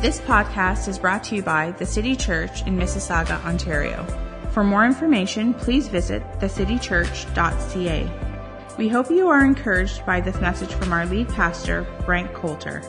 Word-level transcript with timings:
This 0.00 0.20
podcast 0.20 0.86
is 0.86 0.96
brought 0.96 1.24
to 1.24 1.34
you 1.34 1.42
by 1.42 1.72
the 1.72 1.84
City 1.84 2.14
Church 2.14 2.64
in 2.68 2.78
Mississauga, 2.78 3.44
Ontario. 3.44 4.06
For 4.52 4.62
more 4.62 4.84
information, 4.86 5.54
please 5.54 5.88
visit 5.88 6.22
thecitychurch.ca. 6.38 8.08
We 8.78 8.88
hope 8.88 9.10
you 9.10 9.28
are 9.28 9.44
encouraged 9.44 10.06
by 10.06 10.20
this 10.20 10.40
message 10.40 10.72
from 10.72 10.92
our 10.92 11.04
lead 11.04 11.28
pastor, 11.30 11.84
Frank 12.04 12.32
Coulter. 12.32 12.80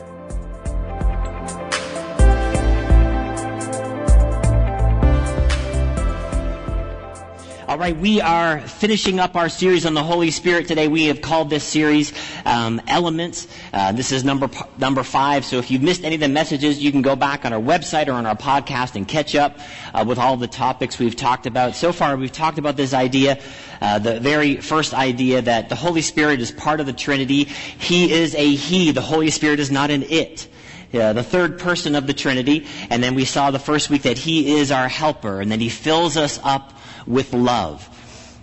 Right, 7.80 7.96
we 7.96 8.20
are 8.20 8.60
finishing 8.60 9.18
up 9.18 9.36
our 9.36 9.48
series 9.48 9.86
on 9.86 9.94
the 9.94 10.02
Holy 10.02 10.30
Spirit 10.30 10.68
today. 10.68 10.86
We 10.86 11.06
have 11.06 11.22
called 11.22 11.48
this 11.48 11.64
series 11.64 12.12
um, 12.44 12.78
Elements. 12.86 13.48
Uh, 13.72 13.92
this 13.92 14.12
is 14.12 14.22
number 14.22 14.50
number 14.76 15.02
five. 15.02 15.46
So 15.46 15.56
if 15.56 15.70
you've 15.70 15.80
missed 15.80 16.04
any 16.04 16.16
of 16.16 16.20
the 16.20 16.28
messages, 16.28 16.78
you 16.78 16.92
can 16.92 17.00
go 17.00 17.16
back 17.16 17.46
on 17.46 17.54
our 17.54 17.60
website 17.60 18.08
or 18.08 18.12
on 18.12 18.26
our 18.26 18.36
podcast 18.36 18.96
and 18.96 19.08
catch 19.08 19.34
up 19.34 19.58
uh, 19.94 20.04
with 20.06 20.18
all 20.18 20.36
the 20.36 20.46
topics 20.46 20.98
we've 20.98 21.16
talked 21.16 21.46
about. 21.46 21.74
So 21.74 21.90
far, 21.90 22.18
we've 22.18 22.30
talked 22.30 22.58
about 22.58 22.76
this 22.76 22.92
idea, 22.92 23.40
uh, 23.80 23.98
the 23.98 24.20
very 24.20 24.56
first 24.56 24.92
idea 24.92 25.40
that 25.40 25.70
the 25.70 25.74
Holy 25.74 26.02
Spirit 26.02 26.42
is 26.42 26.50
part 26.50 26.80
of 26.80 26.86
the 26.86 26.92
Trinity. 26.92 27.44
He 27.44 28.12
is 28.12 28.34
a 28.34 28.54
He. 28.56 28.90
The 28.90 29.00
Holy 29.00 29.30
Spirit 29.30 29.58
is 29.58 29.70
not 29.70 29.90
an 29.90 30.02
It. 30.02 30.48
Uh, 30.92 31.14
the 31.14 31.22
third 31.22 31.58
person 31.58 31.94
of 31.94 32.06
the 32.06 32.12
Trinity. 32.12 32.66
And 32.90 33.02
then 33.02 33.14
we 33.14 33.24
saw 33.24 33.50
the 33.50 33.58
first 33.58 33.88
week 33.88 34.02
that 34.02 34.18
He 34.18 34.58
is 34.58 34.70
our 34.70 34.86
helper 34.88 35.40
and 35.40 35.50
that 35.50 35.60
He 35.60 35.70
fills 35.70 36.18
us 36.18 36.38
up 36.42 36.74
with 37.10 37.32
love. 37.32 37.86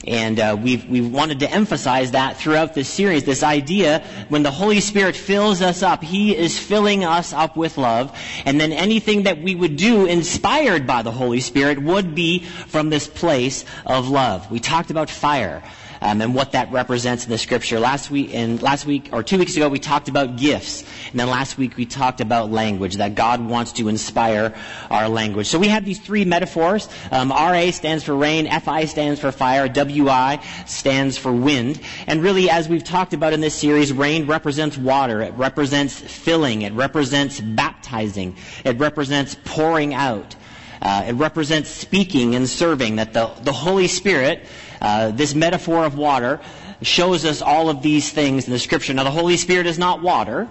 And 0.06 0.40
uh, 0.40 0.56
we've, 0.60 0.88
we've 0.90 1.12
wanted 1.12 1.40
to 1.40 1.52
emphasize 1.52 2.12
that 2.12 2.38
throughout 2.38 2.74
this 2.74 2.88
series, 2.88 3.26
this 3.26 3.44
idea 3.44 4.06
when 4.30 4.42
the 4.44 4.52
Holy 4.52 4.80
Spirit 4.80 5.16
fills 5.16 5.62
us 5.62 5.84
up, 5.84 6.04
He 6.04 6.36
is 6.36 6.58
filling 6.58 7.04
us 7.04 7.34
up 7.34 7.58
with 7.58 7.78
love. 7.78 8.18
And 8.46 8.60
then 8.60 8.72
anything 8.72 9.24
that 9.24 9.42
we 9.42 9.54
would 9.54 9.76
do 9.76 10.06
inspired 10.06 10.88
by 10.88 11.02
the 11.02 11.12
Holy 11.12 11.42
Spirit 11.42 11.82
would 11.82 12.16
be 12.16 12.40
from 12.40 12.90
this 12.90 13.08
place 13.08 13.66
of 13.86 14.08
love. 14.08 14.50
We 14.50 14.60
talked 14.60 14.92
about 14.92 15.10
fire 15.10 15.62
um, 16.02 16.22
and 16.22 16.36
what 16.36 16.52
that 16.52 16.72
represents 16.72 17.24
in 17.26 17.30
the 17.30 17.38
scripture. 17.38 17.80
Last 17.80 18.12
week, 18.12 18.34
and 18.34 18.62
last 18.62 18.86
week 18.86 19.10
or 19.12 19.24
two 19.24 19.38
weeks 19.38 19.56
ago, 19.56 19.70
we 19.70 19.80
talked 19.80 20.10
about 20.10 20.38
gifts, 20.38 20.84
and 21.12 21.20
then 21.20 21.30
last 21.30 21.58
week 21.58 21.78
we 21.78 21.86
talked 21.86 22.22
about 22.22 22.52
language 22.52 22.98
that 22.98 23.16
God 23.16 23.42
wants 23.42 23.74
to 23.74 23.88
inspire 23.88 24.54
our 24.90 25.10
language. 25.10 25.48
So 25.48 25.60
we 25.60 25.68
have 25.70 25.86
these 25.86 26.00
three 26.00 26.26
metaphors. 26.26 26.90
Um, 27.12 27.30
RA 27.32 27.72
stands 27.72 28.04
for 28.04 28.16
rain, 28.16 28.50
FI 28.62 28.86
stands 28.86 29.20
for 29.20 29.32
fire, 29.32 29.68
WI 29.68 30.44
stands 30.66 31.18
for 31.18 31.32
wind, 31.32 31.82
and 32.08 32.22
really, 32.22 32.50
as 32.50 32.68
we've 32.70 32.84
talked 32.84 33.14
about 33.14 33.34
in 33.34 33.42
this 33.42 33.56
series, 33.56 33.94
rain 33.94 34.28
represents 34.28 34.78
water. 34.78 35.22
It 35.22 35.34
represents 35.34 36.00
filling. 36.00 36.62
It 36.62 36.74
represents 36.74 37.40
baptizing. 37.40 38.36
It 38.64 38.78
represents 38.78 39.36
pouring 39.46 39.94
out. 39.94 40.36
Uh, 40.82 41.06
it 41.08 41.14
represents 41.14 41.70
speaking 41.70 42.36
and 42.36 42.48
serving. 42.48 42.98
That 42.98 43.14
the 43.14 43.28
the 43.42 43.52
Holy 43.52 43.88
Spirit 43.88 44.46
uh, 44.82 45.12
this 45.12 45.34
metaphor 45.34 45.86
of 45.86 45.98
water 45.98 46.40
shows 46.82 47.26
us 47.26 47.42
all 47.42 47.70
of 47.70 47.82
these 47.82 48.12
things 48.12 48.46
in 48.46 48.54
the 48.54 48.60
scripture. 48.60 48.94
Now, 48.94 49.04
the 49.04 49.12
Holy 49.12 49.38
Spirit 49.38 49.66
is 49.66 49.80
not 49.80 50.02
water, 50.02 50.48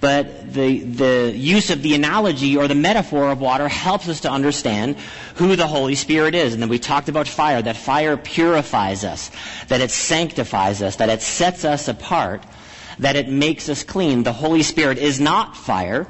but 0.00 0.52
the, 0.52 0.80
the 0.80 1.32
use 1.34 1.70
of 1.70 1.82
the 1.82 1.94
analogy 1.94 2.56
or 2.56 2.68
the 2.68 2.74
metaphor 2.74 3.30
of 3.30 3.40
water 3.40 3.68
helps 3.68 4.08
us 4.08 4.20
to 4.20 4.30
understand 4.30 4.96
who 5.36 5.56
the 5.56 5.66
Holy 5.66 5.94
Spirit 5.94 6.34
is. 6.34 6.52
And 6.52 6.62
then 6.62 6.68
we 6.68 6.78
talked 6.78 7.08
about 7.08 7.26
fire, 7.26 7.62
that 7.62 7.76
fire 7.76 8.16
purifies 8.16 9.04
us, 9.04 9.30
that 9.68 9.80
it 9.80 9.90
sanctifies 9.90 10.82
us, 10.82 10.96
that 10.96 11.08
it 11.08 11.22
sets 11.22 11.64
us 11.64 11.88
apart, 11.88 12.42
that 12.98 13.16
it 13.16 13.28
makes 13.28 13.68
us 13.68 13.82
clean. 13.82 14.22
The 14.22 14.32
Holy 14.32 14.62
Spirit 14.62 14.98
is 14.98 15.20
not 15.20 15.56
fire 15.56 16.06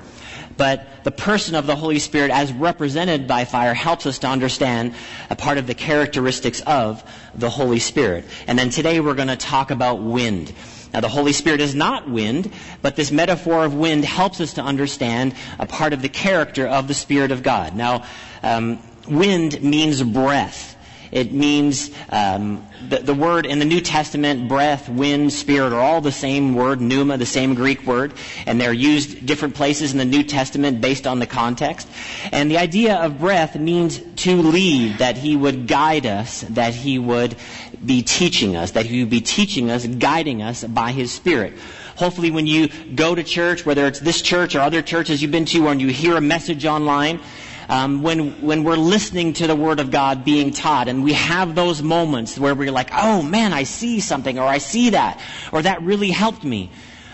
but 0.56 0.86
the 1.04 1.10
person 1.10 1.54
of 1.54 1.66
the 1.66 1.76
Holy 1.76 1.98
Spirit 1.98 2.30
as 2.30 2.52
represented 2.52 3.26
by 3.26 3.44
fire 3.44 3.74
helps 3.74 4.06
us 4.06 4.18
to 4.20 4.26
understand 4.26 4.94
a 5.30 5.36
part 5.36 5.58
of 5.58 5.66
the 5.66 5.74
characteristics 5.74 6.60
of 6.62 7.02
the 7.34 7.50
Holy 7.50 7.78
Spirit. 7.78 8.24
And 8.46 8.58
then 8.58 8.70
today 8.70 9.00
we're 9.00 9.14
going 9.14 9.28
to 9.28 9.36
talk 9.36 9.70
about 9.70 10.00
wind. 10.00 10.52
Now 10.92 11.00
the 11.00 11.08
Holy 11.08 11.32
Spirit 11.32 11.60
is 11.60 11.74
not 11.74 12.08
wind, 12.08 12.52
but 12.80 12.96
this 12.96 13.10
metaphor 13.10 13.64
of 13.64 13.74
wind 13.74 14.04
helps 14.04 14.40
us 14.40 14.54
to 14.54 14.62
understand 14.62 15.34
a 15.58 15.66
part 15.66 15.92
of 15.92 16.02
the 16.02 16.08
character 16.08 16.66
of 16.66 16.88
the 16.88 16.94
Spirit 16.94 17.32
of 17.32 17.42
God. 17.42 17.74
Now, 17.74 18.04
um, 18.42 18.78
wind 19.08 19.62
means 19.62 20.02
breath. 20.02 20.75
It 21.12 21.32
means 21.32 21.90
um, 22.10 22.66
the, 22.88 22.98
the, 22.98 23.14
word 23.14 23.46
in 23.46 23.58
the 23.58 23.64
New 23.64 23.80
Testament, 23.80 24.48
breath, 24.48 24.88
wind, 24.88 25.32
spirit, 25.32 25.72
are 25.72 25.80
all 25.80 26.00
the 26.00 26.12
same 26.12 26.54
word, 26.54 26.80
pneuma, 26.80 27.16
the 27.16 27.26
same 27.26 27.54
Greek 27.54 27.86
word, 27.86 28.12
and 28.46 28.60
they're 28.60 28.72
used 28.72 29.24
different 29.26 29.54
places 29.54 29.92
in 29.92 29.98
the 29.98 30.04
New 30.04 30.22
Testament 30.22 30.80
based 30.80 31.06
on 31.06 31.18
the 31.18 31.26
context. 31.26 31.88
And 32.32 32.50
the 32.50 32.58
idea 32.58 32.96
of 32.96 33.18
breath 33.18 33.56
means 33.56 34.00
to 34.16 34.42
lead, 34.42 34.98
that 34.98 35.16
He 35.16 35.36
would 35.36 35.66
guide 35.66 36.06
us, 36.06 36.42
that 36.42 36.74
He 36.74 36.98
would 36.98 37.36
be 37.84 38.02
teaching 38.02 38.56
us, 38.56 38.72
that 38.72 38.86
He 38.86 39.00
would 39.00 39.10
be 39.10 39.20
teaching 39.20 39.70
us, 39.70 39.86
guiding 39.86 40.42
us 40.42 40.64
by 40.64 40.92
His 40.92 41.12
Spirit. 41.12 41.54
Hopefully 41.96 42.30
when 42.30 42.46
you 42.46 42.68
go 42.94 43.14
to 43.14 43.22
church, 43.22 43.64
whether 43.64 43.86
it's 43.86 44.00
this 44.00 44.20
church 44.20 44.54
or 44.54 44.60
other 44.60 44.82
churches 44.82 45.22
you've 45.22 45.30
been 45.30 45.46
to, 45.46 45.66
or 45.66 45.74
you 45.74 45.88
hear 45.88 46.16
a 46.16 46.20
message 46.20 46.66
online, 46.66 47.20
um, 47.68 48.02
when, 48.02 48.40
when 48.42 48.64
we're 48.64 48.76
listening 48.76 49.32
to 49.34 49.46
the 49.46 49.56
Word 49.56 49.80
of 49.80 49.90
God 49.90 50.24
being 50.24 50.52
taught 50.52 50.88
and 50.88 51.02
we 51.02 51.12
have 51.14 51.54
those 51.54 51.82
moments 51.82 52.38
where 52.38 52.54
we're 52.54 52.72
like, 52.72 52.90
oh 52.92 53.22
man, 53.22 53.52
I 53.52 53.64
see 53.64 54.00
something 54.00 54.38
or 54.38 54.44
I 54.44 54.58
see 54.58 54.90
that 54.90 55.20
or 55.52 55.62
that 55.62 55.82
really 55.82 56.10
helped 56.10 56.44
me. 56.44 56.70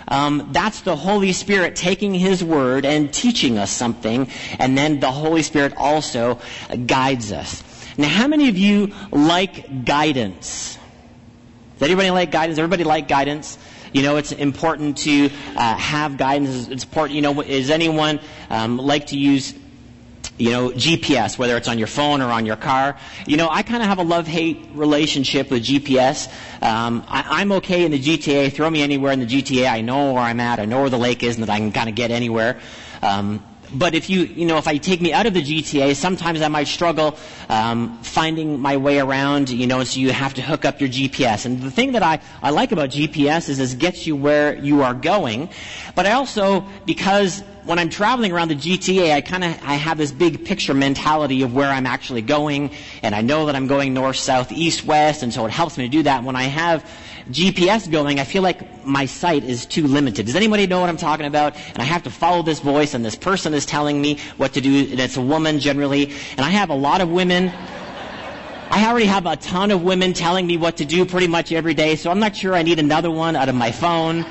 Um, 0.09 0.51
that's 0.53 0.83
the 0.83 0.97
Holy 0.97 1.33
Spirit 1.33 1.77
taking 1.77 2.13
His 2.13 2.45
Word 2.45 2.85
and 2.85 3.13
teaching 3.13 3.59
us 3.59 3.71
something 3.71 4.29
and 4.59 4.77
then 4.77 5.01
the 5.01 5.11
Holy 5.11 5.43
Spirit 5.43 5.75
also 5.77 6.41
guides 6.87 7.33
us. 7.33 7.63
Now 7.97 8.09
how 8.09 8.27
many 8.27 8.49
of 8.49 8.59
you 8.59 8.93
like 9.11 9.85
guidance? 9.85 10.79
Does 11.79 11.89
anybody 11.89 12.11
like 12.11 12.31
guidance? 12.31 12.59
Everybody 12.59 12.85
like 12.85 13.09
guidance? 13.09 13.59
You 13.93 14.03
know, 14.03 14.17
it's 14.17 14.33
important 14.33 14.99
to 14.99 15.31
uh, 15.57 15.77
have 15.77 16.17
guidance. 16.17 16.69
It's 16.69 16.85
important. 16.85 17.15
You 17.15 17.23
know, 17.23 17.41
is 17.43 17.69
anyone 17.69 18.21
um, 18.49 18.79
like 18.79 19.09
to 19.09 19.19
use 19.19 19.53
you 20.39 20.51
know, 20.51 20.71
GPS, 20.71 21.39
whether 21.39 21.57
it's 21.57 21.69
on 21.69 21.79
your 21.79 21.87
phone 21.87 22.21
or 22.23 22.31
on 22.31 22.47
your 22.47 22.57
car. 22.57 22.97
You 23.27 23.37
know, 23.37 23.49
I 23.51 23.63
kind 23.63 23.83
of 23.83 23.89
have 23.89 23.99
a 23.99 24.03
love-hate 24.03 24.71
relationship 24.75 25.51
with 25.51 25.63
GPS. 25.63 26.29
Um, 26.63 27.05
I, 27.07 27.43
am 27.43 27.53
okay 27.53 27.85
in 27.85 27.93
the 27.93 28.01
GTA. 28.01 28.53
Throw 28.53 28.69
me 28.71 28.83
anywhere 28.83 29.13
in 29.13 29.21
the 29.21 29.27
GTA. 29.27 29.71
I 29.71 29.83
know 29.83 30.13
where 30.15 30.23
I'm 30.23 30.41
at. 30.41 30.59
I 30.59 30.65
know 30.65 30.81
where 30.81 30.91
the 30.91 30.99
lake 30.99 31.23
is 31.23 31.37
and 31.37 31.47
that 31.47 31.53
I 31.53 31.59
can 31.59 31.73
kind 31.73 31.89
of 31.89 31.95
get 31.95 32.11
anywhere. 32.11 32.59
Um, 33.03 33.45
but 33.75 33.95
if 33.95 34.11
you, 34.11 34.23
you 34.23 34.47
know, 34.47 34.59
if 34.59 34.69
I 34.69 34.77
take 34.77 35.01
me 35.01 35.13
out 35.13 35.27
of 35.27 35.35
the 35.35 35.43
GTA, 35.43 35.95
sometimes 35.97 36.43
I 36.43 36.49
might 36.49 36.69
struggle 36.69 37.17
um, 37.49 37.99
finding 38.03 38.61
my 38.61 38.77
way 38.77 38.99
around, 38.99 39.51
you 39.51 39.67
know, 39.67 39.83
so 39.85 40.01
you 40.01 40.13
have 40.13 40.35
to 40.35 40.43
hook 40.43 40.65
up 40.65 40.81
your 40.81 40.89
GPS. 40.91 41.47
And 41.47 41.61
the 41.61 41.71
thing 41.71 41.93
that 41.93 42.03
I, 42.03 42.21
I 42.43 42.51
like 42.51 42.73
about 42.73 42.91
GPS 42.91 43.49
is 43.49 43.59
it 43.61 43.79
gets 43.79 44.07
you 44.07 44.17
where 44.17 44.57
you 44.57 44.83
are 44.83 44.95
going. 44.95 45.49
But 45.95 46.07
I 46.07 46.13
also, 46.13 46.65
because 46.87 47.43
when 47.65 47.79
I'm 47.79 47.89
traveling 47.91 48.33
around 48.33 48.49
the 48.49 48.57
GTA, 48.57 49.13
I 49.15 49.21
kind 49.21 49.45
of 49.45 49.51
I 49.63 49.75
have 49.75 49.99
this 49.99 50.11
big 50.13 50.45
picture 50.45 50.75
mentality 50.75 51.43
of 51.43 51.55
where 51.55 51.71
I'm 51.71 51.87
actually 51.87 52.23
going, 52.23 52.71
and 53.03 53.15
I 53.15 53.23
know 53.23 53.47
that 53.47 53.55
I'm 53.55 53.67
going 53.67 53.95
north, 53.95 54.17
south, 54.17 54.53
east, 54.53 54.85
west, 54.85 55.23
and 55.23 55.33
so 55.33 55.47
it 55.47 55.51
helps 55.51 55.79
me 55.79 55.85
to 55.85 55.91
do 55.91 56.03
that. 56.05 56.25
When 56.25 56.37
I 56.37 56.45
have 56.45 56.85
GPS 57.31 57.91
going, 57.91 58.19
I 58.19 58.25
feel 58.25 58.43
like 58.43 58.85
my 58.85 59.07
sight 59.07 59.45
is 59.45 59.65
too 59.67 59.87
limited. 59.87 60.27
Does 60.27 60.37
anybody 60.37 60.67
know 60.67 60.81
what 60.81 60.89
I'm 60.89 60.97
talking 60.97 61.27
about? 61.27 61.57
And 61.69 61.79
I 61.79 61.85
have 61.85 62.03
to 62.05 62.11
follow 62.11 62.43
this 62.43 62.61
voice, 62.61 62.95
and 62.95 63.05
this 63.05 63.15
person 63.15 63.55
is 63.55 63.65
telling 63.65 64.01
me 64.01 64.19
what 64.37 64.55
to 64.55 64.61
do, 64.61 64.87
it's 64.91 65.17
a 65.17 65.23
woman 65.23 65.61
generally, 65.61 66.13
and 66.37 66.41
I 66.41 66.51
have 66.51 66.71
a 66.71 66.75
lot 66.75 67.01
of 67.01 67.09
women. 67.09 67.53
I 68.71 68.87
already 68.89 69.07
have 69.07 69.27
a 69.27 69.37
ton 69.37 69.71
of 69.71 69.83
women 69.83 70.15
telling 70.15 70.47
me 70.47 70.57
what 70.57 70.79
to 70.79 70.85
do 70.85 71.05
pretty 71.05 71.29
much 71.29 71.53
every 71.53 71.75
day, 71.75 71.95
so 71.97 72.11
I'm 72.11 72.21
not 72.21 72.35
sure 72.35 72.55
I 72.55 72.63
need 72.63 72.79
another 72.79 73.11
one 73.11 73.37
out 73.37 73.49
of 73.49 73.55
my 73.55 73.71
phone 73.71 74.25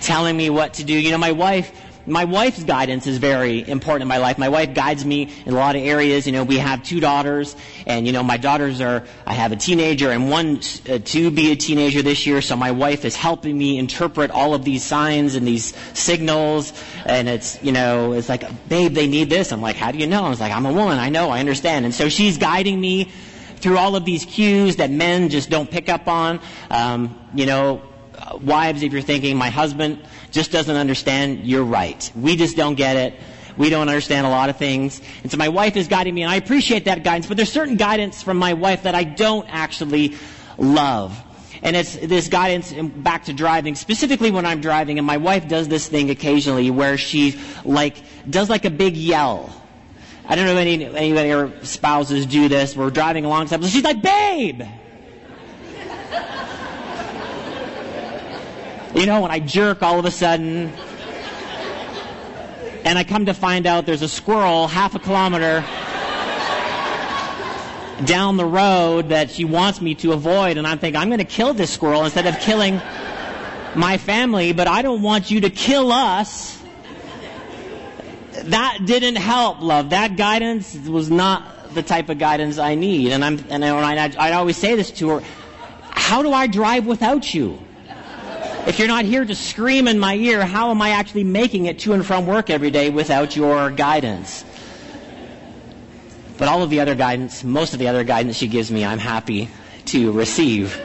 telling 0.00 0.36
me 0.36 0.50
what 0.50 0.74
to 0.74 0.84
do. 0.84 0.94
You 0.94 1.10
know, 1.10 1.18
my 1.18 1.32
wife, 1.32 1.72
my 2.06 2.24
wife's 2.24 2.62
guidance 2.62 3.06
is 3.06 3.18
very 3.18 3.68
important 3.68 4.02
in 4.02 4.08
my 4.08 4.18
life. 4.18 4.38
My 4.38 4.48
wife 4.48 4.74
guides 4.74 5.04
me 5.04 5.32
in 5.44 5.54
a 5.54 5.56
lot 5.56 5.76
of 5.76 5.82
areas. 5.82 6.26
You 6.26 6.32
know, 6.32 6.44
we 6.44 6.58
have 6.58 6.82
two 6.82 7.00
daughters, 7.00 7.56
and 7.86 8.06
you 8.06 8.12
know, 8.12 8.22
my 8.22 8.36
daughters 8.36 8.80
are. 8.80 9.04
I 9.26 9.34
have 9.34 9.52
a 9.52 9.56
teenager 9.56 10.10
and 10.10 10.30
one 10.30 10.60
uh, 10.88 10.98
to 10.98 11.30
be 11.30 11.52
a 11.52 11.56
teenager 11.56 12.02
this 12.02 12.26
year. 12.26 12.40
So 12.40 12.56
my 12.56 12.70
wife 12.70 13.04
is 13.04 13.16
helping 13.16 13.56
me 13.58 13.78
interpret 13.78 14.30
all 14.30 14.54
of 14.54 14.64
these 14.64 14.84
signs 14.84 15.34
and 15.34 15.46
these 15.46 15.74
signals. 15.94 16.72
And 17.04 17.28
it's 17.28 17.62
you 17.62 17.72
know, 17.72 18.12
it's 18.12 18.28
like, 18.28 18.44
babe, 18.68 18.92
they 18.92 19.06
need 19.06 19.28
this. 19.28 19.52
I'm 19.52 19.62
like, 19.62 19.76
how 19.76 19.90
do 19.90 19.98
you 19.98 20.06
know? 20.06 20.24
I 20.24 20.28
was 20.28 20.40
like, 20.40 20.52
I'm 20.52 20.66
a 20.66 20.72
woman. 20.72 20.98
I 20.98 21.08
know. 21.08 21.30
I 21.30 21.40
understand. 21.40 21.84
And 21.84 21.94
so 21.94 22.08
she's 22.08 22.38
guiding 22.38 22.80
me 22.80 23.10
through 23.56 23.78
all 23.78 23.96
of 23.96 24.04
these 24.04 24.24
cues 24.24 24.76
that 24.76 24.90
men 24.90 25.28
just 25.28 25.50
don't 25.50 25.70
pick 25.70 25.88
up 25.88 26.06
on. 26.08 26.40
Um, 26.70 27.18
you 27.34 27.46
know, 27.46 27.82
wives, 28.40 28.82
if 28.82 28.92
you're 28.92 29.02
thinking, 29.02 29.36
my 29.36 29.50
husband 29.50 30.02
just 30.30 30.52
doesn't 30.52 30.76
understand, 30.76 31.46
you're 31.46 31.64
right. 31.64 32.10
We 32.14 32.36
just 32.36 32.56
don't 32.56 32.74
get 32.74 32.96
it. 32.96 33.14
We 33.56 33.70
don't 33.70 33.88
understand 33.88 34.26
a 34.26 34.30
lot 34.30 34.50
of 34.50 34.56
things. 34.56 35.00
And 35.22 35.30
so 35.30 35.38
my 35.38 35.48
wife 35.48 35.76
is 35.76 35.88
guiding 35.88 36.14
me, 36.14 36.22
and 36.22 36.30
I 36.30 36.36
appreciate 36.36 36.84
that 36.84 37.04
guidance, 37.04 37.26
but 37.26 37.36
there's 37.36 37.52
certain 37.52 37.76
guidance 37.76 38.22
from 38.22 38.36
my 38.36 38.52
wife 38.52 38.82
that 38.82 38.94
I 38.94 39.04
don't 39.04 39.46
actually 39.48 40.16
love. 40.58 41.22
And 41.62 41.74
it's 41.74 41.96
this 41.96 42.28
guidance 42.28 42.72
back 42.72 43.24
to 43.24 43.32
driving, 43.32 43.74
specifically 43.74 44.30
when 44.30 44.44
I'm 44.44 44.60
driving, 44.60 44.98
and 44.98 45.06
my 45.06 45.16
wife 45.16 45.48
does 45.48 45.68
this 45.68 45.88
thing 45.88 46.10
occasionally 46.10 46.70
where 46.70 46.98
she 46.98 47.40
like 47.64 47.96
does 48.28 48.50
like 48.50 48.66
a 48.66 48.70
big 48.70 48.96
yell. 48.96 49.50
I 50.28 50.34
don't 50.34 50.44
know 50.44 50.52
if 50.52 50.58
any 50.58 50.84
anybody 50.84 51.32
or 51.32 51.64
spouses 51.64 52.26
do 52.26 52.48
this. 52.48 52.76
We're 52.76 52.90
driving 52.90 53.24
along, 53.24 53.48
so 53.48 53.60
she's 53.62 53.84
like, 53.84 54.02
"Babe." 54.02 54.62
You 58.96 59.04
know, 59.04 59.20
when 59.20 59.30
I 59.30 59.40
jerk 59.40 59.82
all 59.82 59.98
of 59.98 60.06
a 60.06 60.10
sudden, 60.10 60.72
and 62.84 62.98
I 62.98 63.04
come 63.04 63.26
to 63.26 63.34
find 63.34 63.66
out 63.66 63.84
there's 63.84 64.00
a 64.00 64.08
squirrel 64.08 64.68
half 64.68 64.94
a 64.94 64.98
kilometer 64.98 65.62
down 68.06 68.38
the 68.38 68.44
road 68.44 69.10
that 69.10 69.30
she 69.30 69.44
wants 69.44 69.82
me 69.82 69.94
to 69.96 70.12
avoid, 70.12 70.56
and 70.56 70.66
I'm 70.66 70.78
thinking, 70.78 70.98
I'm 70.98 71.08
going 71.08 71.18
to 71.18 71.24
kill 71.24 71.52
this 71.52 71.70
squirrel 71.70 72.04
instead 72.04 72.26
of 72.26 72.38
killing 72.40 72.80
my 73.74 73.98
family, 73.98 74.54
but 74.54 74.66
I 74.66 74.80
don't 74.80 75.02
want 75.02 75.30
you 75.30 75.42
to 75.42 75.50
kill 75.50 75.92
us. 75.92 76.62
That 78.44 78.78
didn't 78.86 79.16
help, 79.16 79.60
love. 79.60 79.90
That 79.90 80.16
guidance 80.16 80.74
was 80.74 81.10
not 81.10 81.74
the 81.74 81.82
type 81.82 82.08
of 82.08 82.18
guidance 82.18 82.56
I 82.56 82.76
need. 82.76 83.12
And 83.12 83.22
I'm, 83.22 83.44
and 83.50 83.62
I, 83.62 84.12
I 84.18 84.32
always 84.32 84.56
say 84.56 84.74
this 84.74 84.90
to 84.92 85.08
her, 85.10 85.22
how 85.90 86.22
do 86.22 86.32
I 86.32 86.46
drive 86.46 86.86
without 86.86 87.34
you? 87.34 87.58
If 88.66 88.80
you're 88.80 88.88
not 88.88 89.04
here 89.04 89.24
to 89.24 89.34
scream 89.36 89.86
in 89.86 90.00
my 90.00 90.16
ear, 90.16 90.44
how 90.44 90.72
am 90.72 90.82
I 90.82 90.90
actually 90.90 91.22
making 91.22 91.66
it 91.66 91.78
to 91.80 91.92
and 91.92 92.04
from 92.04 92.26
work 92.26 92.50
every 92.50 92.72
day 92.72 92.90
without 92.90 93.36
your 93.36 93.70
guidance? 93.70 94.44
But 96.36 96.48
all 96.48 96.64
of 96.64 96.70
the 96.70 96.80
other 96.80 96.96
guidance, 96.96 97.44
most 97.44 97.74
of 97.74 97.78
the 97.78 97.86
other 97.86 98.02
guidance 98.02 98.36
she 98.36 98.48
gives 98.48 98.72
me, 98.72 98.84
I'm 98.84 98.98
happy 98.98 99.48
to 99.86 100.10
receive. 100.10 100.76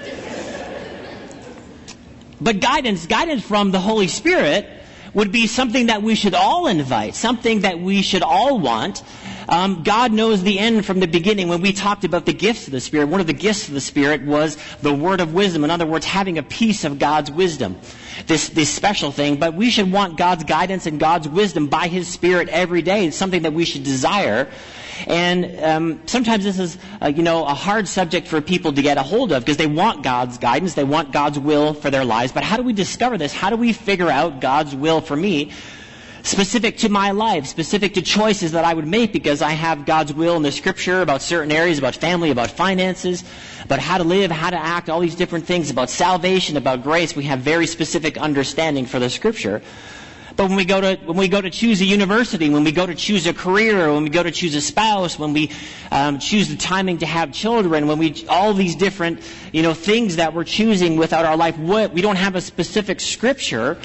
But 2.39 2.59
guidance, 2.59 3.07
guidance 3.07 3.43
from 3.43 3.71
the 3.71 3.79
Holy 3.79 4.07
Spirit 4.07 4.69
would 5.15 5.31
be 5.31 5.47
something 5.47 5.87
that 5.87 6.03
we 6.03 6.13
should 6.13 6.35
all 6.35 6.67
invite, 6.67 7.15
something 7.15 7.61
that 7.61 7.79
we 7.79 8.03
should 8.03 8.21
all 8.21 8.59
want. 8.59 9.01
Um, 9.47 9.83
God 9.83 10.11
knows 10.11 10.43
the 10.43 10.59
end 10.59 10.85
from 10.85 10.99
the 10.99 11.07
beginning. 11.07 11.47
When 11.47 11.61
we 11.61 11.73
talked 11.73 12.03
about 12.03 12.25
the 12.25 12.33
gifts 12.33 12.67
of 12.67 12.71
the 12.71 12.81
Spirit, 12.81 13.07
one 13.07 13.21
of 13.21 13.27
the 13.27 13.33
gifts 13.33 13.67
of 13.67 13.73
the 13.73 13.81
Spirit 13.81 14.21
was 14.23 14.57
the 14.81 14.93
word 14.93 15.21
of 15.21 15.33
wisdom. 15.33 15.63
In 15.63 15.71
other 15.71 15.85
words, 15.85 16.05
having 16.05 16.37
a 16.37 16.43
piece 16.43 16.83
of 16.83 16.99
God's 16.99 17.31
wisdom. 17.31 17.77
This, 18.27 18.49
this 18.49 18.69
special 18.69 19.11
thing. 19.11 19.37
But 19.37 19.53
we 19.53 19.69
should 19.69 19.91
want 19.91 20.17
God's 20.17 20.43
guidance 20.43 20.85
and 20.85 20.99
God's 20.99 21.27
wisdom 21.27 21.67
by 21.67 21.87
His 21.87 22.07
Spirit 22.07 22.49
every 22.49 22.81
day. 22.81 23.07
It's 23.07 23.17
something 23.17 23.43
that 23.43 23.53
we 23.53 23.65
should 23.65 23.83
desire. 23.83 24.49
And 25.07 25.59
um, 25.63 26.07
sometimes 26.07 26.43
this 26.43 26.59
is, 26.59 26.77
uh, 27.01 27.07
you 27.07 27.23
know, 27.23 27.45
a 27.45 27.53
hard 27.53 27.87
subject 27.87 28.27
for 28.27 28.41
people 28.41 28.73
to 28.73 28.81
get 28.81 28.97
a 28.97 29.03
hold 29.03 29.31
of 29.31 29.43
because 29.43 29.57
they 29.57 29.67
want 29.67 30.03
God's 30.03 30.37
guidance, 30.37 30.73
they 30.75 30.83
want 30.83 31.11
God's 31.11 31.39
will 31.39 31.73
for 31.73 31.89
their 31.89 32.05
lives. 32.05 32.31
But 32.31 32.43
how 32.43 32.57
do 32.57 32.63
we 32.63 32.73
discover 32.73 33.17
this? 33.17 33.33
How 33.33 33.49
do 33.49 33.55
we 33.55 33.73
figure 33.73 34.09
out 34.09 34.41
God's 34.41 34.75
will 34.75 35.01
for 35.01 35.15
me? 35.15 35.51
Specific 36.23 36.77
to 36.77 36.89
my 36.89 37.11
life, 37.11 37.47
specific 37.47 37.95
to 37.95 38.01
choices 38.01 38.51
that 38.51 38.63
I 38.63 38.73
would 38.75 38.85
make 38.87 39.11
because 39.11 39.41
I 39.41 39.51
have 39.51 39.85
God's 39.85 40.13
will 40.13 40.35
in 40.35 40.43
the 40.43 40.51
scripture 40.51 41.01
about 41.01 41.21
certain 41.23 41.51
areas, 41.51 41.79
about 41.79 41.95
family, 41.95 42.29
about 42.29 42.51
finances, 42.51 43.23
about 43.63 43.79
how 43.79 43.97
to 43.97 44.03
live, 44.03 44.29
how 44.29 44.51
to 44.51 44.57
act, 44.57 44.87
all 44.89 44.99
these 44.99 45.15
different 45.15 45.45
things, 45.47 45.71
about 45.71 45.89
salvation, 45.89 46.57
about 46.57 46.83
grace. 46.83 47.15
We 47.15 47.23
have 47.23 47.39
very 47.39 47.65
specific 47.65 48.19
understanding 48.19 48.85
for 48.85 48.99
the 48.99 49.09
scripture. 49.09 49.63
But 50.35 50.47
when 50.47 50.55
we 50.55 50.65
go 50.65 50.79
to 50.79 50.95
when 51.05 51.17
we 51.17 51.27
go 51.27 51.41
to 51.41 51.49
choose 51.49 51.81
a 51.81 51.85
university, 51.85 52.49
when 52.49 52.63
we 52.63 52.71
go 52.71 52.85
to 52.85 52.95
choose 52.95 53.25
a 53.27 53.33
career, 53.33 53.91
when 53.91 54.03
we 54.03 54.09
go 54.09 54.23
to 54.23 54.31
choose 54.31 54.55
a 54.55 54.61
spouse, 54.61 55.19
when 55.19 55.33
we 55.33 55.51
um, 55.91 56.19
choose 56.19 56.47
the 56.49 56.55
timing 56.55 56.99
to 56.99 57.05
have 57.05 57.31
children, 57.33 57.87
when 57.87 57.97
we 57.97 58.25
all 58.29 58.53
these 58.53 58.75
different 58.75 59.21
you 59.51 59.61
know 59.61 59.73
things 59.73 60.15
that 60.17 60.33
we're 60.33 60.43
choosing 60.45 60.95
without 60.97 61.25
our 61.25 61.35
life, 61.35 61.57
what, 61.57 61.91
we 61.91 62.01
don't 62.01 62.15
have 62.15 62.35
a 62.35 62.41
specific 62.41 62.99
scripture 62.99 63.77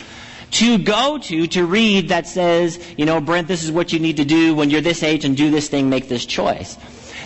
to 0.57 0.79
go 0.79 1.19
to 1.19 1.47
to 1.49 1.67
read 1.67 2.09
that 2.09 2.27
says, 2.27 2.83
you 2.97 3.05
know, 3.05 3.21
Brent, 3.21 3.47
this 3.47 3.63
is 3.63 3.71
what 3.71 3.93
you 3.93 3.99
need 3.99 4.17
to 4.17 4.25
do 4.25 4.55
when 4.55 4.71
you're 4.71 4.81
this 4.81 5.03
age 5.03 5.27
and 5.27 5.37
do 5.37 5.51
this 5.51 5.69
thing, 5.69 5.91
make 5.91 6.09
this 6.09 6.25
choice. 6.25 6.79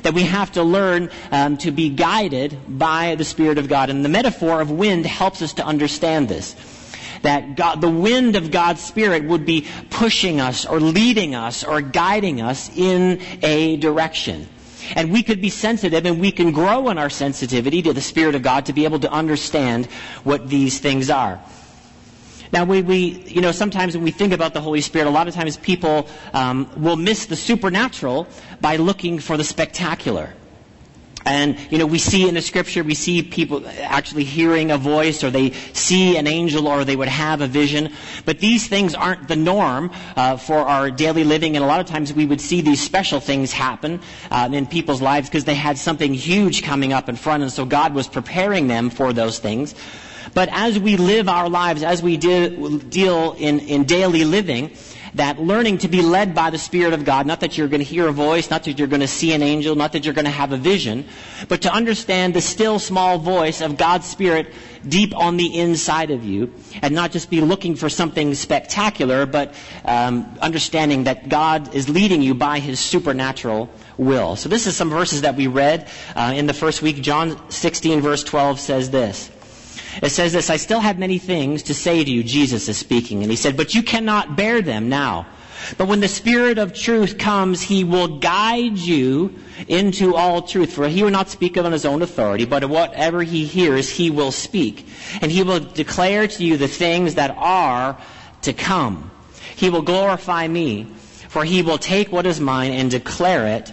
That 0.03 0.15
we 0.15 0.25
have 0.25 0.51
to 0.53 0.65
learn 0.65 1.11
um, 1.31 1.57
to 1.59 1.71
be 1.71 1.91
guided 1.91 2.59
by 2.67 3.15
the 3.15 3.25
Spirit 3.25 3.59
of 3.59 3.69
God. 3.69 3.89
And 3.89 4.05
the 4.05 4.09
metaphor 4.09 4.61
of 4.61 4.73
wind 4.73 5.07
helps 5.07 5.43
us 5.43 5.53
to 5.55 5.65
understand 5.65 6.29
this 6.29 6.57
that 7.23 7.55
God, 7.55 7.83
the 7.83 7.91
wind 7.91 8.35
of 8.35 8.51
God's 8.51 8.81
Spirit 8.81 9.25
would 9.25 9.45
be 9.45 9.67
pushing 9.91 10.41
us 10.41 10.65
or 10.65 10.81
leading 10.81 11.35
us 11.35 11.63
or 11.63 11.83
guiding 11.83 12.41
us 12.41 12.75
in 12.75 13.21
a 13.43 13.77
direction. 13.77 14.49
And 14.97 15.13
we 15.13 15.23
could 15.23 15.43
be 15.43 15.51
sensitive 15.51 16.07
and 16.07 16.19
we 16.19 16.33
can 16.33 16.51
grow 16.51 16.89
in 16.89 16.97
our 16.97 17.11
sensitivity 17.11 17.83
to 17.83 17.93
the 17.93 18.01
Spirit 18.01 18.35
of 18.35 18.43
God 18.43 18.67
to 18.67 18.73
be 18.73 18.87
able 18.87 19.01
to 19.01 19.13
understand 19.13 19.87
what 20.25 20.49
these 20.49 20.81
things 20.81 21.11
are. 21.11 21.39
Now, 22.53 22.65
we, 22.65 22.83
we, 22.83 22.97
you 23.27 23.41
know, 23.41 23.53
sometimes 23.53 23.95
when 23.95 24.05
we 24.05 24.11
think 24.11 24.33
about 24.33 24.55
the 24.55 24.61
Holy 24.61 24.81
Spirit, 24.81 25.07
a 25.07 25.11
lot 25.11 25.29
of 25.29 25.35
times 25.35 25.57
people 25.57 26.09
um, 26.35 26.71
will 26.77 26.97
miss 26.97 27.27
the 27.27 27.37
supernatural 27.37 28.27
by 28.61 28.77
looking 28.77 29.21
for 29.21 29.37
the 29.37 29.45
spectacular. 29.45 30.35
And, 31.27 31.59
you 31.71 31.79
know, 31.79 31.87
we 31.87 31.99
see 31.99 32.29
in 32.29 32.35
the 32.35 32.41
scripture, 32.41 32.83
we 32.83 32.95
see 32.95 33.23
people 33.23 33.63
actually 33.83 34.25
hearing 34.25 34.71
a 34.71 34.79
voice 34.79 35.23
or 35.23 35.31
they 35.31 35.51
see 35.51 36.17
an 36.17 36.27
angel 36.27 36.67
or 36.67 36.85
they 36.85 36.97
would 36.97 37.09
have 37.09 37.43
a 37.43 37.47
vision. 37.47 37.93
But 38.25 38.39
these 38.39 38.67
things 38.67 38.95
aren't 38.95 39.29
the 39.29 39.37
norm 39.37 39.91
uh, 40.17 40.39
for 40.39 40.59
our 40.59 40.91
daily 40.91 41.25
living. 41.25 41.57
And 41.57 41.65
a 41.65 41.69
lot 41.69 41.81
of 41.81 41.87
times 41.87 42.13
we 42.13 42.25
would 42.25 42.41
see 42.41 42.63
these 42.63 42.81
special 42.81 43.21
things 43.21 43.53
happen 43.53 44.01
uh, 44.31 44.49
in 44.51 44.67
people's 44.67 45.03
lives 45.03 45.29
because 45.29 45.45
they 45.45 45.55
had 45.55 45.77
something 45.77 46.15
huge 46.15 46.63
coming 46.63 46.93
up 46.93 47.09
in 47.09 47.17
front. 47.17 47.43
And 47.43 47.53
so 47.53 47.67
God 47.67 47.93
was 47.93 48.09
preparing 48.09 48.67
them 48.67 48.89
for 48.89 49.13
those 49.13 49.39
things. 49.39 49.75
But 50.35 50.49
as 50.53 50.79
we 50.79 50.97
live 50.97 51.29
our 51.29 51.49
lives, 51.49 51.83
as 51.83 52.03
we 52.03 52.17
de- 52.17 52.79
deal 52.79 53.35
in, 53.39 53.61
in 53.61 53.85
daily 53.85 54.25
living, 54.25 54.73
that 55.15 55.41
learning 55.41 55.79
to 55.79 55.89
be 55.89 56.03
led 56.03 56.35
by 56.35 56.51
the 56.51 56.59
Spirit 56.59 56.93
of 56.93 57.05
God, 57.05 57.27
not 57.27 57.41
that 57.41 57.59
you're 57.59 57.69
going 57.69 57.81
to 57.81 57.85
hear 57.85 58.09
a 58.09 58.13
voice, 58.13 58.51
not 58.51 58.65
that 58.65 58.79
you're 58.79 58.89
going 58.89 59.01
to 59.01 59.09
see 59.09 59.33
an 59.33 59.43
angel, 59.43 59.75
not 59.75 59.93
that 59.93 60.05
you're 60.05 60.15
going 60.15 60.25
to 60.25 60.31
have 60.31 60.53
a 60.53 60.57
vision, 60.57 61.07
but 61.49 61.63
to 61.63 61.73
understand 61.73 62.35
the 62.35 62.41
still 62.41 62.79
small 62.79 63.19
voice 63.19 63.61
of 63.61 63.77
God's 63.77 64.07
Spirit 64.07 64.55
deep 64.87 65.15
on 65.17 65.37
the 65.37 65.59
inside 65.59 66.11
of 66.11 66.25
you, 66.25 66.53
and 66.81 66.95
not 66.95 67.11
just 67.11 67.29
be 67.29 67.41
looking 67.41 67.75
for 67.75 67.89
something 67.89 68.35
spectacular, 68.35 69.27
but 69.27 69.55
um, 69.85 70.39
understanding 70.41 71.05
that 71.05 71.29
God 71.29 71.75
is 71.75 71.89
leading 71.89 72.23
you 72.23 72.35
by 72.35 72.61
His 72.61 72.79
supernatural 72.79 73.69
will. 73.99 74.37
So 74.37 74.49
this 74.49 74.67
is 74.67 74.77
some 74.77 74.91
verses 74.91 75.23
that 75.23 75.35
we 75.35 75.49
read 75.49 75.89
uh, 76.15 76.33
in 76.35 76.47
the 76.47 76.55
first 76.55 76.83
week. 76.83 77.03
John 77.03 77.51
16 77.51 78.01
verse 78.01 78.25
12 78.25 78.61
says 78.61 78.91
this. 78.91 79.31
It 80.03 80.11
says 80.11 80.33
this, 80.33 80.51
I 80.51 80.57
still 80.57 80.81
have 80.81 80.99
many 80.99 81.19
things 81.19 81.65
to 81.65 81.75
say 81.75 82.05
to 82.05 82.11
you, 82.11 82.23
Jesus 82.23 82.69
is 82.69 82.79
speaking. 82.79 83.23
And 83.23 83.31
he 83.31 83.37
said, 83.37 83.57
but 83.57 83.75
you 83.75 83.83
cannot 83.83 84.37
bear 84.37 84.63
them 84.63 84.89
now. 84.89 85.27
But 85.77 85.89
when 85.89 86.01
the 86.01 86.09
Spirit 86.09 86.59
of 86.59 86.73
truth 86.73 87.19
comes, 87.19 87.61
he 87.61 87.85
will 87.85 88.19
guide 88.19 88.79
you 88.79 89.35
into 89.69 90.15
all 90.15 90.43
truth. 90.43 90.73
For 90.73 90.89
he 90.89 91.03
will 91.03 91.11
not 91.11 91.29
speak 91.29 91.57
of 91.57 91.67
on 91.67 91.73
his 91.73 91.85
own 91.85 92.03
authority, 92.03 92.47
but 92.47 92.65
whatever 92.69 93.23
he 93.23 93.45
hears, 93.45 93.91
he 93.91 94.11
will 94.11 94.33
speak. 94.33 94.87
And 95.21 95.31
he 95.31 95.43
will 95.43 95.61
declare 95.61 96.27
to 96.27 96.45
you 96.45 96.57
the 96.57 96.69
things 96.69 97.17
that 97.17 97.37
are 97.37 97.99
to 98.43 98.53
come. 98.53 99.11
He 99.57 99.69
will 99.69 99.83
glorify 99.83 100.49
me, 100.49 100.85
for 101.29 101.45
he 101.45 101.63
will 101.63 101.79
take 101.79 102.11
what 102.11 102.27
is 102.27 102.41
mine 102.41 102.73
and 102.73 102.91
declare 102.91 103.47
it 103.59 103.73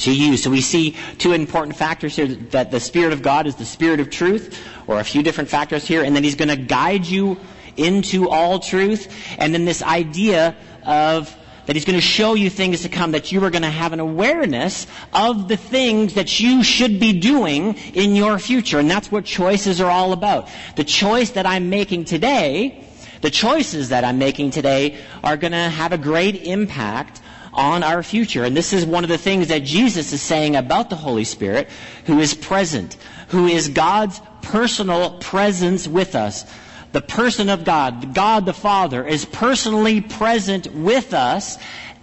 to 0.00 0.14
you. 0.14 0.36
So 0.36 0.50
we 0.50 0.60
see 0.60 0.96
two 1.18 1.32
important 1.32 1.76
factors 1.76 2.16
here 2.16 2.26
that 2.26 2.70
the 2.70 2.80
Spirit 2.80 3.12
of 3.12 3.22
God 3.22 3.46
is 3.46 3.56
the 3.56 3.64
Spirit 3.64 4.00
of 4.00 4.10
truth, 4.10 4.58
or 4.86 5.00
a 5.00 5.04
few 5.04 5.22
different 5.22 5.48
factors 5.48 5.86
here, 5.86 6.02
and 6.02 6.14
then 6.14 6.24
He's 6.24 6.36
going 6.36 6.48
to 6.48 6.56
guide 6.56 7.06
you 7.06 7.38
into 7.76 8.28
all 8.28 8.58
truth. 8.58 9.12
And 9.38 9.54
then 9.54 9.64
this 9.64 9.82
idea 9.82 10.56
of 10.84 11.34
that 11.66 11.76
He's 11.76 11.84
going 11.84 11.98
to 11.98 12.04
show 12.04 12.34
you 12.34 12.50
things 12.50 12.82
to 12.82 12.88
come, 12.88 13.12
that 13.12 13.30
you 13.30 13.44
are 13.44 13.50
going 13.50 13.62
to 13.62 13.70
have 13.70 13.92
an 13.92 14.00
awareness 14.00 14.86
of 15.12 15.48
the 15.48 15.56
things 15.56 16.14
that 16.14 16.40
you 16.40 16.64
should 16.64 16.98
be 16.98 17.20
doing 17.20 17.74
in 17.94 18.16
your 18.16 18.38
future. 18.38 18.78
And 18.78 18.90
that's 18.90 19.12
what 19.12 19.24
choices 19.24 19.80
are 19.80 19.90
all 19.90 20.12
about. 20.12 20.48
The 20.76 20.84
choice 20.84 21.30
that 21.30 21.46
I'm 21.46 21.70
making 21.70 22.06
today, 22.06 22.84
the 23.20 23.30
choices 23.30 23.90
that 23.90 24.04
I'm 24.04 24.18
making 24.18 24.50
today 24.50 24.98
are 25.22 25.36
going 25.36 25.52
to 25.52 25.68
have 25.68 25.92
a 25.92 25.98
great 25.98 26.42
impact 26.46 27.20
on 27.52 27.82
our 27.82 28.02
future. 28.02 28.44
And 28.44 28.56
this 28.56 28.72
is 28.72 28.86
one 28.86 29.04
of 29.04 29.10
the 29.10 29.18
things 29.18 29.48
that 29.48 29.64
Jesus 29.64 30.12
is 30.12 30.22
saying 30.22 30.56
about 30.56 30.90
the 30.90 30.96
Holy 30.96 31.24
Spirit, 31.24 31.68
who 32.06 32.20
is 32.20 32.34
present, 32.34 32.96
who 33.28 33.46
is 33.46 33.68
God's 33.68 34.20
personal 34.42 35.18
presence 35.18 35.86
with 35.86 36.14
us. 36.14 36.44
The 36.92 37.00
person 37.00 37.48
of 37.48 37.64
God, 37.64 38.14
God 38.14 38.46
the 38.46 38.52
Father, 38.52 39.06
is 39.06 39.24
personally 39.24 40.00
present 40.00 40.74
with 40.74 41.14
us 41.14 41.56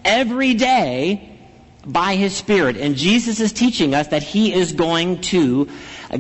every 0.05 0.53
day 0.53 1.37
by 1.85 2.15
His 2.15 2.35
Spirit. 2.35 2.77
And 2.77 2.95
Jesus 2.95 3.39
is 3.39 3.51
teaching 3.51 3.93
us 3.93 4.07
that 4.09 4.23
He 4.23 4.53
is 4.53 4.73
going 4.73 5.21
to 5.21 5.69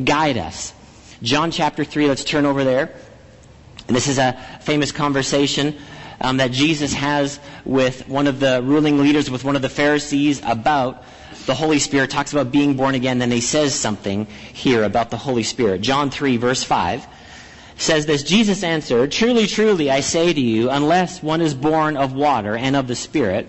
guide 0.03 0.37
us. 0.37 0.73
John 1.21 1.51
chapter 1.51 1.83
3, 1.83 2.07
let's 2.07 2.23
turn 2.23 2.45
over 2.45 2.63
there. 2.63 2.93
And 3.87 3.95
this 3.95 4.07
is 4.07 4.17
a 4.17 4.33
famous 4.61 4.91
conversation 4.91 5.77
um, 6.19 6.37
that 6.37 6.51
Jesus 6.51 6.93
has 6.93 7.39
with 7.65 8.07
one 8.07 8.27
of 8.27 8.39
the 8.39 8.61
ruling 8.63 8.99
leaders, 8.99 9.29
with 9.29 9.43
one 9.43 9.55
of 9.55 9.61
the 9.61 9.69
Pharisees 9.69 10.41
about 10.45 11.03
the 11.45 11.55
Holy 11.55 11.79
Spirit, 11.79 12.09
talks 12.09 12.33
about 12.33 12.51
being 12.51 12.75
born 12.75 12.95
again, 12.95 13.19
then 13.19 13.31
he 13.31 13.41
says 13.41 13.73
something 13.73 14.25
here 14.25 14.83
about 14.83 15.09
the 15.09 15.17
Holy 15.17 15.43
Spirit. 15.43 15.81
John 15.81 16.09
3, 16.09 16.37
verse 16.37 16.63
5 16.63 17.07
says 17.77 18.05
this 18.05 18.23
Jesus 18.23 18.63
answered, 18.63 19.11
Truly, 19.11 19.47
truly, 19.47 19.89
I 19.89 20.01
say 20.01 20.33
to 20.33 20.41
you, 20.41 20.69
unless 20.69 21.21
one 21.21 21.41
is 21.41 21.53
born 21.53 21.95
of 21.95 22.13
water 22.13 22.55
and 22.55 22.75
of 22.75 22.87
the 22.87 22.95
Spirit, 22.95 23.47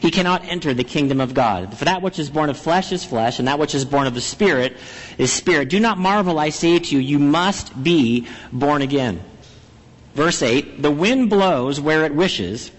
he 0.00 0.10
cannot 0.10 0.44
enter 0.44 0.74
the 0.74 0.84
kingdom 0.84 1.20
of 1.20 1.34
God. 1.34 1.76
For 1.76 1.84
that 1.84 2.02
which 2.02 2.18
is 2.18 2.30
born 2.30 2.50
of 2.50 2.58
flesh 2.58 2.92
is 2.92 3.04
flesh, 3.04 3.38
and 3.38 3.48
that 3.48 3.58
which 3.58 3.74
is 3.74 3.84
born 3.84 4.06
of 4.06 4.14
the 4.14 4.20
Spirit 4.20 4.76
is 5.18 5.32
spirit. 5.32 5.68
Do 5.68 5.80
not 5.80 5.98
marvel, 5.98 6.38
I 6.38 6.50
say 6.50 6.78
to 6.78 6.94
you, 6.94 7.00
you 7.00 7.18
must 7.18 7.82
be 7.82 8.26
born 8.52 8.82
again. 8.82 9.20
Verse 10.16 10.40
8 10.40 10.80
The 10.80 10.90
wind 10.90 11.28
blows 11.28 11.78
where 11.78 12.06
it 12.06 12.14
wishes, 12.14 12.70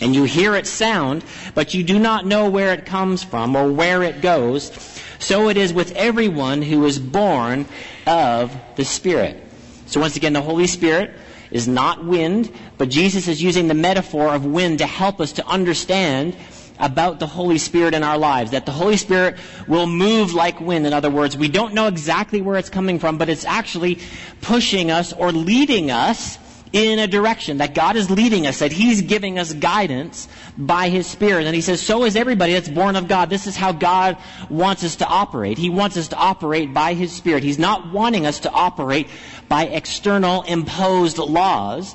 and 0.00 0.14
you 0.14 0.22
hear 0.22 0.54
its 0.54 0.70
sound, 0.70 1.24
but 1.54 1.74
you 1.74 1.82
do 1.82 1.98
not 1.98 2.24
know 2.24 2.48
where 2.48 2.72
it 2.72 2.86
comes 2.86 3.24
from 3.24 3.56
or 3.56 3.72
where 3.72 4.04
it 4.04 4.22
goes. 4.22 4.70
So 5.18 5.48
it 5.48 5.56
is 5.56 5.72
with 5.72 5.92
everyone 5.96 6.62
who 6.62 6.86
is 6.86 7.00
born 7.00 7.66
of 8.06 8.56
the 8.76 8.84
Spirit. 8.84 9.44
So 9.86 10.00
once 10.00 10.14
again, 10.14 10.32
the 10.32 10.40
Holy 10.40 10.68
Spirit 10.68 11.10
is 11.50 11.66
not 11.66 12.04
wind, 12.04 12.52
but 12.78 12.88
Jesus 12.88 13.26
is 13.26 13.42
using 13.42 13.66
the 13.66 13.74
metaphor 13.74 14.32
of 14.32 14.46
wind 14.46 14.78
to 14.78 14.86
help 14.86 15.20
us 15.20 15.32
to 15.32 15.46
understand 15.48 16.36
about 16.78 17.18
the 17.18 17.26
Holy 17.26 17.58
Spirit 17.58 17.94
in 17.94 18.04
our 18.04 18.16
lives. 18.16 18.52
That 18.52 18.64
the 18.64 18.72
Holy 18.72 18.96
Spirit 18.96 19.38
will 19.66 19.88
move 19.88 20.34
like 20.34 20.60
wind. 20.60 20.86
In 20.86 20.92
other 20.92 21.10
words, 21.10 21.36
we 21.36 21.48
don't 21.48 21.74
know 21.74 21.88
exactly 21.88 22.40
where 22.40 22.56
it's 22.56 22.70
coming 22.70 23.00
from, 23.00 23.18
but 23.18 23.28
it's 23.28 23.44
actually 23.44 23.98
pushing 24.40 24.92
us 24.92 25.12
or 25.12 25.32
leading 25.32 25.90
us 25.90 26.38
in 26.72 26.98
a 26.98 27.06
direction, 27.06 27.58
that 27.58 27.74
God 27.74 27.96
is 27.96 28.10
leading 28.10 28.46
us, 28.46 28.60
that 28.60 28.72
He's 28.72 29.02
giving 29.02 29.38
us 29.38 29.52
guidance 29.52 30.28
by 30.56 30.88
His 30.88 31.06
Spirit. 31.06 31.46
And 31.46 31.54
He 31.54 31.60
says, 31.60 31.80
so 31.80 32.04
is 32.04 32.16
everybody 32.16 32.52
that's 32.52 32.68
born 32.68 32.96
of 32.96 33.08
God. 33.08 33.30
This 33.30 33.46
is 33.46 33.56
how 33.56 33.72
God 33.72 34.16
wants 34.48 34.84
us 34.84 34.96
to 34.96 35.06
operate. 35.06 35.58
He 35.58 35.70
wants 35.70 35.96
us 35.96 36.08
to 36.08 36.16
operate 36.16 36.72
by 36.72 36.94
His 36.94 37.12
Spirit. 37.12 37.42
He's 37.42 37.58
not 37.58 37.92
wanting 37.92 38.26
us 38.26 38.40
to 38.40 38.50
operate 38.50 39.08
by 39.48 39.66
external 39.66 40.42
imposed 40.42 41.18
laws. 41.18 41.94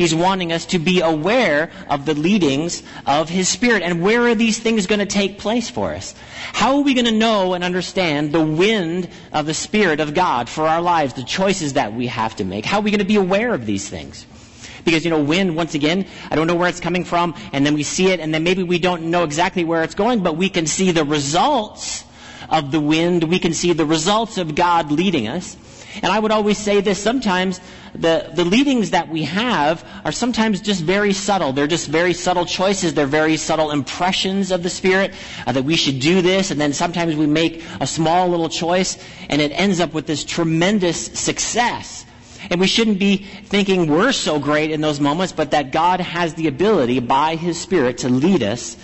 He's 0.00 0.14
wanting 0.14 0.50
us 0.50 0.64
to 0.64 0.78
be 0.78 1.02
aware 1.02 1.70
of 1.90 2.06
the 2.06 2.14
leadings 2.14 2.82
of 3.04 3.28
His 3.28 3.50
Spirit. 3.50 3.82
And 3.82 4.00
where 4.00 4.22
are 4.28 4.34
these 4.34 4.58
things 4.58 4.86
going 4.86 5.00
to 5.00 5.04
take 5.04 5.38
place 5.38 5.68
for 5.68 5.92
us? 5.92 6.14
How 6.54 6.76
are 6.76 6.80
we 6.80 6.94
going 6.94 7.04
to 7.04 7.12
know 7.12 7.52
and 7.52 7.62
understand 7.62 8.32
the 8.32 8.40
wind 8.40 9.10
of 9.30 9.44
the 9.44 9.52
Spirit 9.52 10.00
of 10.00 10.14
God 10.14 10.48
for 10.48 10.66
our 10.66 10.80
lives, 10.80 11.12
the 11.12 11.22
choices 11.22 11.74
that 11.74 11.92
we 11.92 12.06
have 12.06 12.34
to 12.36 12.46
make? 12.46 12.64
How 12.64 12.78
are 12.78 12.80
we 12.80 12.90
going 12.90 13.00
to 13.00 13.04
be 13.04 13.16
aware 13.16 13.52
of 13.52 13.66
these 13.66 13.90
things? 13.90 14.24
Because, 14.86 15.04
you 15.04 15.10
know, 15.10 15.22
wind, 15.22 15.54
once 15.54 15.74
again, 15.74 16.06
I 16.30 16.34
don't 16.34 16.46
know 16.46 16.54
where 16.54 16.70
it's 16.70 16.80
coming 16.80 17.04
from, 17.04 17.34
and 17.52 17.66
then 17.66 17.74
we 17.74 17.82
see 17.82 18.08
it, 18.08 18.20
and 18.20 18.32
then 18.32 18.42
maybe 18.42 18.62
we 18.62 18.78
don't 18.78 19.10
know 19.10 19.24
exactly 19.24 19.64
where 19.64 19.82
it's 19.82 19.94
going, 19.94 20.22
but 20.22 20.34
we 20.34 20.48
can 20.48 20.66
see 20.66 20.92
the 20.92 21.04
results 21.04 22.04
of 22.48 22.70
the 22.70 22.80
wind. 22.80 23.24
We 23.24 23.38
can 23.38 23.52
see 23.52 23.74
the 23.74 23.84
results 23.84 24.38
of 24.38 24.54
God 24.54 24.90
leading 24.90 25.28
us. 25.28 25.58
And 26.02 26.06
I 26.06 26.18
would 26.18 26.30
always 26.30 26.56
say 26.56 26.80
this, 26.80 27.02
sometimes 27.02 27.60
the, 27.94 28.30
the 28.32 28.44
leadings 28.44 28.90
that 28.90 29.08
we 29.08 29.24
have 29.24 29.84
are 30.04 30.12
sometimes 30.12 30.60
just 30.60 30.82
very 30.82 31.12
subtle. 31.12 31.52
They're 31.52 31.66
just 31.66 31.88
very 31.88 32.12
subtle 32.12 32.46
choices. 32.46 32.94
They're 32.94 33.06
very 33.06 33.36
subtle 33.36 33.70
impressions 33.70 34.50
of 34.50 34.62
the 34.62 34.70
Spirit 34.70 35.14
uh, 35.46 35.52
that 35.52 35.64
we 35.64 35.76
should 35.76 36.00
do 36.00 36.22
this. 36.22 36.50
And 36.50 36.60
then 36.60 36.72
sometimes 36.72 37.16
we 37.16 37.26
make 37.26 37.64
a 37.80 37.86
small 37.86 38.28
little 38.28 38.48
choice 38.48 38.98
and 39.28 39.42
it 39.42 39.52
ends 39.52 39.80
up 39.80 39.92
with 39.92 40.06
this 40.06 40.24
tremendous 40.24 41.06
success. 41.06 42.06
And 42.48 42.60
we 42.60 42.66
shouldn't 42.66 42.98
be 42.98 43.18
thinking 43.18 43.86
we're 43.86 44.12
so 44.12 44.38
great 44.38 44.70
in 44.70 44.80
those 44.80 45.00
moments, 45.00 45.32
but 45.32 45.50
that 45.50 45.72
God 45.72 46.00
has 46.00 46.34
the 46.34 46.46
ability 46.46 47.00
by 47.00 47.36
His 47.36 47.60
Spirit 47.60 47.98
to 47.98 48.08
lead 48.08 48.42
us 48.42 48.76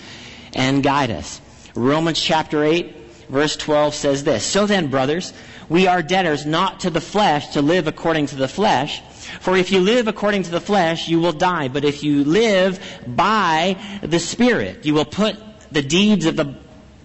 and 0.55 0.83
guide 0.83 1.11
us. 1.11 1.41
Romans 1.75 2.21
chapter 2.21 2.65
8, 2.65 2.95
verse 3.29 3.57
12 3.57 3.95
says 3.95 4.25
this 4.25 4.45
So 4.45 4.67
then, 4.67 4.89
brothers, 4.89 5.33
we 5.69 5.87
are 5.87 6.03
debtors 6.03 6.47
not 6.47 6.81
to 6.81 6.91
the 6.91 7.01
flesh 7.01 7.49
to 7.55 7.63
live 7.63 7.87
according 7.87 8.27
to 8.27 8.37
the 8.37 8.49
flesh. 8.49 9.03
For 9.41 9.57
if 9.57 9.73
you 9.73 9.81
live 9.81 10.09
according 10.09 10.45
to 10.45 10.51
the 10.51 10.61
flesh, 10.61 11.09
you 11.09 11.21
will 11.21 11.33
die. 11.33 11.69
But 11.69 11.85
if 11.85 12.03
you 12.03 12.25
live 12.25 12.79
by 13.07 13.77
the 14.03 14.21
Spirit, 14.21 14.85
you 14.85 14.95
will 14.95 15.05
put 15.05 15.37
the 15.73 15.83
deeds 15.83 16.27
of 16.27 16.37
the, 16.37 16.55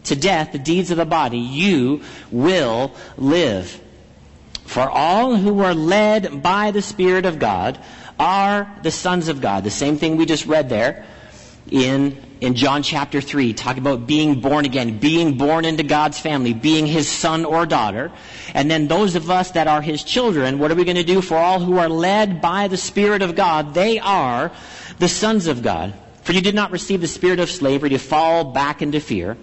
to 0.05 0.15
death, 0.15 0.51
the 0.51 0.59
deeds 0.59 0.91
of 0.91 0.97
the 0.97 1.05
body, 1.05 1.39
you 1.39 2.01
will 2.31 2.93
live. 3.17 3.81
For 4.65 4.89
all 4.89 5.35
who 5.35 5.59
are 5.61 5.73
led 5.73 6.43
by 6.43 6.71
the 6.71 6.81
Spirit 6.81 7.25
of 7.25 7.39
God 7.39 7.79
are 8.19 8.71
the 8.83 8.91
sons 8.91 9.27
of 9.27 9.41
God. 9.41 9.63
The 9.63 9.71
same 9.71 9.97
thing 9.97 10.17
we 10.17 10.25
just 10.25 10.45
read 10.45 10.69
there 10.69 11.05
in 11.69 12.17
in 12.41 12.55
John 12.55 12.81
chapter 12.81 13.21
3, 13.21 13.53
talking 13.53 13.83
about 13.83 14.07
being 14.07 14.41
born 14.41 14.65
again, 14.65 14.97
being 14.97 15.37
born 15.37 15.63
into 15.63 15.83
God's 15.83 16.19
family, 16.19 16.53
being 16.53 16.87
his 16.87 17.07
son 17.07 17.45
or 17.45 17.67
daughter. 17.67 18.11
And 18.55 18.69
then 18.69 18.87
those 18.87 19.15
of 19.15 19.29
us 19.29 19.51
that 19.51 19.67
are 19.67 19.81
his 19.81 20.03
children, 20.03 20.57
what 20.57 20.71
are 20.71 20.75
we 20.75 20.83
going 20.83 20.97
to 20.97 21.03
do 21.03 21.21
for 21.21 21.37
all 21.37 21.59
who 21.59 21.77
are 21.77 21.87
led 21.87 22.41
by 22.41 22.67
the 22.67 22.77
Spirit 22.77 23.21
of 23.21 23.35
God? 23.35 23.75
They 23.75 23.99
are 23.99 24.51
the 24.97 25.07
sons 25.07 25.45
of 25.45 25.61
God. 25.61 25.93
For 26.23 26.33
you 26.33 26.41
did 26.41 26.55
not 26.55 26.71
receive 26.71 27.01
the 27.01 27.07
spirit 27.07 27.39
of 27.39 27.49
slavery 27.49 27.89
to 27.89 27.97
fall 27.97 28.43
back 28.43 28.81
into 28.81 28.99
fear. 28.99 29.37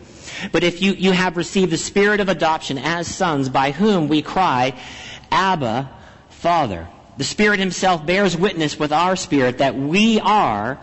But 0.53 0.63
if 0.63 0.83
you, 0.83 0.93
you 0.93 1.13
have 1.13 1.37
received 1.37 1.73
the 1.73 1.77
spirit 1.77 2.21
of 2.21 2.29
adoption 2.29 2.79
as 2.79 3.07
sons, 3.09 3.49
by 3.49 3.73
whom 3.73 4.09
we 4.09 4.23
cry, 4.23 4.79
Abba, 5.31 5.91
Father. 6.31 6.89
The 7.17 7.25
Spirit 7.25 7.59
Himself 7.59 8.07
bears 8.07 8.37
witness 8.37 8.79
with 8.79 8.93
our 8.93 9.17
spirit 9.17 9.59
that 9.59 9.75
we 9.75 10.21
are 10.21 10.79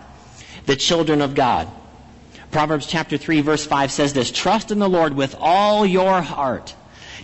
the 0.66 0.76
children 0.76 1.22
of 1.22 1.36
God. 1.36 1.68
Proverbs 2.52 2.88
chapter 2.88 3.18
3 3.18 3.42
verse 3.42 3.66
5 3.66 3.92
says 3.92 4.14
this, 4.14 4.32
Trust 4.32 4.72
in 4.72 4.80
the 4.80 4.90
Lord 4.90 5.14
with 5.14 5.36
all 5.40 5.86
your 5.86 6.22
heart. 6.22 6.74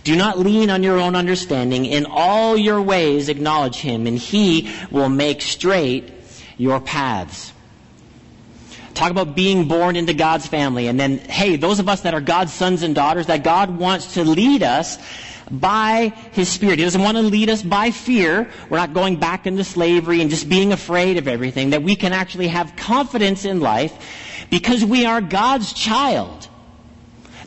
Do 0.04 0.16
not 0.16 0.38
lean 0.38 0.68
on 0.68 0.82
your 0.82 0.98
own 0.98 1.14
understanding. 1.14 1.86
In 1.86 2.06
all 2.06 2.56
your 2.56 2.82
ways 2.82 3.28
acknowledge 3.28 3.76
him, 3.76 4.06
and 4.06 4.18
he 4.18 4.70
will 4.90 5.08
make 5.08 5.40
straight 5.40 6.12
your 6.58 6.80
paths. 6.80 7.52
Talk 8.94 9.10
about 9.10 9.34
being 9.34 9.68
born 9.68 9.96
into 9.96 10.12
God's 10.12 10.46
family. 10.46 10.88
And 10.88 10.98
then, 11.00 11.18
hey, 11.18 11.56
those 11.56 11.78
of 11.78 11.88
us 11.88 12.02
that 12.02 12.14
are 12.14 12.20
God's 12.20 12.52
sons 12.52 12.82
and 12.82 12.94
daughters, 12.94 13.26
that 13.26 13.42
God 13.42 13.78
wants 13.78 14.14
to 14.14 14.24
lead 14.24 14.62
us 14.62 14.98
by 15.52 16.12
His 16.32 16.48
Spirit. 16.48 16.78
He 16.78 16.84
doesn't 16.84 17.02
want 17.02 17.16
to 17.16 17.22
lead 17.22 17.50
us 17.50 17.62
by 17.62 17.90
fear. 17.90 18.48
We're 18.70 18.78
not 18.78 18.94
going 18.94 19.16
back 19.16 19.46
into 19.46 19.64
slavery 19.64 20.20
and 20.20 20.30
just 20.30 20.48
being 20.48 20.72
afraid 20.72 21.18
of 21.18 21.28
everything. 21.28 21.70
That 21.70 21.82
we 21.82 21.94
can 21.94 22.12
actually 22.12 22.48
have 22.48 22.74
confidence 22.76 23.44
in 23.44 23.60
life 23.60 24.46
because 24.50 24.84
we 24.84 25.04
are 25.04 25.20
God's 25.20 25.72
child. 25.72 26.48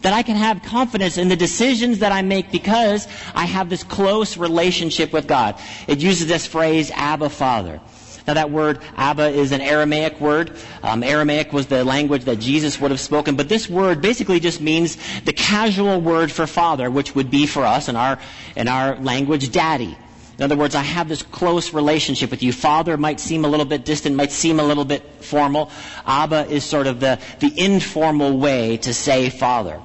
That 0.01 0.13
I 0.13 0.21
can 0.21 0.35
have 0.35 0.61
confidence 0.61 1.17
in 1.17 1.29
the 1.29 1.35
decisions 1.35 1.99
that 1.99 2.11
I 2.11 2.21
make 2.21 2.51
because 2.51 3.07
I 3.33 3.45
have 3.45 3.69
this 3.69 3.83
close 3.83 4.37
relationship 4.37 5.11
with 5.11 5.27
God. 5.27 5.59
It 5.87 5.99
uses 5.99 6.27
this 6.27 6.45
phrase, 6.45 6.91
Abba 6.91 7.29
Father. 7.29 7.81
Now 8.27 8.33
that 8.33 8.49
word 8.49 8.79
Abba 8.97 9.27
is 9.27 9.51
an 9.51 9.61
Aramaic 9.61 10.19
word. 10.19 10.51
Um, 10.81 11.03
Aramaic 11.03 11.53
was 11.53 11.67
the 11.67 11.85
language 11.85 12.25
that 12.25 12.39
Jesus 12.39 12.79
would 12.79 12.91
have 12.91 12.99
spoken, 12.99 13.35
but 13.35 13.49
this 13.49 13.69
word 13.69 14.01
basically 14.01 14.39
just 14.39 14.61
means 14.61 14.97
the 15.21 15.33
casual 15.33 16.01
word 16.01 16.31
for 16.31 16.47
father, 16.47 16.89
which 16.89 17.13
would 17.15 17.29
be 17.29 17.45
for 17.45 17.63
us 17.63 17.87
in 17.87 17.95
our 17.95 18.19
in 18.55 18.67
our 18.67 18.95
language, 18.97 19.51
daddy. 19.51 19.97
In 20.37 20.43
other 20.43 20.57
words, 20.57 20.75
I 20.75 20.81
have 20.81 21.07
this 21.07 21.21
close 21.21 21.73
relationship 21.73 22.29
with 22.29 22.43
you. 22.43 22.51
Father 22.51 22.97
might 22.97 23.21
seem 23.21 23.45
a 23.45 23.47
little 23.47 23.65
bit 23.65 23.85
distant, 23.85 24.17
might 24.17 24.33
seem 24.33 24.59
a 24.59 24.63
little 24.63 24.83
bit 24.83 25.01
formal. 25.21 25.71
Abba 26.05 26.47
is 26.47 26.65
sort 26.65 26.87
of 26.87 26.99
the, 26.99 27.19
the 27.39 27.53
informal 27.57 28.37
way 28.37 28.75
to 28.77 28.93
say 28.93 29.29
father. 29.29 29.81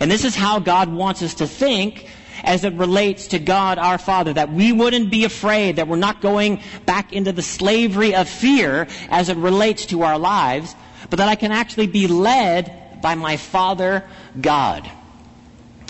And 0.00 0.10
this 0.10 0.24
is 0.24 0.34
how 0.34 0.58
God 0.58 0.92
wants 0.92 1.22
us 1.22 1.34
to 1.34 1.46
think 1.46 2.08
as 2.42 2.64
it 2.64 2.74
relates 2.74 3.28
to 3.28 3.38
God 3.38 3.78
our 3.78 3.98
Father, 3.98 4.32
that 4.32 4.52
we 4.52 4.72
wouldn't 4.72 5.10
be 5.10 5.24
afraid, 5.24 5.76
that 5.76 5.88
we're 5.88 5.96
not 5.96 6.20
going 6.20 6.60
back 6.86 7.12
into 7.12 7.32
the 7.32 7.42
slavery 7.42 8.14
of 8.14 8.28
fear 8.28 8.86
as 9.10 9.28
it 9.28 9.36
relates 9.36 9.86
to 9.86 10.02
our 10.02 10.18
lives, 10.18 10.74
but 11.10 11.18
that 11.18 11.28
I 11.28 11.34
can 11.34 11.52
actually 11.52 11.86
be 11.86 12.06
led 12.06 13.00
by 13.02 13.14
my 13.14 13.36
Father 13.36 14.04
God. 14.40 14.90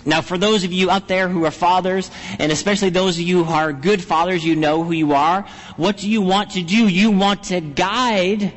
Now, 0.04 0.20
for 0.20 0.36
those 0.36 0.64
of 0.64 0.72
you 0.72 0.90
out 0.90 1.06
there 1.06 1.28
who 1.28 1.44
are 1.44 1.52
fathers, 1.52 2.10
and 2.38 2.50
especially 2.50 2.90
those 2.90 3.18
of 3.18 3.22
you 3.22 3.44
who 3.44 3.52
are 3.52 3.72
good 3.72 4.02
fathers, 4.02 4.44
you 4.44 4.56
know 4.56 4.82
who 4.82 4.92
you 4.92 5.12
are. 5.12 5.42
What 5.76 5.98
do 5.98 6.10
you 6.10 6.22
want 6.22 6.52
to 6.52 6.62
do? 6.62 6.88
You 6.88 7.12
want 7.12 7.44
to 7.44 7.60
guide 7.60 8.52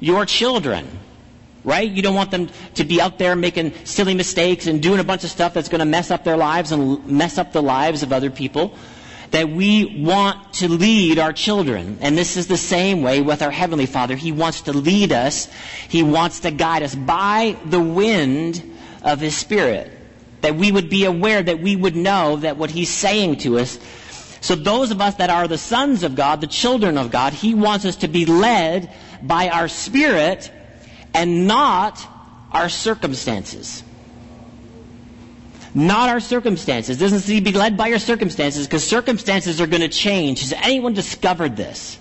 your 0.00 0.26
children. 0.26 0.86
Right? 1.66 1.90
You 1.90 2.00
don't 2.00 2.14
want 2.14 2.30
them 2.30 2.48
to 2.76 2.84
be 2.84 3.00
out 3.00 3.18
there 3.18 3.36
making 3.36 3.74
silly 3.84 4.14
mistakes 4.14 4.66
and 4.66 4.80
doing 4.80 5.00
a 5.00 5.04
bunch 5.04 5.24
of 5.24 5.30
stuff 5.30 5.52
that's 5.52 5.68
going 5.68 5.80
to 5.80 5.84
mess 5.84 6.10
up 6.10 6.24
their 6.24 6.36
lives 6.36 6.72
and 6.72 7.04
mess 7.06 7.36
up 7.36 7.52
the 7.52 7.62
lives 7.62 8.02
of 8.02 8.12
other 8.12 8.30
people. 8.30 8.72
That 9.32 9.50
we 9.50 10.02
want 10.02 10.54
to 10.54 10.68
lead 10.68 11.18
our 11.18 11.32
children. 11.32 11.98
And 12.00 12.16
this 12.16 12.36
is 12.36 12.46
the 12.46 12.56
same 12.56 13.02
way 13.02 13.20
with 13.20 13.42
our 13.42 13.50
Heavenly 13.50 13.86
Father. 13.86 14.14
He 14.14 14.30
wants 14.30 14.62
to 14.62 14.72
lead 14.72 15.12
us. 15.12 15.48
He 15.88 16.04
wants 16.04 16.40
to 16.40 16.52
guide 16.52 16.84
us 16.84 16.94
by 16.94 17.56
the 17.66 17.80
wind 17.80 18.62
of 19.02 19.20
His 19.20 19.36
Spirit 19.36 19.90
that 20.42 20.54
we 20.54 20.70
would 20.70 20.88
be 20.88 21.04
aware, 21.04 21.42
that 21.42 21.60
we 21.60 21.74
would 21.74 21.96
know 21.96 22.36
that 22.36 22.56
what 22.56 22.70
He's 22.70 22.88
saying 22.88 23.38
to 23.38 23.58
us. 23.58 23.80
So 24.40 24.54
those 24.54 24.92
of 24.92 25.00
us 25.00 25.16
that 25.16 25.28
are 25.28 25.48
the 25.48 25.58
sons 25.58 26.04
of 26.04 26.14
God, 26.14 26.40
the 26.40 26.46
children 26.46 26.96
of 26.96 27.10
God, 27.10 27.32
He 27.32 27.52
wants 27.52 27.84
us 27.84 27.96
to 27.96 28.08
be 28.08 28.26
led 28.26 28.92
by 29.22 29.48
our 29.48 29.66
spirit 29.66 30.52
and 31.16 31.48
not 31.48 32.06
our 32.52 32.68
circumstances. 32.68 33.82
Not 35.74 36.08
our 36.08 36.20
circumstances. 36.20 36.98
Doesn't 36.98 37.26
need 37.28 37.44
to 37.44 37.52
be 37.52 37.58
led 37.58 37.76
by 37.76 37.88
your 37.88 37.98
circumstances 37.98 38.66
because 38.66 38.84
circumstances 38.84 39.60
are 39.60 39.66
going 39.66 39.82
to 39.82 39.88
change. 39.88 40.40
Has 40.40 40.52
anyone 40.52 40.94
discovered 40.94 41.56
this? 41.56 41.98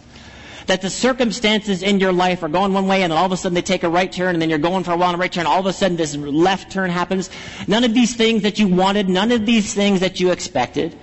that 0.68 0.82
the 0.82 0.90
circumstances 0.90 1.84
in 1.84 2.00
your 2.00 2.12
life 2.12 2.42
are 2.42 2.50
going 2.50 2.74
one 2.74 2.88
way 2.88 3.04
and 3.04 3.12
then 3.12 3.20
all 3.20 3.26
of 3.28 3.32
a 3.32 3.38
sudden 3.38 3.54
they 3.54 3.62
take 3.62 3.84
a 3.84 3.90
right 3.90 4.12
turn 4.12 4.34
and 4.34 4.42
then 4.42 4.50
you're 4.50 4.58
going 4.58 4.84
for 4.84 4.94
a 4.94 4.98
while 4.98 5.10
on 5.10 5.16
a 5.16 5.18
right 5.20 5.32
turn. 5.32 5.46
All 5.46 5.60
of 5.60 5.66
a 5.68 5.74
sudden 5.74 5.96
this 5.96 6.16
left 6.16 6.72
turn 6.72 6.90
happens. 6.90 7.30
None 7.68 7.84
of 7.84 7.94
these 7.94 8.16
things 8.16 8.42
that 8.42 8.58
you 8.58 8.68
wanted, 8.68 9.08
none 9.08 9.32
of 9.32 9.46
these 9.46 9.76
things 9.76 10.00
that 10.00 10.20
you 10.20 10.32
expected. 10.32 10.98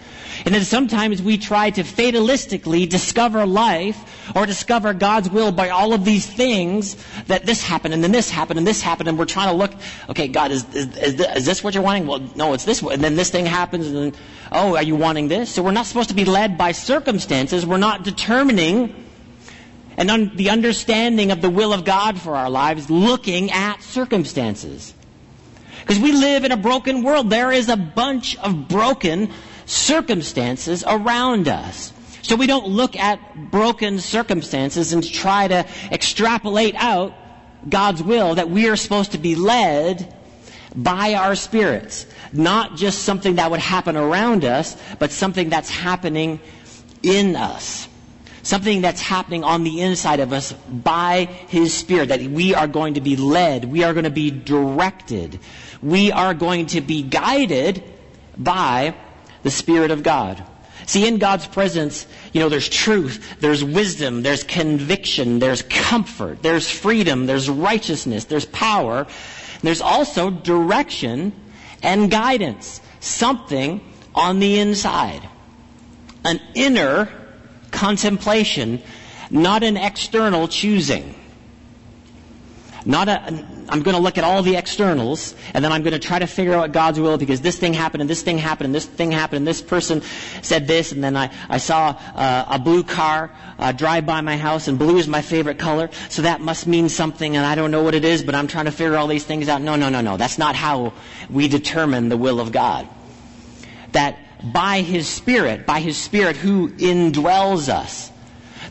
And 0.44 0.54
then 0.54 0.64
sometimes 0.64 1.22
we 1.22 1.38
try 1.38 1.70
to 1.70 1.82
fatalistically 1.82 2.88
discover 2.88 3.46
life 3.46 4.30
or 4.34 4.44
discover 4.46 4.92
God's 4.92 5.30
will 5.30 5.52
by 5.52 5.68
all 5.68 5.92
of 5.92 6.04
these 6.04 6.26
things 6.26 6.96
that 7.26 7.46
this 7.46 7.62
happened 7.62 7.94
and 7.94 8.02
then 8.02 8.12
this 8.12 8.28
happened 8.28 8.58
and 8.58 8.66
this 8.66 8.82
happened 8.82 9.08
and 9.08 9.18
we're 9.18 9.24
trying 9.24 9.48
to 9.50 9.54
look, 9.56 9.72
okay, 10.08 10.28
God, 10.28 10.50
is, 10.50 10.64
is, 10.74 11.20
is 11.20 11.44
this 11.44 11.62
what 11.62 11.74
you're 11.74 11.82
wanting? 11.82 12.06
Well, 12.06 12.20
no, 12.34 12.54
it's 12.54 12.64
this. 12.64 12.82
And 12.82 13.02
then 13.02 13.14
this 13.14 13.30
thing 13.30 13.46
happens 13.46 13.86
and 13.86 13.96
then, 13.96 14.20
oh, 14.50 14.76
are 14.76 14.82
you 14.82 14.96
wanting 14.96 15.28
this? 15.28 15.50
So 15.50 15.62
we're 15.62 15.70
not 15.70 15.86
supposed 15.86 16.08
to 16.08 16.14
be 16.14 16.24
led 16.24 16.58
by 16.58 16.72
circumstances. 16.72 17.64
We're 17.64 17.76
not 17.76 18.02
determining 18.02 18.94
and 19.96 20.10
un- 20.10 20.32
the 20.34 20.50
understanding 20.50 21.30
of 21.30 21.42
the 21.42 21.50
will 21.50 21.72
of 21.72 21.84
God 21.84 22.18
for 22.20 22.34
our 22.34 22.50
lives 22.50 22.90
looking 22.90 23.50
at 23.50 23.82
circumstances. 23.82 24.94
Because 25.80 25.98
we 25.98 26.12
live 26.12 26.44
in 26.44 26.52
a 26.52 26.56
broken 26.56 27.02
world. 27.02 27.28
There 27.28 27.52
is 27.52 27.68
a 27.68 27.76
bunch 27.76 28.36
of 28.38 28.68
broken 28.68 29.30
circumstances 29.66 30.84
around 30.86 31.48
us. 31.48 31.92
So 32.22 32.36
we 32.36 32.46
don't 32.46 32.68
look 32.68 32.96
at 32.96 33.50
broken 33.50 33.98
circumstances 33.98 34.92
and 34.92 35.04
try 35.06 35.48
to 35.48 35.66
extrapolate 35.90 36.74
out 36.76 37.14
God's 37.68 38.02
will 38.02 38.36
that 38.36 38.48
we 38.48 38.68
are 38.68 38.76
supposed 38.76 39.12
to 39.12 39.18
be 39.18 39.34
led 39.34 40.14
by 40.74 41.14
our 41.14 41.34
spirits. 41.34 42.06
Not 42.32 42.76
just 42.76 43.02
something 43.02 43.36
that 43.36 43.50
would 43.50 43.60
happen 43.60 43.96
around 43.96 44.44
us, 44.44 44.76
but 44.98 45.10
something 45.10 45.50
that's 45.50 45.68
happening 45.68 46.40
in 47.02 47.36
us. 47.36 47.88
Something 48.44 48.80
that's 48.80 49.00
happening 49.00 49.44
on 49.44 49.62
the 49.62 49.80
inside 49.82 50.20
of 50.20 50.32
us 50.32 50.52
by 50.52 51.26
His 51.48 51.72
Spirit, 51.74 52.08
that 52.08 52.22
we 52.22 52.54
are 52.54 52.66
going 52.66 52.94
to 52.94 53.00
be 53.00 53.16
led, 53.16 53.64
we 53.64 53.84
are 53.84 53.92
going 53.92 54.04
to 54.04 54.10
be 54.10 54.30
directed, 54.30 55.38
we 55.80 56.10
are 56.10 56.34
going 56.34 56.66
to 56.66 56.80
be 56.80 57.02
guided 57.02 57.84
by 58.36 58.94
the 59.42 59.50
Spirit 59.50 59.90
of 59.90 60.02
God. 60.02 60.44
See, 60.86 61.06
in 61.06 61.18
God's 61.18 61.46
presence, 61.46 62.06
you 62.32 62.40
know, 62.40 62.48
there's 62.48 62.68
truth, 62.68 63.36
there's 63.40 63.62
wisdom, 63.62 64.22
there's 64.22 64.42
conviction, 64.42 65.38
there's 65.38 65.62
comfort, 65.62 66.42
there's 66.42 66.68
freedom, 66.68 67.26
there's 67.26 67.48
righteousness, 67.48 68.24
there's 68.24 68.46
power, 68.46 69.06
there's 69.62 69.80
also 69.80 70.30
direction 70.30 71.32
and 71.82 72.10
guidance. 72.10 72.80
Something 73.00 73.80
on 74.14 74.38
the 74.40 74.58
inside. 74.58 75.28
An 76.24 76.40
inner 76.54 77.08
contemplation, 77.70 78.82
not 79.30 79.62
an 79.62 79.76
external 79.76 80.48
choosing. 80.48 81.14
Not 82.84 83.08
a, 83.08 83.20
I'm 83.68 83.82
going 83.82 83.94
to 83.94 84.02
look 84.02 84.18
at 84.18 84.24
all 84.24 84.42
the 84.42 84.56
externals, 84.56 85.34
and 85.54 85.64
then 85.64 85.72
I'm 85.72 85.82
going 85.82 85.92
to 85.92 85.98
try 85.98 86.18
to 86.18 86.26
figure 86.26 86.54
out 86.54 86.72
God's 86.72 86.98
will 86.98 87.16
because 87.16 87.40
this 87.40 87.56
thing 87.56 87.74
happened, 87.74 88.00
and 88.00 88.10
this 88.10 88.22
thing 88.22 88.38
happened, 88.38 88.66
and 88.66 88.74
this 88.74 88.86
thing 88.86 89.12
happened, 89.12 89.38
and 89.38 89.46
this 89.46 89.62
person 89.62 90.02
said 90.42 90.66
this, 90.66 90.92
and 90.92 91.02
then 91.02 91.16
I, 91.16 91.30
I 91.48 91.58
saw 91.58 91.96
uh, 92.14 92.44
a 92.48 92.58
blue 92.58 92.82
car 92.82 93.30
uh, 93.58 93.72
drive 93.72 94.04
by 94.04 94.20
my 94.20 94.36
house, 94.36 94.68
and 94.68 94.78
blue 94.78 94.98
is 94.98 95.08
my 95.08 95.22
favorite 95.22 95.58
color, 95.58 95.90
so 96.08 96.22
that 96.22 96.40
must 96.40 96.66
mean 96.66 96.88
something, 96.88 97.36
and 97.36 97.46
I 97.46 97.54
don't 97.54 97.70
know 97.70 97.82
what 97.82 97.94
it 97.94 98.04
is, 98.04 98.22
but 98.22 98.34
I'm 98.34 98.48
trying 98.48 98.66
to 98.66 98.72
figure 98.72 98.96
all 98.96 99.06
these 99.06 99.24
things 99.24 99.48
out. 99.48 99.62
No, 99.62 99.76
no, 99.76 99.88
no, 99.88 100.00
no. 100.00 100.16
That's 100.16 100.38
not 100.38 100.56
how 100.56 100.92
we 101.30 101.48
determine 101.48 102.08
the 102.08 102.16
will 102.16 102.40
of 102.40 102.52
God. 102.52 102.88
That 103.92 104.18
by 104.52 104.82
His 104.82 105.08
Spirit, 105.08 105.66
by 105.66 105.80
His 105.80 105.96
Spirit 105.96 106.36
who 106.36 106.68
indwells 106.70 107.68
us. 107.68 108.11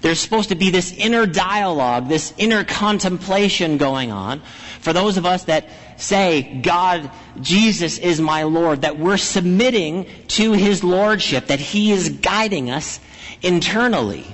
There's 0.02 0.20
supposed 0.20 0.50
to 0.50 0.56
be 0.56 0.72
this 0.72 0.92
inner 0.94 1.26
dialogue, 1.26 2.10
this 2.10 2.34
inner 2.38 2.64
contemplation 2.64 3.78
going 3.78 4.12
on 4.12 4.42
for 4.82 4.94
those 4.94 5.18
of 5.18 5.26
us 5.28 5.44
that 5.44 5.70
say, 5.98 6.42
God, 6.62 7.12
Jesus 7.40 8.00
is 8.00 8.20
my 8.20 8.44
Lord, 8.44 8.82
that 8.82 8.98
we're 8.98 9.18
submitting 9.18 10.08
to 10.30 10.54
His 10.54 10.84
Lordship, 10.84 11.48
that 11.48 11.60
He 11.60 11.92
is 11.92 12.10
guiding 12.10 12.72
us 12.72 13.00
internally. 13.44 14.26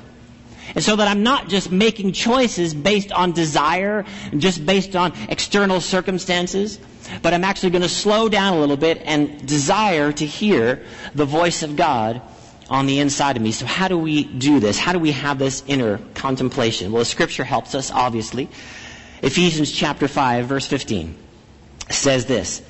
And 0.73 0.83
so 0.83 0.95
that 0.95 1.07
I'm 1.07 1.23
not 1.23 1.49
just 1.49 1.71
making 1.71 2.13
choices 2.13 2.73
based 2.73 3.11
on 3.11 3.33
desire, 3.33 4.05
just 4.37 4.65
based 4.65 4.95
on 4.95 5.13
external 5.27 5.81
circumstances, 5.81 6.79
but 7.21 7.33
I'm 7.33 7.43
actually 7.43 7.71
going 7.71 7.81
to 7.83 7.89
slow 7.89 8.29
down 8.29 8.53
a 8.53 8.59
little 8.59 8.77
bit 8.77 9.01
and 9.03 9.45
desire 9.45 10.11
to 10.13 10.25
hear 10.25 10.83
the 11.13 11.25
voice 11.25 11.63
of 11.63 11.75
God 11.75 12.21
on 12.69 12.85
the 12.85 12.99
inside 12.99 13.37
of 13.37 13.41
me. 13.41 13.51
So 13.51 13.65
how 13.65 13.87
do 13.87 13.97
we 13.97 14.23
do 14.23 14.59
this? 14.59 14.77
How 14.77 14.93
do 14.93 14.99
we 14.99 15.11
have 15.11 15.39
this 15.39 15.63
inner 15.67 15.99
contemplation? 16.15 16.91
Well, 16.91 17.01
the 17.01 17.05
scripture 17.05 17.43
helps 17.43 17.75
us, 17.75 17.91
obviously. 17.91 18.49
Ephesians 19.21 19.71
chapter 19.71 20.07
5, 20.07 20.45
verse 20.45 20.65
15 20.65 21.15
says 21.89 22.25
this. 22.25 22.61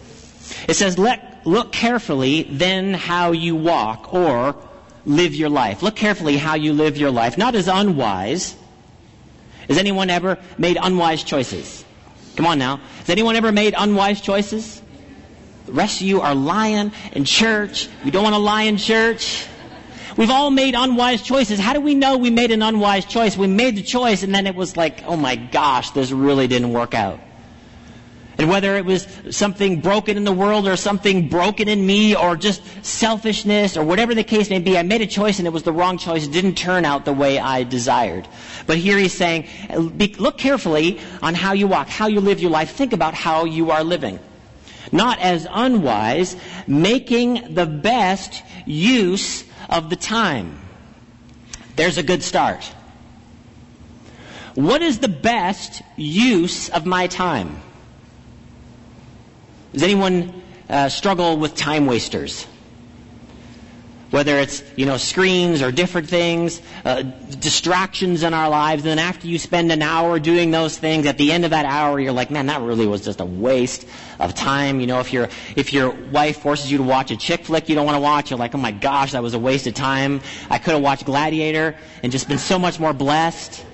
It 0.68 0.76
says, 0.76 0.98
Let, 0.98 1.46
look 1.46 1.72
carefully 1.72 2.44
then 2.44 2.94
how 2.94 3.32
you 3.32 3.56
walk 3.56 4.14
or 4.14 4.56
live 5.06 5.36
your 5.36 5.50
life. 5.50 5.82
Look 5.82 5.96
carefully 5.96 6.38
how 6.38 6.56
you 6.56 6.74
live 6.74 6.98
your 6.98 7.12
life, 7.12 7.38
not 7.38 7.56
as 7.56 7.68
unwise. 7.68 8.56
Has 9.68 9.78
anyone 9.78 10.10
ever 10.10 10.38
made 10.58 10.78
unwise 10.82 11.24
choices? 11.24 11.84
Come 12.36 12.46
on 12.46 12.60
now. 12.60 12.78
Has 13.00 13.10
anyone 13.10 13.36
ever 13.36 13.52
made 13.52 13.74
unwise 13.78 14.22
choices? 14.22 14.82
The 15.66 15.74
rest 15.74 16.00
of 16.00 16.08
you 16.08 16.22
are 16.22 16.36
lying 16.36 16.92
in 17.12 17.26
church. 17.26 17.90
We 18.06 18.12
don't 18.12 18.24
want 18.24 18.36
to 18.36 18.40
lie 18.40 18.64
in 18.64 18.78
church. 18.78 19.46
We've 20.18 20.32
all 20.32 20.50
made 20.50 20.74
unwise 20.74 21.22
choices. 21.22 21.60
How 21.60 21.74
do 21.74 21.80
we 21.80 21.94
know 21.94 22.18
we 22.18 22.32
made 22.32 22.50
an 22.50 22.64
unwise 22.64 23.06
choice? 23.06 23.38
We 23.38 23.46
made 23.46 23.76
the 23.76 23.84
choice 23.84 24.24
and 24.24 24.34
then 24.34 24.48
it 24.48 24.56
was 24.56 24.76
like, 24.76 25.04
oh 25.06 25.16
my 25.16 25.36
gosh, 25.36 25.92
this 25.92 26.12
really 26.12 26.48
didn't 26.48 26.74
work 26.74 26.96
out. 26.96 27.20
And 28.40 28.50
whether 28.50 28.78
it 28.78 28.86
was 28.86 29.08
something 29.32 29.82
broken 29.82 30.18
in 30.18 30.24
the 30.24 30.32
world 30.32 30.68
or 30.68 30.76
something 30.76 31.28
broken 31.28 31.68
in 31.68 31.86
me 31.86 32.16
or 32.16 32.36
just 32.36 32.62
selfishness 32.86 33.78
or 33.78 33.84
whatever 33.84 34.14
the 34.14 34.24
case 34.24 34.50
may 34.50 34.60
be, 34.60 34.78
I 34.78 34.84
made 34.84 35.02
a 35.02 35.08
choice 35.08 35.40
and 35.40 35.48
it 35.48 35.52
was 35.52 35.64
the 35.64 35.72
wrong 35.72 35.98
choice. 35.98 36.26
It 36.26 36.32
didn't 36.32 36.56
turn 36.56 36.86
out 36.86 37.06
the 37.06 37.14
way 37.14 37.40
I 37.40 37.64
desired. 37.64 38.28
But 38.68 38.78
here 38.78 38.98
he's 38.98 39.14
saying, 39.14 39.48
look 40.18 40.38
carefully 40.38 41.00
on 41.22 41.34
how 41.36 41.54
you 41.54 41.68
walk, 41.68 41.90
how 41.90 42.08
you 42.08 42.22
live 42.22 42.40
your 42.40 42.52
life. 42.52 42.72
Think 42.72 42.94
about 42.94 43.16
how 43.16 43.46
you 43.46 43.72
are 43.72 43.84
living. 43.84 44.20
Not 44.92 45.20
as 45.20 45.48
unwise, 45.50 46.36
making 46.68 47.56
the 47.56 47.66
best 47.66 48.44
use 48.66 49.44
of 49.70 49.90
the 49.90 49.96
time. 49.96 50.60
There's 51.76 51.98
a 51.98 52.04
good 52.04 52.24
start. 52.24 52.64
What 54.56 54.82
is 54.82 55.00
the 55.00 55.08
best 55.08 55.84
use 55.96 56.70
of 56.70 56.86
my 56.86 57.08
time? 57.08 57.62
Does 59.74 59.84
anyone 59.84 60.42
uh, 60.70 60.90
struggle 60.90 61.38
with 61.38 61.56
time 61.56 61.86
wasters? 61.86 62.48
Whether 64.10 64.38
it's, 64.38 64.64
you 64.78 64.86
know, 64.86 64.96
screens 64.98 65.62
or 65.62 65.72
different 65.72 66.08
things, 66.08 66.62
uh, 66.86 67.02
distractions 67.02 68.24
in 68.24 68.34
our 68.34 68.50
lives, 68.50 68.84
and 68.84 68.92
then 68.92 69.00
after 69.00 69.28
you 69.28 69.38
spend 69.38 69.72
an 69.72 69.82
hour 69.82 70.18
doing 70.18 70.50
those 70.52 70.78
things, 70.78 71.06
at 71.06 71.18
the 71.18 71.32
end 71.32 71.44
of 71.44 71.52
that 71.52 71.66
hour, 71.66 72.00
you're 72.00 72.14
like, 72.14 72.32
man, 72.32 72.46
that 72.46 72.62
really 72.62 72.88
was 72.88 73.04
just 73.04 73.20
a 73.20 73.26
waste 73.26 73.86
of 74.20 74.34
time. 74.34 74.80
You 74.80 74.88
know, 74.88 75.00
if 75.00 75.12
your 75.12 75.28
if 75.56 75.74
your 75.74 75.92
wife 76.12 76.40
forces 76.40 76.72
you 76.72 76.78
to 76.78 76.84
watch 76.84 77.12
a 77.12 77.18
chick 77.18 77.46
flick 77.46 77.68
you 77.68 77.76
don't 77.76 77.86
want 77.86 77.98
to 77.98 78.02
watch, 78.02 78.30
you're 78.30 78.40
like, 78.40 78.56
oh 78.56 78.60
my 78.60 78.72
gosh, 78.72 79.12
that 79.12 79.22
was 79.22 79.34
a 79.34 79.40
waste 79.40 79.68
of 79.68 79.74
time. 79.74 80.22
I 80.50 80.58
could 80.58 80.74
have 80.74 80.82
watched 80.82 81.06
Gladiator 81.06 81.76
and 82.02 82.12
just 82.12 82.28
been 82.30 82.38
so 82.38 82.58
much 82.58 82.80
more 82.80 82.94
blessed. 82.94 83.66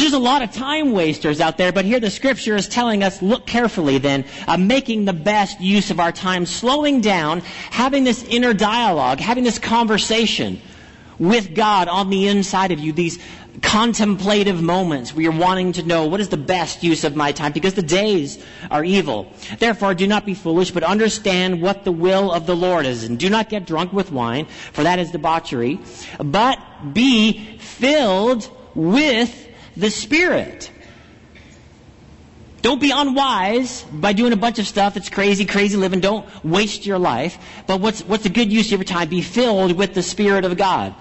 There's 0.00 0.12
just 0.12 0.18
a 0.18 0.24
lot 0.24 0.40
of 0.40 0.50
time 0.50 0.92
wasters 0.92 1.42
out 1.42 1.58
there, 1.58 1.72
but 1.72 1.84
here 1.84 2.00
the 2.00 2.08
scripture 2.08 2.56
is 2.56 2.66
telling 2.66 3.02
us, 3.02 3.20
look 3.20 3.46
carefully 3.46 3.98
then, 3.98 4.24
uh, 4.48 4.56
making 4.56 5.04
the 5.04 5.12
best 5.12 5.60
use 5.60 5.90
of 5.90 6.00
our 6.00 6.10
time, 6.10 6.46
slowing 6.46 7.02
down, 7.02 7.40
having 7.70 8.04
this 8.04 8.22
inner 8.22 8.54
dialogue, 8.54 9.20
having 9.20 9.44
this 9.44 9.58
conversation 9.58 10.58
with 11.18 11.54
God 11.54 11.86
on 11.88 12.08
the 12.08 12.28
inside 12.28 12.72
of 12.72 12.78
you, 12.78 12.94
these 12.94 13.18
contemplative 13.60 14.62
moments 14.62 15.12
where 15.12 15.24
you're 15.24 15.32
wanting 15.32 15.74
to 15.74 15.82
know 15.82 16.06
what 16.06 16.18
is 16.18 16.30
the 16.30 16.38
best 16.38 16.82
use 16.82 17.04
of 17.04 17.14
my 17.14 17.30
time 17.30 17.52
because 17.52 17.74
the 17.74 17.82
days 17.82 18.42
are 18.70 18.82
evil. 18.82 19.30
Therefore, 19.58 19.92
do 19.92 20.06
not 20.06 20.24
be 20.24 20.32
foolish, 20.32 20.70
but 20.70 20.82
understand 20.82 21.60
what 21.60 21.84
the 21.84 21.92
will 21.92 22.32
of 22.32 22.46
the 22.46 22.56
Lord 22.56 22.86
is. 22.86 23.04
And 23.04 23.18
do 23.18 23.28
not 23.28 23.50
get 23.50 23.66
drunk 23.66 23.92
with 23.92 24.10
wine, 24.10 24.46
for 24.72 24.82
that 24.82 24.98
is 24.98 25.10
debauchery, 25.10 25.78
but 26.18 26.58
be 26.94 27.58
filled 27.58 28.50
with 28.74 29.48
the 29.80 29.90
Spirit. 29.90 30.70
Don't 32.62 32.80
be 32.80 32.90
unwise 32.90 33.82
by 33.84 34.12
doing 34.12 34.34
a 34.34 34.36
bunch 34.36 34.58
of 34.58 34.66
stuff 34.66 34.94
that's 34.94 35.08
crazy, 35.08 35.46
crazy 35.46 35.76
living. 35.78 36.00
Don't 36.00 36.26
waste 36.44 36.84
your 36.84 36.98
life. 36.98 37.38
But 37.66 37.80
what's, 37.80 38.02
what's 38.02 38.26
a 38.26 38.30
good 38.30 38.52
use 38.52 38.70
of 38.72 38.80
your 38.80 38.84
time? 38.84 39.08
Be 39.08 39.22
filled 39.22 39.72
with 39.72 39.94
the 39.94 40.02
Spirit 40.02 40.44
of 40.44 40.56
God. 40.58 40.94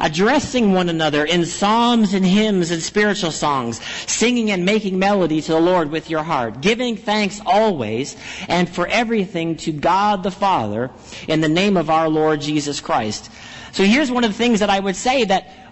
addressing 0.00 0.72
one 0.72 0.88
another 0.88 1.24
in 1.24 1.44
psalms 1.44 2.14
and 2.14 2.24
hymns 2.24 2.70
and 2.70 2.82
spiritual 2.82 3.30
songs, 3.30 3.80
singing 4.10 4.50
and 4.50 4.64
making 4.64 4.98
melody 4.98 5.40
to 5.40 5.52
the 5.52 5.60
Lord 5.60 5.90
with 5.90 6.10
your 6.10 6.22
heart, 6.22 6.60
giving 6.60 6.96
thanks 6.96 7.40
always 7.44 8.16
and 8.48 8.68
for 8.68 8.86
everything 8.86 9.56
to 9.58 9.72
God 9.72 10.22
the 10.22 10.30
Father 10.30 10.90
in 11.28 11.40
the 11.40 11.48
name 11.48 11.76
of 11.76 11.90
our 11.90 12.08
Lord 12.08 12.40
Jesus 12.40 12.80
Christ. 12.80 13.30
So 13.72 13.84
here's 13.84 14.10
one 14.10 14.24
of 14.24 14.30
the 14.30 14.38
things 14.38 14.60
that 14.60 14.70
I 14.70 14.80
would 14.80 14.96
say 14.96 15.24
that 15.24 15.65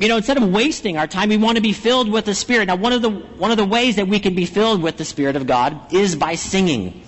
you 0.00 0.08
know, 0.08 0.16
instead 0.16 0.38
of 0.38 0.50
wasting 0.50 0.96
our 0.96 1.06
time, 1.06 1.28
we 1.28 1.36
want 1.36 1.56
to 1.56 1.62
be 1.62 1.74
filled 1.74 2.10
with 2.10 2.24
the 2.24 2.34
Spirit. 2.34 2.66
Now, 2.66 2.76
one 2.76 2.94
of 2.94 3.02
the, 3.02 3.10
one 3.10 3.50
of 3.50 3.58
the 3.58 3.66
ways 3.66 3.96
that 3.96 4.08
we 4.08 4.18
can 4.18 4.34
be 4.34 4.46
filled 4.46 4.82
with 4.82 4.96
the 4.96 5.04
Spirit 5.04 5.36
of 5.36 5.46
God 5.46 5.92
is 5.92 6.16
by 6.16 6.36
singing. 6.36 7.02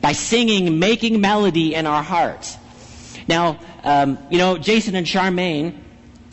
By 0.00 0.12
singing, 0.12 0.80
making 0.80 1.20
melody 1.20 1.76
in 1.76 1.86
our 1.86 2.02
hearts. 2.02 2.58
Now, 3.28 3.60
um, 3.84 4.18
you 4.30 4.38
know, 4.38 4.58
Jason 4.58 4.96
and 4.96 5.06
Charmaine, 5.06 5.78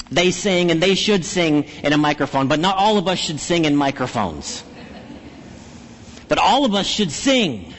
they 0.10 0.32
sing 0.32 0.72
and 0.72 0.82
they 0.82 0.96
should 0.96 1.24
sing 1.24 1.66
in 1.84 1.94
a 1.94 1.98
microphone, 2.00 2.48
but 2.48 2.60
not 2.60 2.78
all 2.78 2.98
of 2.98 3.08
us 3.08 3.20
should 3.20 3.40
sing 3.40 3.66
in 3.66 3.76
microphones. 3.76 4.64
But 6.28 6.40
all 6.40 6.66
of 6.66 6.74
us 6.74 6.88
should 6.88 7.12
sing. 7.12 7.76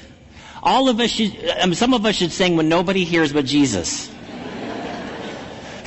All 0.62 0.88
of 0.88 1.00
us 1.00 1.11
should, 1.11 1.37
um, 1.61 1.74
some 1.74 1.92
of 1.92 2.06
us 2.06 2.14
should 2.14 2.30
sing 2.30 2.54
when 2.56 2.68
nobody 2.68 3.02
hears 3.02 3.32
but 3.32 3.46
Jesus. 3.46 4.12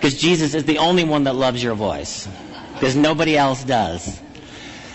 Because 0.05 0.21
Jesus 0.21 0.53
is 0.53 0.65
the 0.65 0.77
only 0.77 1.03
one 1.03 1.23
that 1.23 1.33
loves 1.33 1.63
your 1.63 1.73
voice. 1.73 2.27
Because 2.75 2.95
nobody 2.95 3.35
else 3.35 3.63
does. 3.63 4.21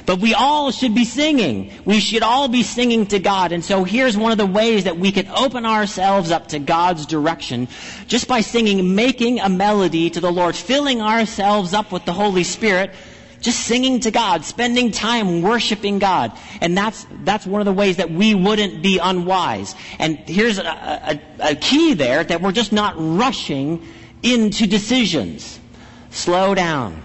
But 0.06 0.20
we 0.20 0.34
all 0.34 0.70
should 0.70 0.94
be 0.94 1.04
singing. 1.04 1.72
We 1.84 1.98
should 1.98 2.22
all 2.22 2.46
be 2.46 2.62
singing 2.62 3.06
to 3.06 3.18
God. 3.18 3.50
And 3.50 3.64
so 3.64 3.82
here's 3.82 4.16
one 4.16 4.30
of 4.30 4.38
the 4.38 4.46
ways 4.46 4.84
that 4.84 4.98
we 4.98 5.10
can 5.10 5.26
open 5.26 5.66
ourselves 5.66 6.30
up 6.30 6.46
to 6.50 6.60
God's 6.60 7.06
direction 7.06 7.66
just 8.06 8.28
by 8.28 8.42
singing, 8.42 8.94
making 8.94 9.40
a 9.40 9.48
melody 9.48 10.10
to 10.10 10.20
the 10.20 10.30
Lord, 10.30 10.54
filling 10.54 11.02
ourselves 11.02 11.74
up 11.74 11.90
with 11.90 12.04
the 12.04 12.12
Holy 12.12 12.44
Spirit, 12.44 12.94
just 13.40 13.58
singing 13.58 13.98
to 14.00 14.12
God, 14.12 14.44
spending 14.44 14.92
time 14.92 15.42
worshiping 15.42 15.98
God. 15.98 16.38
And 16.60 16.78
that's, 16.78 17.04
that's 17.24 17.44
one 17.44 17.60
of 17.60 17.64
the 17.64 17.72
ways 17.72 17.96
that 17.96 18.12
we 18.12 18.36
wouldn't 18.36 18.80
be 18.80 18.98
unwise. 18.98 19.74
And 19.98 20.18
here's 20.18 20.60
a, 20.60 20.62
a, 20.62 21.20
a 21.40 21.54
key 21.56 21.94
there 21.94 22.22
that 22.22 22.40
we're 22.40 22.52
just 22.52 22.70
not 22.70 22.94
rushing 22.96 23.84
into 24.22 24.66
decisions. 24.66 25.58
Slow 26.10 26.54
down. 26.54 27.02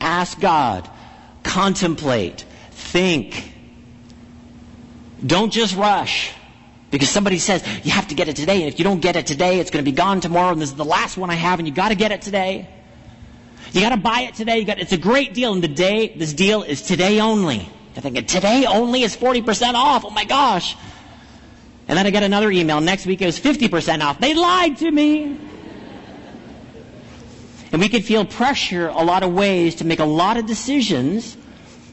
Ask 0.00 0.40
God. 0.40 0.88
Contemplate. 1.42 2.44
Think. 2.70 3.52
Don't 5.24 5.52
just 5.52 5.76
rush. 5.76 6.32
Because 6.90 7.08
somebody 7.08 7.38
says, 7.38 7.66
you 7.84 7.90
have 7.90 8.08
to 8.08 8.14
get 8.14 8.28
it 8.28 8.36
today, 8.36 8.56
and 8.56 8.70
if 8.70 8.78
you 8.78 8.84
don't 8.84 9.00
get 9.00 9.16
it 9.16 9.26
today, 9.26 9.60
it's 9.60 9.70
going 9.70 9.82
to 9.82 9.90
be 9.90 9.96
gone 9.96 10.20
tomorrow, 10.20 10.52
and 10.52 10.60
this 10.60 10.68
is 10.68 10.76
the 10.76 10.84
last 10.84 11.16
one 11.16 11.30
I 11.30 11.34
have, 11.34 11.58
and 11.58 11.66
you 11.66 11.72
got 11.72 11.88
to 11.88 11.94
get 11.94 12.12
it 12.12 12.20
today. 12.20 12.68
You 13.72 13.80
got 13.80 13.90
to 13.90 13.96
buy 13.96 14.22
it 14.22 14.34
today. 14.34 14.58
You 14.58 14.66
got, 14.66 14.78
it's 14.78 14.92
a 14.92 14.98
great 14.98 15.32
deal, 15.32 15.54
and 15.54 15.62
the 15.62 15.68
day, 15.68 16.12
this 16.14 16.34
deal 16.34 16.62
is 16.62 16.82
today 16.82 17.20
only. 17.20 17.66
You're 17.94 18.02
thinking, 18.02 18.26
today 18.26 18.66
only 18.66 19.04
is 19.04 19.16
40% 19.16 19.72
off. 19.72 20.04
Oh 20.04 20.10
my 20.10 20.24
gosh. 20.24 20.76
And 21.88 21.96
then 21.98 22.06
I 22.06 22.10
get 22.10 22.22
another 22.22 22.50
email. 22.50 22.80
Next 22.80 23.06
week 23.06 23.22
it 23.22 23.26
was 23.26 23.40
50% 23.40 24.02
off. 24.02 24.18
They 24.18 24.34
lied 24.34 24.76
to 24.78 24.90
me. 24.90 25.38
We 27.82 27.88
could 27.88 28.04
feel 28.04 28.24
pressure 28.24 28.86
a 28.86 29.02
lot 29.02 29.24
of 29.24 29.32
ways 29.32 29.74
to 29.76 29.84
make 29.84 29.98
a 29.98 30.04
lot 30.04 30.36
of 30.36 30.46
decisions, 30.46 31.36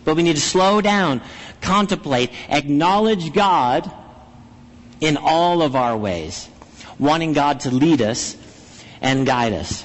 but 0.05 0.15
we 0.15 0.21
need 0.21 0.35
to 0.35 0.41
slow 0.41 0.81
down, 0.81 1.19
contemplate, 1.61 2.29
acknowledge 2.47 3.33
God 3.33 3.91
in 5.01 5.17
all 5.17 5.63
of 5.63 5.75
our 5.75 5.97
ways, 5.97 6.47
wanting 6.99 7.33
God 7.33 7.61
to 7.61 7.71
lead 7.71 8.03
us 8.03 8.37
and 9.01 9.25
guide 9.25 9.53
us. 9.53 9.83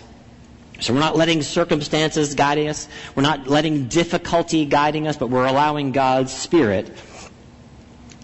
So 0.79 0.93
we're 0.93 1.01
not 1.01 1.17
letting 1.17 1.41
circumstances 1.41 2.35
guide 2.35 2.59
us. 2.59 2.87
We're 3.15 3.23
not 3.23 3.49
letting 3.49 3.89
difficulty 3.89 4.67
guiding 4.67 5.09
us, 5.09 5.17
but 5.17 5.31
we're 5.31 5.47
allowing 5.47 5.93
God's 5.93 6.35
Spirit 6.35 6.95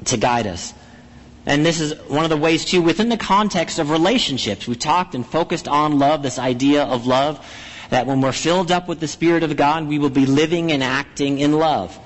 to 0.04 0.18
guide 0.18 0.46
us. 0.46 0.74
And 1.46 1.64
this 1.64 1.80
is 1.80 1.94
one 2.08 2.24
of 2.24 2.30
the 2.30 2.36
ways, 2.36 2.66
too, 2.66 2.82
within 2.82 3.08
the 3.08 3.16
context 3.16 3.78
of 3.78 3.88
relationships. 3.88 4.68
We've 4.68 4.78
talked 4.78 5.14
and 5.14 5.26
focused 5.26 5.66
on 5.66 5.98
love, 5.98 6.22
this 6.22 6.38
idea 6.38 6.84
of 6.84 7.06
love, 7.06 7.42
that 7.90 8.07
when 8.07 8.20
we're 8.20 8.33
filled 8.33 8.72
up 8.72 8.88
with 8.88 9.00
the 9.00 9.09
Spirit 9.09 9.42
of 9.42 9.57
God, 9.57 9.87
we 9.87 9.98
will 9.98 10.11
be 10.11 10.26
living 10.26 10.72
and 10.72 10.83
acting 10.83 11.38
in 11.38 11.53
love. 11.53 11.98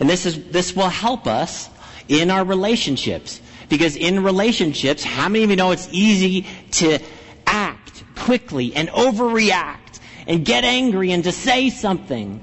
And 0.00 0.08
this 0.08 0.26
is, 0.26 0.50
this 0.50 0.74
will 0.74 0.88
help 0.88 1.26
us 1.26 1.70
in 2.08 2.30
our 2.30 2.44
relationships. 2.44 3.40
Because 3.68 3.96
in 3.96 4.24
relationships, 4.24 5.04
how 5.04 5.28
many 5.28 5.44
of 5.44 5.50
you 5.50 5.56
know 5.56 5.70
it's 5.72 5.88
easy 5.92 6.46
to 6.72 6.98
act 7.46 8.02
quickly 8.16 8.74
and 8.74 8.88
overreact 8.88 10.00
and 10.26 10.44
get 10.44 10.64
angry 10.64 11.12
and 11.12 11.24
to 11.24 11.32
say 11.32 11.70
something? 11.70 12.42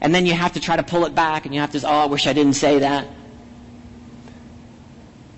And 0.00 0.14
then 0.14 0.26
you 0.26 0.32
have 0.34 0.52
to 0.52 0.60
try 0.60 0.76
to 0.76 0.82
pull 0.82 1.04
it 1.06 1.14
back 1.14 1.46
and 1.46 1.54
you 1.54 1.60
have 1.60 1.72
to, 1.72 1.86
oh, 1.86 1.90
I 1.90 2.06
wish 2.06 2.26
I 2.26 2.32
didn't 2.32 2.54
say 2.54 2.80
that. 2.80 3.06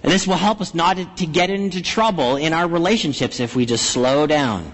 And 0.02 0.12
this 0.12 0.26
will 0.26 0.36
help 0.36 0.60
us 0.60 0.74
not 0.74 1.16
to 1.16 1.26
get 1.26 1.48
into 1.48 1.80
trouble 1.80 2.36
in 2.36 2.52
our 2.52 2.68
relationships 2.68 3.40
if 3.40 3.56
we 3.56 3.64
just 3.64 3.86
slow 3.86 4.26
down, 4.26 4.70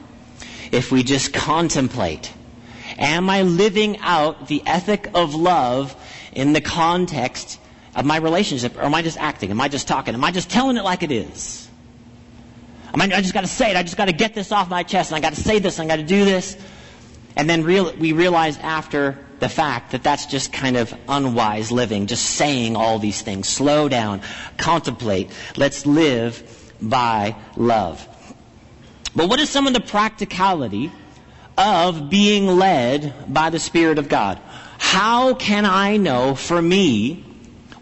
if 0.70 0.92
we 0.92 1.02
just 1.02 1.32
contemplate. 1.32 2.32
Am 2.98 3.30
I 3.30 3.42
living 3.42 3.98
out 3.98 4.48
the 4.48 4.62
ethic 4.66 5.10
of 5.14 5.34
love 5.34 5.94
in 6.32 6.52
the 6.52 6.60
context 6.60 7.58
of 7.94 8.04
my 8.04 8.16
relationship, 8.16 8.76
or 8.76 8.82
am 8.82 8.94
I 8.94 9.02
just 9.02 9.18
acting? 9.18 9.50
Am 9.50 9.60
I 9.60 9.68
just 9.68 9.88
talking? 9.88 10.14
Am 10.14 10.22
I 10.22 10.30
just 10.30 10.50
telling 10.50 10.76
it 10.76 10.84
like 10.84 11.02
it 11.02 11.10
is? 11.10 11.68
I 12.92 13.20
just 13.20 13.34
got 13.34 13.42
to 13.42 13.46
say 13.46 13.70
it. 13.70 13.76
I 13.76 13.82
just 13.82 13.96
got 13.96 14.06
to 14.06 14.12
get 14.12 14.34
this 14.34 14.52
off 14.52 14.68
my 14.68 14.82
chest, 14.82 15.10
and 15.10 15.16
I 15.16 15.20
got 15.20 15.34
to 15.34 15.40
say 15.40 15.58
this, 15.58 15.78
and 15.78 15.90
I 15.90 15.96
got 15.96 16.02
to 16.02 16.06
do 16.06 16.24
this. 16.24 16.56
And 17.36 17.48
then 17.48 17.62
real, 17.62 17.92
we 17.94 18.12
realize 18.12 18.58
after 18.58 19.18
the 19.38 19.48
fact 19.48 19.92
that 19.92 20.02
that's 20.02 20.26
just 20.26 20.52
kind 20.52 20.76
of 20.76 20.94
unwise 21.08 21.70
living, 21.72 22.06
just 22.06 22.24
saying 22.24 22.76
all 22.76 22.98
these 22.98 23.22
things. 23.22 23.48
Slow 23.48 23.88
down, 23.88 24.20
contemplate. 24.58 25.30
Let's 25.56 25.86
live 25.86 26.74
by 26.82 27.36
love. 27.56 28.06
But 29.14 29.28
what 29.28 29.40
is 29.40 29.50
some 29.50 29.66
of 29.66 29.72
the 29.72 29.80
practicality 29.80 30.92
of 31.58 32.08
being 32.08 32.46
led 32.46 33.32
by 33.32 33.50
the 33.50 33.58
Spirit 33.58 33.98
of 33.98 34.08
God? 34.08 34.40
How 34.78 35.34
can 35.34 35.64
I 35.64 35.96
know 35.96 36.34
for 36.34 36.60
me 36.60 37.24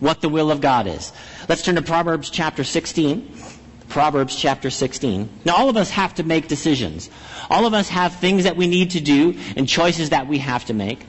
what 0.01 0.21
the 0.21 0.29
will 0.29 0.51
of 0.51 0.61
God 0.61 0.87
is? 0.87 1.13
Let's 1.49 1.63
turn 1.63 1.75
to 1.77 1.83
Proverbs 1.83 2.31
chapter 2.31 2.65
16. 2.65 3.35
Proverbs 3.89 4.37
chapter 4.37 4.71
16. 4.71 5.29
Now, 5.45 5.57
all 5.57 5.69
of 5.69 5.77
us 5.77 5.91
have 5.91 6.15
to 6.17 6.23
make 6.23 6.49
decisions. 6.49 7.09
All 7.51 7.67
of 7.67 7.75
us 7.75 7.89
have 7.89 8.15
things 8.17 8.45
that 8.45 8.57
we 8.57 8.67
need 8.67 8.91
to 8.91 9.01
do 9.01 9.39
and 9.57 9.69
choices 9.69 10.11
that 10.11 10.27
we 10.27 10.39
have 10.39 10.65
to 10.67 10.75
make. 10.75 11.01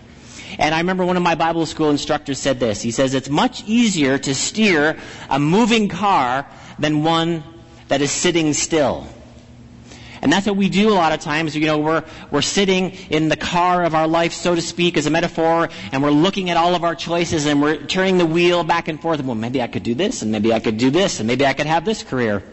And 0.58 0.74
I 0.74 0.80
remember 0.80 1.06
one 1.06 1.18
of 1.18 1.24
my 1.24 1.36
Bible 1.36 1.66
school 1.66 1.90
instructors 1.90 2.40
said 2.40 2.60
this. 2.60 2.82
He 2.82 2.92
says, 2.92 3.14
It's 3.14 3.30
much 3.30 3.64
easier 3.66 4.18
to 4.18 4.34
steer 4.34 4.98
a 5.30 5.40
moving 5.40 5.90
car 5.90 6.46
than 6.78 7.04
one 7.04 7.44
that 7.88 8.02
is 8.02 8.12
sitting 8.12 8.54
still. 8.54 9.08
And 10.22 10.32
that's 10.32 10.46
what 10.46 10.58
we 10.58 10.70
do 10.70 10.90
a 10.90 10.96
lot 10.96 11.12
of 11.12 11.20
times. 11.20 11.56
You 11.56 11.66
know, 11.66 11.78
we're, 11.78 12.04
we're 12.32 12.42
sitting 12.42 12.92
in 13.10 13.30
the 13.30 13.38
car 13.38 13.84
of 13.84 13.96
our 13.96 14.08
life, 14.08 14.34
so 14.34 14.56
to 14.56 14.62
speak, 14.62 14.98
as 14.98 15.06
a 15.06 15.10
metaphor, 15.10 15.70
and 15.92 16.04
we're 16.04 16.12
looking 16.12 16.50
at 16.50 16.58
all 16.58 16.76
of 16.76 16.84
our 16.84 16.96
choices 16.96 17.46
and 17.46 17.62
we're 17.62 17.78
turning 17.78 18.18
the 18.18 18.26
wheel 18.26 18.64
back 18.64 18.88
and 18.88 19.02
forth. 19.02 19.22
Well, 19.24 19.36
maybe 19.36 19.62
I 19.62 19.68
could 19.68 19.84
do 19.84 19.96
this, 19.96 20.22
and 20.22 20.32
maybe 20.32 20.54
I 20.54 20.60
could 20.60 20.78
do 20.78 20.90
this, 20.90 21.20
and 21.20 21.28
maybe 21.28 21.46
I 21.46 21.54
could 21.54 21.68
have 21.68 21.86
this 21.86 22.04
career. 22.04 22.44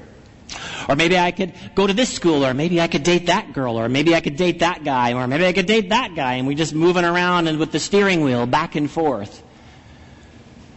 Or 0.89 0.95
maybe 0.95 1.19
I 1.19 1.33
could 1.33 1.53
go 1.75 1.87
to 1.87 1.93
this 1.93 2.13
school, 2.13 2.47
or 2.47 2.55
maybe 2.55 2.81
I 2.81 2.87
could 2.87 3.03
date 3.03 3.27
that 3.27 3.53
girl, 3.53 3.79
or 3.79 3.89
maybe 3.89 4.15
I 4.15 4.21
could 4.21 4.37
date 4.37 4.61
that 4.61 4.85
guy, 4.85 5.13
or 5.15 5.27
maybe 5.27 5.45
I 5.45 5.53
could 5.53 5.67
date 5.67 5.89
that 5.89 6.15
guy, 6.15 6.35
and 6.35 6.47
we're 6.47 6.57
just 6.57 6.75
moving 6.75 7.05
around 7.05 7.49
and 7.49 7.59
with 7.59 7.73
the 7.73 7.81
steering 7.81 8.23
wheel 8.23 8.47
back 8.47 8.77
and 8.77 8.89
forth. 8.89 9.43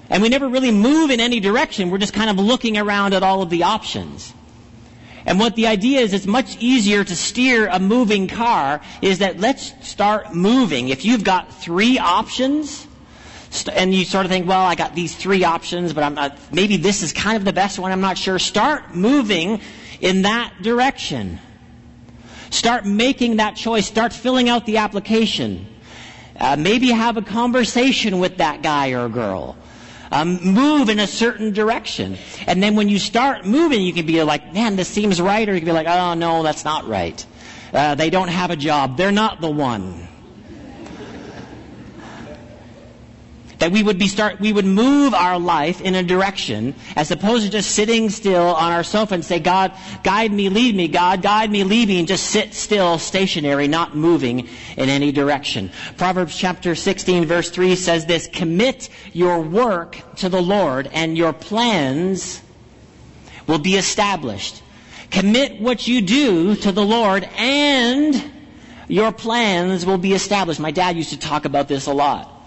And 0.10 0.24
we 0.24 0.30
never 0.30 0.50
really 0.50 0.72
move 0.72 1.12
in 1.12 1.20
any 1.20 1.40
direction. 1.40 1.92
We're 1.92 2.00
just 2.00 2.14
kind 2.14 2.32
of 2.32 2.40
looking 2.44 2.78
around 2.78 3.14
at 3.14 3.22
all 3.22 3.44
of 3.44 3.52
the 3.52 3.64
options. 3.64 4.34
And 5.30 5.40
what 5.40 5.56
the 5.56 5.68
idea 5.68 6.00
is, 6.00 6.12
it's 6.12 6.26
much 6.26 6.58
easier 6.60 7.04
to 7.04 7.16
steer 7.16 7.68
a 7.68 7.80
moving 7.80 8.28
car, 8.28 8.82
is 9.00 9.20
that 9.20 9.40
let's 9.40 9.74
start 9.88 10.34
moving. 10.34 10.90
If 10.90 11.06
you've 11.06 11.24
got 11.24 11.54
three 11.54 12.00
options, 12.00 12.88
and 13.72 13.94
you 13.94 14.06
sort 14.06 14.26
of 14.26 14.32
think, 14.32 14.48
well, 14.48 14.64
I 14.64 14.74
got 14.74 14.96
these 14.96 15.16
three 15.16 15.44
options, 15.44 15.94
but 15.94 16.04
I'm 16.04 16.16
not, 16.16 16.36
maybe 16.52 16.78
this 16.78 17.04
is 17.04 17.14
kind 17.14 17.38
of 17.38 17.46
the 17.46 17.54
best 17.54 17.78
one, 17.78 17.92
I'm 17.92 18.02
not 18.02 18.18
sure. 18.18 18.40
Start 18.40 18.96
moving 18.96 19.62
in 20.02 20.24
that 20.24 20.52
direction. 20.64 21.38
Start 22.50 22.88
making 22.88 23.36
that 23.36 23.56
choice. 23.56 23.86
Start 23.86 24.14
filling 24.14 24.50
out 24.50 24.66
the 24.66 24.78
application. 24.78 25.68
Uh, 26.40 26.56
maybe 26.58 26.90
have 26.90 27.18
a 27.18 27.22
conversation 27.22 28.18
with 28.18 28.38
that 28.38 28.64
guy 28.64 28.94
or 28.94 29.08
girl. 29.08 29.56
Um, 30.12 30.44
move 30.44 30.90
in 30.90 31.00
a 31.00 31.08
certain 31.08 31.54
direction. 31.54 32.18
And 32.48 32.64
then 32.64 32.76
when 32.76 32.90
you 32.90 32.98
start 32.98 33.46
moving, 33.46 33.82
you 33.82 33.94
can 33.94 34.06
be 34.06 34.24
like, 34.24 34.54
man, 34.54 34.76
this 34.76 34.88
seems 34.88 35.22
right, 35.22 35.48
or 35.48 35.54
you 35.54 35.60
can 35.60 35.68
be 35.68 35.72
like, 35.72 35.88
oh, 35.88 36.16
no, 36.16 36.42
that's 36.42 36.66
not 36.66 36.88
right. 36.88 37.24
Uh, 37.72 37.94
they 37.96 38.10
don't 38.10 38.30
have 38.30 38.50
a 38.50 38.56
job. 38.56 38.98
They're 38.98 39.12
not 39.12 39.40
the 39.40 39.52
one. 39.52 40.08
That 43.60 43.74
we 43.74 43.84
would 43.84 44.00
be 44.00 44.08
start, 44.08 44.40
we 44.40 44.54
would 44.54 44.66
move 44.66 45.14
our 45.14 45.38
life 45.38 45.82
in 45.82 45.94
a 45.96 46.02
direction 46.02 46.74
as 46.96 47.12
opposed 47.12 47.46
to 47.46 47.52
just 47.52 47.72
sitting 47.72 48.10
still 48.10 48.56
on 48.56 48.72
our 48.72 48.84
sofa 48.84 49.16
and 49.16 49.26
say, 49.26 49.40
God, 49.40 49.74
guide 50.02 50.32
me, 50.32 50.48
lead 50.48 50.76
me, 50.76 50.88
God, 50.88 51.22
guide 51.22 51.52
me, 51.52 51.66
lead 51.66 51.90
me, 51.90 52.00
and 52.00 52.08
just 52.08 52.28
sit 52.28 52.54
still, 52.54 52.98
stationary, 52.98 53.68
not 53.68 53.98
moving 53.98 54.48
in 54.78 54.88
any 54.90 55.12
direction. 55.12 55.72
Proverbs 55.98 56.38
chapter 56.38 56.74
16 56.74 57.26
verse 57.26 57.50
3 57.50 57.76
says 57.76 58.06
this, 58.06 58.28
commit 58.28 58.90
your 59.12 59.42
work 59.42 59.98
to 60.16 60.30
the 60.30 60.42
Lord 60.42 60.88
and 60.94 61.18
your 61.18 61.34
plans 61.34 62.42
will 63.46 63.60
be 63.60 63.76
established. 63.76 64.64
Commit 65.12 65.60
what 65.60 65.88
you 65.88 66.02
do 66.02 66.56
to 66.56 66.72
the 66.72 66.86
Lord 66.86 67.28
and 67.36 68.32
your 68.88 69.12
plans 69.12 69.86
will 69.86 69.98
be 69.98 70.14
established. 70.14 70.60
My 70.60 70.72
dad 70.72 70.96
used 70.96 71.10
to 71.10 71.20
talk 71.20 71.46
about 71.46 71.68
this 71.68 71.88
a 71.88 71.94
lot. 71.94 72.39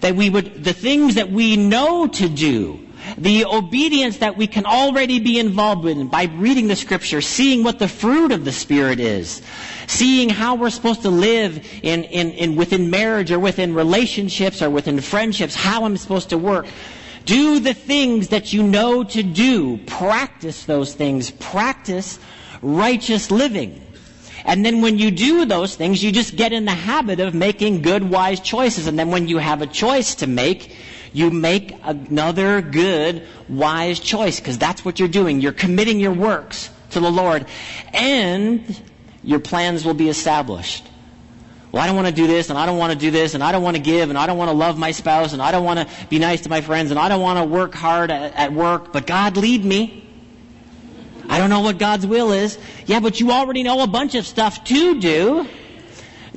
That 0.00 0.14
we 0.14 0.30
would, 0.30 0.64
the 0.64 0.72
things 0.72 1.16
that 1.16 1.30
we 1.30 1.56
know 1.56 2.06
to 2.06 2.28
do, 2.28 2.88
the 3.16 3.44
obedience 3.44 4.18
that 4.18 4.36
we 4.36 4.46
can 4.46 4.66
already 4.66 5.18
be 5.18 5.38
involved 5.38 5.84
with 5.84 6.10
by 6.10 6.24
reading 6.24 6.68
the 6.68 6.76
scripture, 6.76 7.20
seeing 7.20 7.64
what 7.64 7.78
the 7.78 7.88
fruit 7.88 8.32
of 8.32 8.44
the 8.44 8.52
Spirit 8.52 9.00
is, 9.00 9.42
seeing 9.86 10.28
how 10.28 10.54
we're 10.54 10.70
supposed 10.70 11.02
to 11.02 11.10
live 11.10 11.56
in, 11.82 12.04
in, 12.04 12.30
in 12.32 12.56
within 12.56 12.90
marriage 12.90 13.30
or 13.32 13.38
within 13.38 13.74
relationships 13.74 14.62
or 14.62 14.70
within 14.70 15.00
friendships, 15.00 15.54
how 15.54 15.84
I'm 15.84 15.96
supposed 15.96 16.30
to 16.30 16.38
work. 16.38 16.66
Do 17.24 17.60
the 17.60 17.74
things 17.74 18.28
that 18.28 18.52
you 18.52 18.62
know 18.62 19.04
to 19.04 19.22
do. 19.22 19.78
Practice 19.86 20.64
those 20.64 20.94
things. 20.94 21.30
Practice 21.30 22.18
righteous 22.62 23.30
living. 23.30 23.84
And 24.48 24.64
then 24.64 24.80
when 24.80 24.96
you 24.96 25.10
do 25.10 25.44
those 25.44 25.76
things, 25.76 26.02
you 26.02 26.10
just 26.10 26.34
get 26.34 26.54
in 26.54 26.64
the 26.64 26.70
habit 26.70 27.20
of 27.20 27.34
making 27.34 27.82
good, 27.82 28.02
wise 28.02 28.40
choices. 28.40 28.86
And 28.86 28.98
then 28.98 29.10
when 29.10 29.28
you 29.28 29.36
have 29.36 29.60
a 29.60 29.66
choice 29.66 30.14
to 30.16 30.26
make, 30.26 30.74
you 31.12 31.30
make 31.30 31.76
another 31.82 32.62
good, 32.62 33.26
wise 33.46 34.00
choice 34.00 34.40
because 34.40 34.56
that's 34.56 34.86
what 34.86 34.98
you're 34.98 35.06
doing. 35.06 35.42
You're 35.42 35.52
committing 35.52 36.00
your 36.00 36.14
works 36.14 36.70
to 36.92 37.00
the 37.00 37.10
Lord 37.10 37.44
and 37.92 38.82
your 39.22 39.38
plans 39.38 39.84
will 39.84 39.92
be 39.92 40.08
established. 40.08 40.88
Well, 41.70 41.82
I 41.82 41.86
don't 41.86 41.96
want 41.96 42.08
to 42.08 42.14
do 42.14 42.26
this 42.26 42.48
and 42.48 42.58
I 42.58 42.64
don't 42.64 42.78
want 42.78 42.94
to 42.94 42.98
do 42.98 43.10
this 43.10 43.34
and 43.34 43.44
I 43.44 43.52
don't 43.52 43.62
want 43.62 43.76
to 43.76 43.82
give 43.82 44.08
and 44.08 44.16
I 44.16 44.26
don't 44.26 44.38
want 44.38 44.48
to 44.48 44.56
love 44.56 44.78
my 44.78 44.92
spouse 44.92 45.34
and 45.34 45.42
I 45.42 45.52
don't 45.52 45.64
want 45.64 45.86
to 45.86 46.06
be 46.08 46.18
nice 46.18 46.40
to 46.42 46.48
my 46.48 46.62
friends 46.62 46.90
and 46.90 46.98
I 46.98 47.10
don't 47.10 47.20
want 47.20 47.38
to 47.38 47.44
work 47.44 47.74
hard 47.74 48.10
at, 48.10 48.32
at 48.32 48.54
work, 48.54 48.94
but 48.94 49.06
God 49.06 49.36
lead 49.36 49.62
me. 49.62 50.07
I 51.28 51.38
don't 51.38 51.50
know 51.50 51.60
what 51.60 51.78
God's 51.78 52.06
will 52.06 52.32
is. 52.32 52.58
Yeah, 52.86 53.00
but 53.00 53.20
you 53.20 53.32
already 53.32 53.62
know 53.62 53.82
a 53.82 53.86
bunch 53.86 54.14
of 54.14 54.26
stuff 54.26 54.64
to 54.64 54.98
do. 54.98 55.46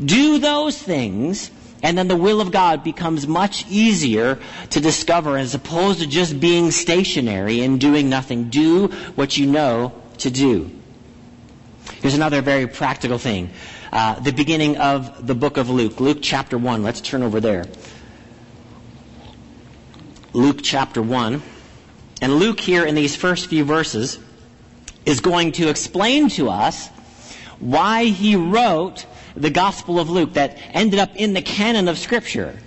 Do 0.04 0.40
those 0.40 0.82
things, 0.82 1.52
and 1.82 1.98
then 1.98 2.08
the 2.08 2.16
will 2.16 2.42
of 2.42 2.52
God 2.52 2.84
becomes 2.84 3.28
much 3.28 3.66
easier 3.70 4.40
to 4.72 4.80
discover 4.80 5.38
as 5.38 5.54
opposed 5.56 6.00
to 6.00 6.08
just 6.08 6.40
being 6.40 6.72
stationary 6.72 7.62
and 7.62 7.80
doing 7.80 8.10
nothing. 8.10 8.50
Do 8.50 8.88
what 9.16 9.38
you 9.38 9.46
know 9.46 9.94
to 10.20 10.30
do. 10.30 10.72
Here's 12.02 12.16
another 12.16 12.42
very 12.42 12.68
practical 12.68 13.18
thing. 13.18 13.52
Uh, 13.94 14.20
the 14.20 14.32
beginning 14.32 14.78
of 14.78 15.28
the 15.28 15.36
book 15.36 15.58
of 15.58 15.70
Luke, 15.70 16.00
Luke 16.00 16.20
chapter 16.22 16.58
1. 16.58 16.84
Let's 16.84 17.02
turn 17.02 17.24
over 17.24 17.40
there. 17.40 17.66
Luke 20.34 20.60
chapter 20.64 21.02
1. 21.02 21.42
And 22.22 22.34
Luke 22.36 22.60
here 22.60 22.86
in 22.86 22.96
these 22.96 23.16
first 23.16 23.48
few 23.48 23.64
verses 23.66 24.20
is 25.06 25.20
going 25.20 25.54
to 25.54 25.70
explain 25.70 26.30
to 26.30 26.50
us 26.50 26.88
why 27.60 28.06
he 28.06 28.36
wrote 28.36 29.06
the 29.36 29.50
Gospel 29.50 30.00
of 30.00 30.10
Luke 30.10 30.34
that 30.34 30.58
ended 30.74 31.00
up 31.00 31.16
in 31.16 31.34
the 31.34 31.42
canon 31.42 31.88
of 31.88 31.98
Scripture. 31.98 32.58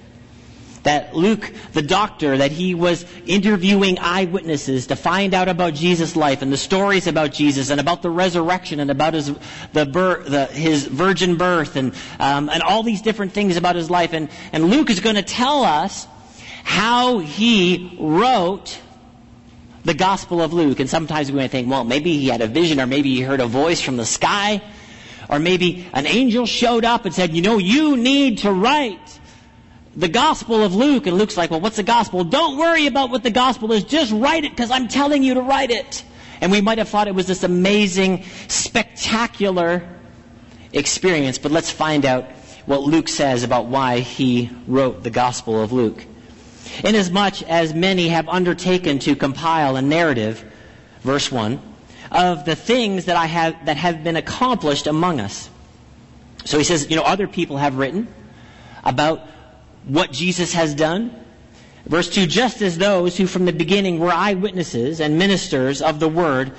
That 0.84 1.16
Luke, 1.16 1.50
the 1.72 1.80
doctor, 1.80 2.36
that 2.36 2.52
he 2.52 2.74
was 2.74 3.06
interviewing 3.24 3.98
eyewitnesses 3.98 4.88
to 4.88 4.96
find 4.96 5.32
out 5.32 5.48
about 5.48 5.72
Jesus' 5.72 6.14
life 6.14 6.42
and 6.42 6.52
the 6.52 6.58
stories 6.58 7.06
about 7.06 7.32
Jesus 7.32 7.70
and 7.70 7.80
about 7.80 8.02
the 8.02 8.10
resurrection 8.10 8.80
and 8.80 8.90
about 8.90 9.14
his, 9.14 9.28
the, 9.72 9.84
the 9.84 10.46
his 10.52 10.86
virgin 10.86 11.36
birth 11.36 11.76
and, 11.76 11.94
um, 12.20 12.50
and 12.50 12.62
all 12.62 12.82
these 12.82 13.00
different 13.00 13.32
things 13.32 13.56
about 13.56 13.76
his 13.76 13.90
life. 13.90 14.12
And, 14.12 14.28
and 14.52 14.66
Luke 14.66 14.90
is 14.90 15.00
going 15.00 15.16
to 15.16 15.22
tell 15.22 15.64
us 15.64 16.06
how 16.64 17.18
he 17.18 17.96
wrote 17.98 18.78
the 19.84 19.94
Gospel 19.94 20.40
of 20.40 20.52
Luke. 20.52 20.80
And 20.80 20.88
sometimes 20.88 21.30
we 21.30 21.38
might 21.38 21.50
think, 21.50 21.70
well, 21.70 21.84
maybe 21.84 22.18
he 22.18 22.28
had 22.28 22.40
a 22.40 22.46
vision 22.46 22.80
or 22.80 22.86
maybe 22.86 23.14
he 23.14 23.20
heard 23.20 23.40
a 23.40 23.46
voice 23.46 23.80
from 23.80 23.96
the 23.96 24.06
sky. 24.06 24.62
Or 25.28 25.38
maybe 25.38 25.86
an 25.92 26.06
angel 26.06 26.46
showed 26.46 26.84
up 26.84 27.06
and 27.06 27.14
said, 27.14 27.34
you 27.34 27.42
know, 27.42 27.58
you 27.58 27.96
need 27.96 28.38
to 28.38 28.52
write 28.52 29.20
the 29.96 30.08
Gospel 30.08 30.62
of 30.62 30.74
Luke. 30.74 31.06
And 31.06 31.16
Luke's 31.16 31.36
like, 31.36 31.50
well, 31.50 31.60
what's 31.60 31.76
the 31.76 31.82
Gospel? 31.82 32.24
Don't 32.24 32.58
worry 32.58 32.86
about 32.86 33.10
what 33.10 33.22
the 33.22 33.30
Gospel 33.30 33.72
is. 33.72 33.84
Just 33.84 34.12
write 34.12 34.44
it 34.44 34.50
because 34.50 34.70
I'm 34.70 34.88
telling 34.88 35.22
you 35.22 35.34
to 35.34 35.42
write 35.42 35.70
it. 35.70 36.04
And 36.40 36.50
we 36.50 36.60
might 36.60 36.78
have 36.78 36.88
thought 36.88 37.08
it 37.08 37.14
was 37.14 37.26
this 37.26 37.42
amazing, 37.42 38.24
spectacular 38.48 39.88
experience. 40.72 41.38
But 41.38 41.52
let's 41.52 41.70
find 41.70 42.04
out 42.04 42.24
what 42.66 42.82
Luke 42.82 43.08
says 43.08 43.44
about 43.44 43.66
why 43.66 44.00
he 44.00 44.50
wrote 44.66 45.02
the 45.02 45.10
Gospel 45.10 45.62
of 45.62 45.72
Luke. 45.72 46.04
Inasmuch 46.82 47.42
as 47.42 47.74
many 47.74 48.08
have 48.08 48.28
undertaken 48.28 48.98
to 49.00 49.16
compile 49.16 49.76
a 49.76 49.82
narrative, 49.82 50.44
verse 51.00 51.30
1, 51.30 51.60
of 52.10 52.44
the 52.44 52.54
things 52.54 53.06
that 53.06 53.16
I 53.16 53.26
have 53.26 53.66
that 53.66 53.76
have 53.76 54.04
been 54.04 54.16
accomplished 54.16 54.86
among 54.86 55.20
us. 55.20 55.50
So 56.44 56.58
he 56.58 56.64
says, 56.64 56.90
you 56.90 56.96
know, 56.96 57.02
other 57.02 57.26
people 57.26 57.56
have 57.56 57.76
written 57.76 58.08
about 58.82 59.26
what 59.84 60.12
Jesus 60.12 60.52
has 60.52 60.74
done. 60.74 61.14
Verse 61.86 62.08
2, 62.10 62.26
just 62.26 62.62
as 62.62 62.78
those 62.78 63.16
who 63.16 63.26
from 63.26 63.44
the 63.44 63.52
beginning 63.52 63.98
were 63.98 64.10
eyewitnesses 64.12 65.00
and 65.00 65.18
ministers 65.18 65.82
of 65.82 66.00
the 66.00 66.08
word 66.08 66.52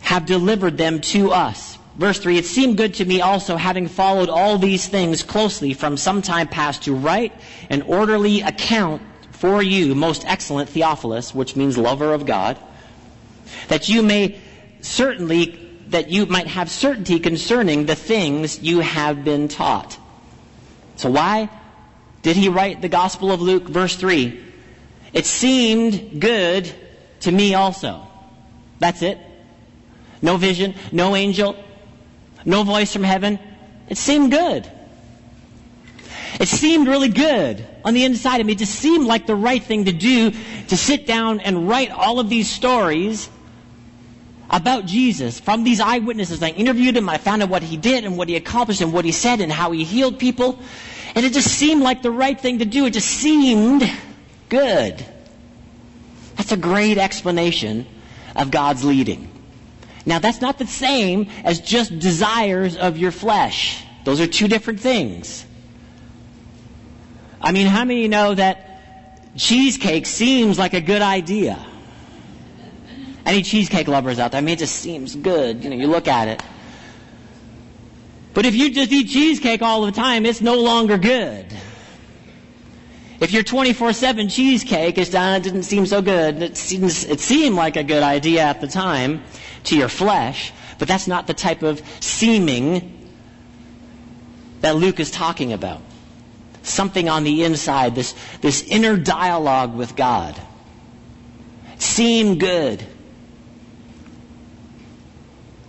have 0.00 0.26
delivered 0.26 0.76
them 0.76 1.00
to 1.00 1.30
us. 1.32 1.71
Verse 1.96 2.18
3, 2.18 2.38
it 2.38 2.46
seemed 2.46 2.78
good 2.78 2.94
to 2.94 3.04
me 3.04 3.20
also, 3.20 3.56
having 3.56 3.86
followed 3.86 4.30
all 4.30 4.56
these 4.56 4.88
things 4.88 5.22
closely 5.22 5.74
from 5.74 5.96
some 5.96 6.22
time 6.22 6.48
past, 6.48 6.84
to 6.84 6.94
write 6.94 7.32
an 7.68 7.82
orderly 7.82 8.40
account 8.40 9.02
for 9.32 9.62
you, 9.62 9.94
most 9.94 10.24
excellent 10.26 10.70
Theophilus, 10.70 11.34
which 11.34 11.54
means 11.54 11.76
lover 11.76 12.14
of 12.14 12.24
God, 12.24 12.56
that 13.68 13.88
you 13.88 14.02
may 14.02 14.40
certainly, 14.80 15.58
that 15.88 16.08
you 16.08 16.24
might 16.26 16.46
have 16.46 16.70
certainty 16.70 17.20
concerning 17.20 17.84
the 17.84 17.94
things 17.94 18.62
you 18.62 18.80
have 18.80 19.24
been 19.24 19.48
taught. 19.48 19.98
So 20.96 21.10
why 21.10 21.50
did 22.22 22.36
he 22.36 22.48
write 22.48 22.80
the 22.80 22.88
Gospel 22.88 23.32
of 23.32 23.42
Luke, 23.42 23.64
verse 23.64 23.96
3? 23.96 24.42
It 25.12 25.26
seemed 25.26 26.20
good 26.20 26.72
to 27.20 27.30
me 27.30 27.54
also. 27.54 28.06
That's 28.78 29.02
it. 29.02 29.18
No 30.22 30.36
vision, 30.36 30.74
no 30.92 31.16
angel, 31.16 31.56
no 32.44 32.64
voice 32.64 32.92
from 32.92 33.04
heaven. 33.04 33.38
It 33.88 33.98
seemed 33.98 34.30
good. 34.30 34.70
It 36.40 36.48
seemed 36.48 36.88
really 36.88 37.08
good 37.08 37.64
on 37.84 37.94
the 37.94 38.04
inside 38.04 38.40
of 38.40 38.46
me. 38.46 38.52
It 38.52 38.58
just 38.58 38.74
seemed 38.74 39.06
like 39.06 39.26
the 39.26 39.34
right 39.34 39.62
thing 39.62 39.84
to 39.84 39.92
do 39.92 40.30
to 40.68 40.76
sit 40.76 41.06
down 41.06 41.40
and 41.40 41.68
write 41.68 41.90
all 41.90 42.20
of 42.20 42.28
these 42.28 42.48
stories 42.48 43.28
about 44.50 44.86
Jesus 44.86 45.40
from 45.40 45.64
these 45.64 45.80
eyewitnesses. 45.80 46.42
I 46.42 46.50
interviewed 46.50 46.96
him. 46.96 47.08
I 47.08 47.18
found 47.18 47.42
out 47.42 47.48
what 47.48 47.62
he 47.62 47.76
did 47.76 48.04
and 48.04 48.16
what 48.16 48.28
he 48.28 48.36
accomplished 48.36 48.80
and 48.80 48.92
what 48.92 49.04
he 49.04 49.12
said 49.12 49.40
and 49.40 49.50
how 49.50 49.72
he 49.72 49.84
healed 49.84 50.18
people. 50.18 50.58
And 51.14 51.24
it 51.24 51.32
just 51.32 51.48
seemed 51.48 51.82
like 51.82 52.02
the 52.02 52.10
right 52.10 52.38
thing 52.38 52.58
to 52.58 52.64
do. 52.64 52.86
It 52.86 52.92
just 52.92 53.08
seemed 53.08 53.90
good. 54.48 55.04
That's 56.36 56.52
a 56.52 56.56
great 56.56 56.98
explanation 56.98 57.86
of 58.34 58.50
God's 58.50 58.84
leading. 58.84 59.31
Now, 60.04 60.18
that's 60.18 60.40
not 60.40 60.58
the 60.58 60.66
same 60.66 61.28
as 61.44 61.60
just 61.60 61.98
desires 61.98 62.76
of 62.76 62.98
your 62.98 63.12
flesh. 63.12 63.84
Those 64.04 64.20
are 64.20 64.26
two 64.26 64.48
different 64.48 64.80
things. 64.80 65.46
I 67.40 67.52
mean, 67.52 67.66
how 67.66 67.84
many 67.84 68.08
know 68.08 68.34
that 68.34 68.80
cheesecake 69.36 70.06
seems 70.06 70.58
like 70.58 70.74
a 70.74 70.80
good 70.80 71.02
idea? 71.02 71.64
Any 73.24 73.42
cheesecake 73.42 73.86
lovers 73.86 74.18
out 74.18 74.32
there? 74.32 74.38
I 74.38 74.42
mean, 74.42 74.54
it 74.54 74.58
just 74.58 74.76
seems 74.76 75.14
good. 75.14 75.62
You 75.62 75.70
know, 75.70 75.76
you 75.76 75.86
look 75.86 76.08
at 76.08 76.28
it. 76.28 76.42
But 78.34 78.46
if 78.46 78.54
you 78.54 78.70
just 78.70 78.90
eat 78.90 79.08
cheesecake 79.08 79.62
all 79.62 79.82
the 79.82 79.92
time, 79.92 80.26
it's 80.26 80.40
no 80.40 80.60
longer 80.60 80.98
good. 80.98 81.46
If 83.22 83.30
your 83.30 83.44
24-7 83.44 84.32
cheesecake 84.32 84.98
is 84.98 85.08
done, 85.08 85.36
it 85.36 85.44
didn't 85.44 85.62
seem 85.62 85.86
so 85.86 86.02
good. 86.02 86.42
It, 86.42 86.56
seems, 86.56 87.04
it 87.04 87.20
seemed 87.20 87.54
like 87.54 87.76
a 87.76 87.84
good 87.84 88.02
idea 88.02 88.42
at 88.42 88.60
the 88.60 88.66
time 88.66 89.22
to 89.64 89.76
your 89.76 89.88
flesh, 89.88 90.52
but 90.80 90.88
that's 90.88 91.06
not 91.06 91.28
the 91.28 91.32
type 91.32 91.62
of 91.62 91.80
seeming 92.00 92.98
that 94.60 94.74
Luke 94.74 94.98
is 94.98 95.12
talking 95.12 95.52
about. 95.52 95.82
Something 96.64 97.08
on 97.08 97.22
the 97.22 97.44
inside, 97.44 97.94
this, 97.94 98.16
this 98.40 98.64
inner 98.64 98.96
dialogue 98.96 99.76
with 99.76 99.94
God. 99.94 100.36
Seem 101.78 102.38
good. 102.38 102.84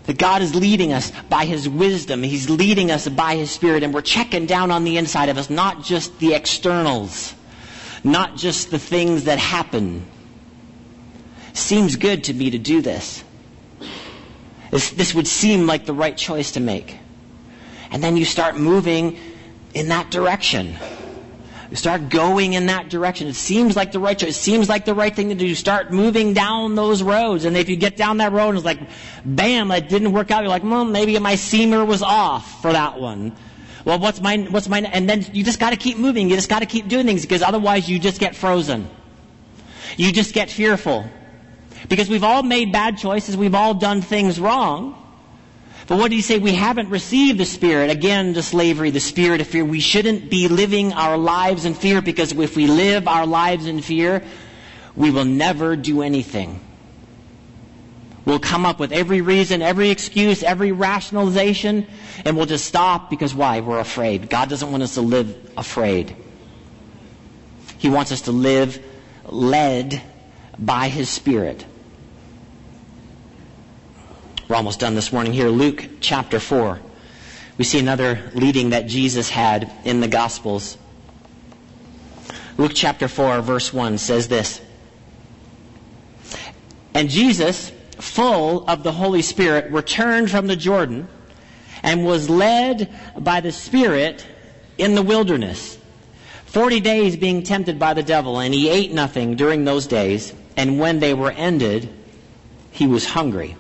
That 0.08 0.18
God 0.18 0.42
is 0.42 0.56
leading 0.56 0.92
us 0.92 1.12
by 1.30 1.46
His 1.46 1.70
wisdom. 1.70 2.24
He's 2.24 2.50
leading 2.50 2.89
us 2.89 3.08
by 3.08 3.36
His 3.36 3.52
Spirit, 3.52 3.84
and 3.84 3.94
we're 3.94 4.02
checking 4.02 4.48
down 4.48 4.72
on 4.72 4.86
the 4.86 4.98
inside 4.98 5.30
of 5.30 5.38
us, 5.38 5.52
not 5.52 5.84
just 5.84 6.18
the 6.18 6.34
externals 6.34 7.36
not 8.04 8.36
just 8.36 8.72
the 8.72 8.80
things 8.80 9.26
that 9.26 9.39
happen. 9.39 10.06
Seems 11.54 11.96
good 11.96 12.26
to 12.26 12.34
me 12.34 12.52
to 12.52 12.58
do 12.58 12.82
this. 12.82 13.24
This, 14.72 14.89
this 14.92 15.13
would 15.13 15.28
seem 15.28 15.68
like 15.68 15.86
the 15.86 15.94
right 15.94 16.18
choice 16.18 16.54
to 16.54 16.60
make. 16.60 16.98
And 17.92 18.04
then 18.04 18.18
you 18.18 18.26
start 18.26 18.58
moving 18.58 19.20
in 19.74 19.89
that 19.89 20.10
direction. 20.10 20.76
You 21.70 21.78
start 21.78 22.10
going 22.10 22.54
in 22.54 22.68
that 22.68 22.89
direction. 22.89 23.28
It 23.28 23.36
seems 23.36 23.76
like 23.76 23.92
the 23.92 24.00
right 24.00 24.18
choice. 24.18 24.30
It 24.30 24.39
seems 24.39 24.70
like 24.70 24.86
the 24.86 24.94
right 24.94 25.16
thing 25.16 25.30
to 25.30 25.36
do. 25.36 25.46
You 25.46 25.56
start 25.56 25.92
moving 25.92 26.34
down 26.34 26.76
those 26.76 27.02
roads. 27.02 27.46
And 27.46 27.56
if 27.56 27.70
you 27.70 27.76
get 27.76 27.98
down 27.98 28.18
that 28.18 28.32
road 28.32 28.50
and 28.50 28.58
it's 28.58 28.66
like, 28.66 28.80
bam, 29.26 29.70
that 29.70 29.89
didn't 29.89 30.12
work 30.12 30.32
out, 30.32 30.42
you're 30.42 30.50
like, 30.50 30.63
well, 30.63 30.86
maybe 30.86 31.18
my 31.20 31.34
seamer 31.34 31.86
was 31.86 32.02
off 32.02 32.62
for 32.62 32.72
that 32.72 33.00
one. 33.00 33.36
Well, 33.86 34.00
what's 34.00 34.22
my, 34.22 34.38
what's 34.38 34.69
my, 34.69 34.80
and 34.80 35.10
then 35.10 35.26
you 35.34 35.43
just 35.43 35.60
gotta 35.60 35.76
keep 35.76 35.98
moving. 35.98 36.30
You 36.30 36.36
just 36.36 36.50
gotta 36.50 36.65
keep 36.65 36.88
doing 36.88 37.06
things 37.06 37.22
because 37.22 37.41
otherwise 37.41 37.89
you 37.89 38.00
just 38.00 38.19
get 38.19 38.36
frozen. 38.36 38.89
You 39.98 40.12
just 40.12 40.34
get 40.34 40.50
fearful. 40.50 41.06
Because 41.89 42.10
we've 42.10 42.24
all 42.24 42.43
made 42.43 42.72
bad 42.72 42.98
choices. 42.98 43.36
We've 43.36 43.56
all 43.56 43.74
done 43.74 44.02
things 44.02 44.39
wrong. 44.39 45.00
But 45.88 45.98
what 45.98 46.10
did 46.10 46.15
he 46.15 46.22
say? 46.22 46.39
We 46.39 46.54
haven't 46.54 46.89
received 46.89 47.39
the 47.39 47.46
Spirit. 47.46 47.89
Again, 47.89 48.34
to 48.36 48.41
slavery, 48.41 48.89
the 48.89 49.02
Spirit 49.02 49.41
of 49.41 49.48
fear. 49.48 49.65
We 49.65 49.82
shouldn't 49.82 50.30
be 50.30 50.48
living 50.48 50.93
our 50.93 51.17
lives 51.17 51.65
in 51.65 51.74
fear 51.74 52.02
because 52.02 52.32
if 52.32 52.56
we 52.56 52.67
live 52.67 53.08
our 53.08 53.26
lives 53.26 53.65
in 53.65 53.82
fear, 53.82 54.24
we 54.96 55.12
will 55.12 55.26
never 55.26 55.76
do 55.76 56.02
anything. 56.02 56.62
We'll 58.25 58.39
come 58.39 58.65
up 58.65 58.79
with 58.79 58.93
every 58.93 59.21
reason, 59.21 59.62
every 59.62 59.89
excuse, 59.89 60.43
every 60.43 60.71
rationalization, 60.71 61.86
and 62.23 62.38
we'll 62.38 62.45
just 62.45 62.65
stop 62.65 63.09
because 63.09 63.36
why? 63.36 63.59
We're 63.59 63.79
afraid. 63.79 64.29
God 64.29 64.49
doesn't 64.49 64.71
want 64.71 64.81
us 64.81 64.93
to 64.93 65.01
live 65.01 65.51
afraid. 65.57 66.15
He 67.79 67.89
wants 67.89 68.13
us 68.13 68.21
to 68.21 68.31
live 68.31 68.81
led 69.25 70.01
by 70.57 70.88
His 70.88 71.09
Spirit. 71.09 71.65
We're 74.47 74.55
almost 74.55 74.79
done 74.79 74.95
this 74.95 75.12
morning 75.12 75.33
here. 75.33 75.49
Luke 75.49 75.86
chapter 75.99 76.39
4. 76.39 76.79
We 77.57 77.65
see 77.65 77.79
another 77.79 78.31
leading 78.33 78.69
that 78.69 78.88
Jesus 78.88 79.29
had 79.29 79.69
in 79.83 79.99
the 79.99 80.07
Gospels. 80.07 80.77
Luke 82.57 82.71
chapter 82.73 83.09
4, 83.09 83.41
verse 83.41 83.73
1 83.73 83.97
says 83.97 84.29
this 84.29 84.62
And 86.93 87.09
Jesus, 87.09 87.72
full 87.95 88.65
of 88.67 88.84
the 88.84 88.91
Holy 88.91 89.21
Spirit, 89.21 89.71
returned 89.71 90.29
from 90.29 90.47
the 90.47 90.56
Jordan 90.56 91.08
and 91.82 92.06
was 92.06 92.29
led 92.29 92.93
by 93.17 93.41
the 93.41 93.51
Spirit 93.51 94.25
in 94.77 94.95
the 94.95 95.03
wilderness, 95.03 95.77
forty 96.45 96.79
days 96.79 97.15
being 97.15 97.43
tempted 97.43 97.77
by 97.77 97.93
the 97.93 98.03
devil, 98.03 98.39
and 98.39 98.53
he 98.53 98.69
ate 98.69 98.91
nothing 98.91 99.36
during 99.36 99.65
those 99.65 99.88
days, 99.88 100.34
and 100.58 100.79
when 100.79 100.99
they 100.99 101.13
were 101.13 101.32
ended, 101.32 101.93
he 102.71 102.88
was 102.88 103.06
hungry 103.06 103.56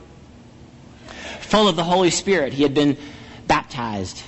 full 1.53 1.67
of 1.67 1.75
the 1.75 1.83
Holy 1.83 2.09
Spirit. 2.09 2.51
He 2.51 2.63
had 2.63 2.73
been 2.73 2.97
baptized 3.45 4.23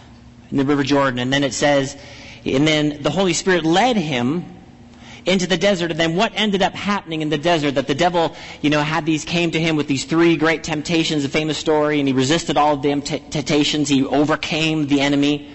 in 0.52 0.58
the 0.58 0.64
River 0.64 0.84
Jordan. 0.84 1.18
And 1.18 1.34
then 1.34 1.44
it 1.44 1.56
says, 1.56 1.98
and 2.46 2.68
then 2.68 3.02
the 3.02 3.10
Holy 3.10 3.34
Spirit 3.34 3.66
led 3.66 3.98
him 3.98 4.46
into 5.26 5.48
the 5.48 5.58
desert. 5.58 5.92
And 5.92 6.00
then 6.00 6.16
what 6.16 6.32
ended 6.36 6.62
up 6.62 6.74
happening 6.74 7.22
in 7.22 7.30
the 7.30 7.38
desert? 7.38 7.76
That 7.76 7.88
the 7.88 7.96
devil, 7.96 8.36
you 8.62 8.70
know, 8.70 8.82
had 8.82 9.06
these, 9.06 9.26
came 9.26 9.52
to 9.52 9.60
him 9.60 9.76
with 9.76 9.88
these 9.88 10.06
three 10.06 10.38
great 10.38 10.64
temptations, 10.64 11.26
a 11.26 11.30
famous 11.30 11.58
story, 11.58 12.00
and 12.00 12.08
he 12.08 12.14
resisted 12.14 12.58
all 12.58 12.76
of 12.76 12.82
the 12.82 13.02
temptations. 13.02 13.90
He 13.90 14.06
overcame 14.06 14.88
the 14.88 15.02
enemy. 15.02 15.52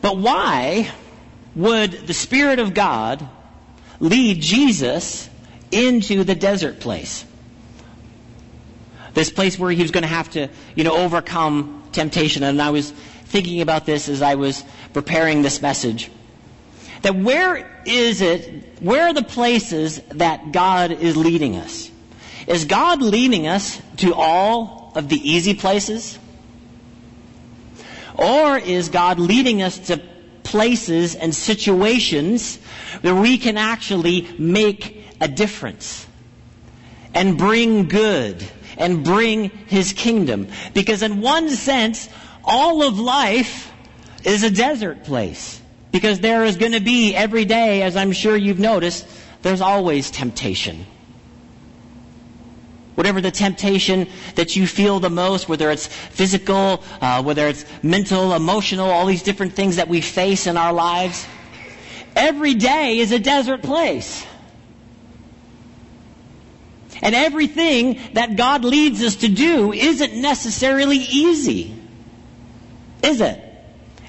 But 0.00 0.18
why 0.18 0.90
would 1.54 1.92
the 1.92 2.14
Spirit 2.14 2.58
of 2.58 2.74
God 2.74 3.26
lead 4.00 4.40
Jesus 4.40 5.28
into 5.70 6.24
the 6.24 6.34
desert 6.34 6.80
place? 6.80 7.24
This 9.14 9.30
place 9.30 9.58
where 9.58 9.70
he 9.70 9.82
was 9.82 9.90
going 9.90 10.02
to 10.02 10.08
have 10.08 10.30
to, 10.32 10.48
you 10.76 10.84
know, 10.84 10.96
overcome 10.96 11.82
temptation. 11.92 12.44
And 12.44 12.62
I 12.62 12.70
was 12.70 12.90
thinking 12.90 13.60
about 13.60 13.84
this 13.84 14.08
as 14.08 14.22
I 14.22 14.36
was 14.36 14.62
preparing 14.92 15.42
this 15.42 15.60
message. 15.60 16.10
That 17.02 17.16
where 17.16 17.82
is 17.84 18.20
it, 18.20 18.80
where 18.80 19.08
are 19.08 19.14
the 19.14 19.22
places 19.22 20.00
that 20.10 20.52
God 20.52 20.90
is 20.90 21.16
leading 21.16 21.56
us? 21.56 21.90
Is 22.46 22.64
God 22.64 23.02
leading 23.02 23.46
us 23.46 23.80
to 23.98 24.14
all 24.14 24.92
of 24.94 25.08
the 25.08 25.16
easy 25.16 25.54
places? 25.54 26.18
Or 28.14 28.58
is 28.58 28.88
God 28.88 29.20
leading 29.20 29.62
us 29.62 29.78
to 29.88 30.02
places 30.42 31.14
and 31.14 31.34
situations 31.34 32.56
where 33.02 33.14
we 33.14 33.38
can 33.38 33.58
actually 33.58 34.26
make 34.38 35.04
a 35.20 35.28
difference 35.28 36.06
and 37.14 37.36
bring 37.36 37.88
good 37.88 38.42
and 38.78 39.04
bring 39.04 39.50
his 39.50 39.92
kingdom. 39.92 40.48
Because 40.72 41.02
in 41.02 41.20
one 41.20 41.50
sense, 41.50 42.08
all 42.44 42.82
of 42.82 42.98
life 42.98 43.72
is 44.24 44.42
a 44.42 44.50
desert 44.50 45.04
place. 45.04 45.60
Because 45.90 46.20
there 46.20 46.44
is 46.44 46.56
going 46.56 46.72
to 46.72 46.80
be 46.80 47.14
every 47.14 47.44
day, 47.44 47.82
as 47.82 47.96
I'm 47.96 48.12
sure 48.12 48.36
you've 48.36 48.58
noticed, 48.58 49.06
there's 49.42 49.60
always 49.60 50.10
temptation. 50.10 50.86
Whatever 52.94 53.20
the 53.20 53.30
temptation 53.30 54.08
that 54.34 54.56
you 54.56 54.66
feel 54.66 54.98
the 54.98 55.08
most, 55.08 55.48
whether 55.48 55.70
it's 55.70 55.86
physical, 55.86 56.82
uh, 57.00 57.22
whether 57.22 57.46
it's 57.46 57.64
mental, 57.82 58.34
emotional, 58.34 58.90
all 58.90 59.06
these 59.06 59.22
different 59.22 59.52
things 59.52 59.76
that 59.76 59.88
we 59.88 60.00
face 60.00 60.46
in 60.46 60.56
our 60.56 60.72
lives, 60.72 61.26
every 62.16 62.54
day 62.54 62.98
is 62.98 63.12
a 63.12 63.18
desert 63.18 63.62
place. 63.62 64.26
And 67.00 67.14
everything 67.14 68.00
that 68.14 68.36
God 68.36 68.64
leads 68.64 69.02
us 69.02 69.16
to 69.16 69.28
do 69.28 69.72
isn't 69.72 70.14
necessarily 70.14 70.96
easy. 70.96 71.74
Is 73.02 73.20
it? 73.20 73.47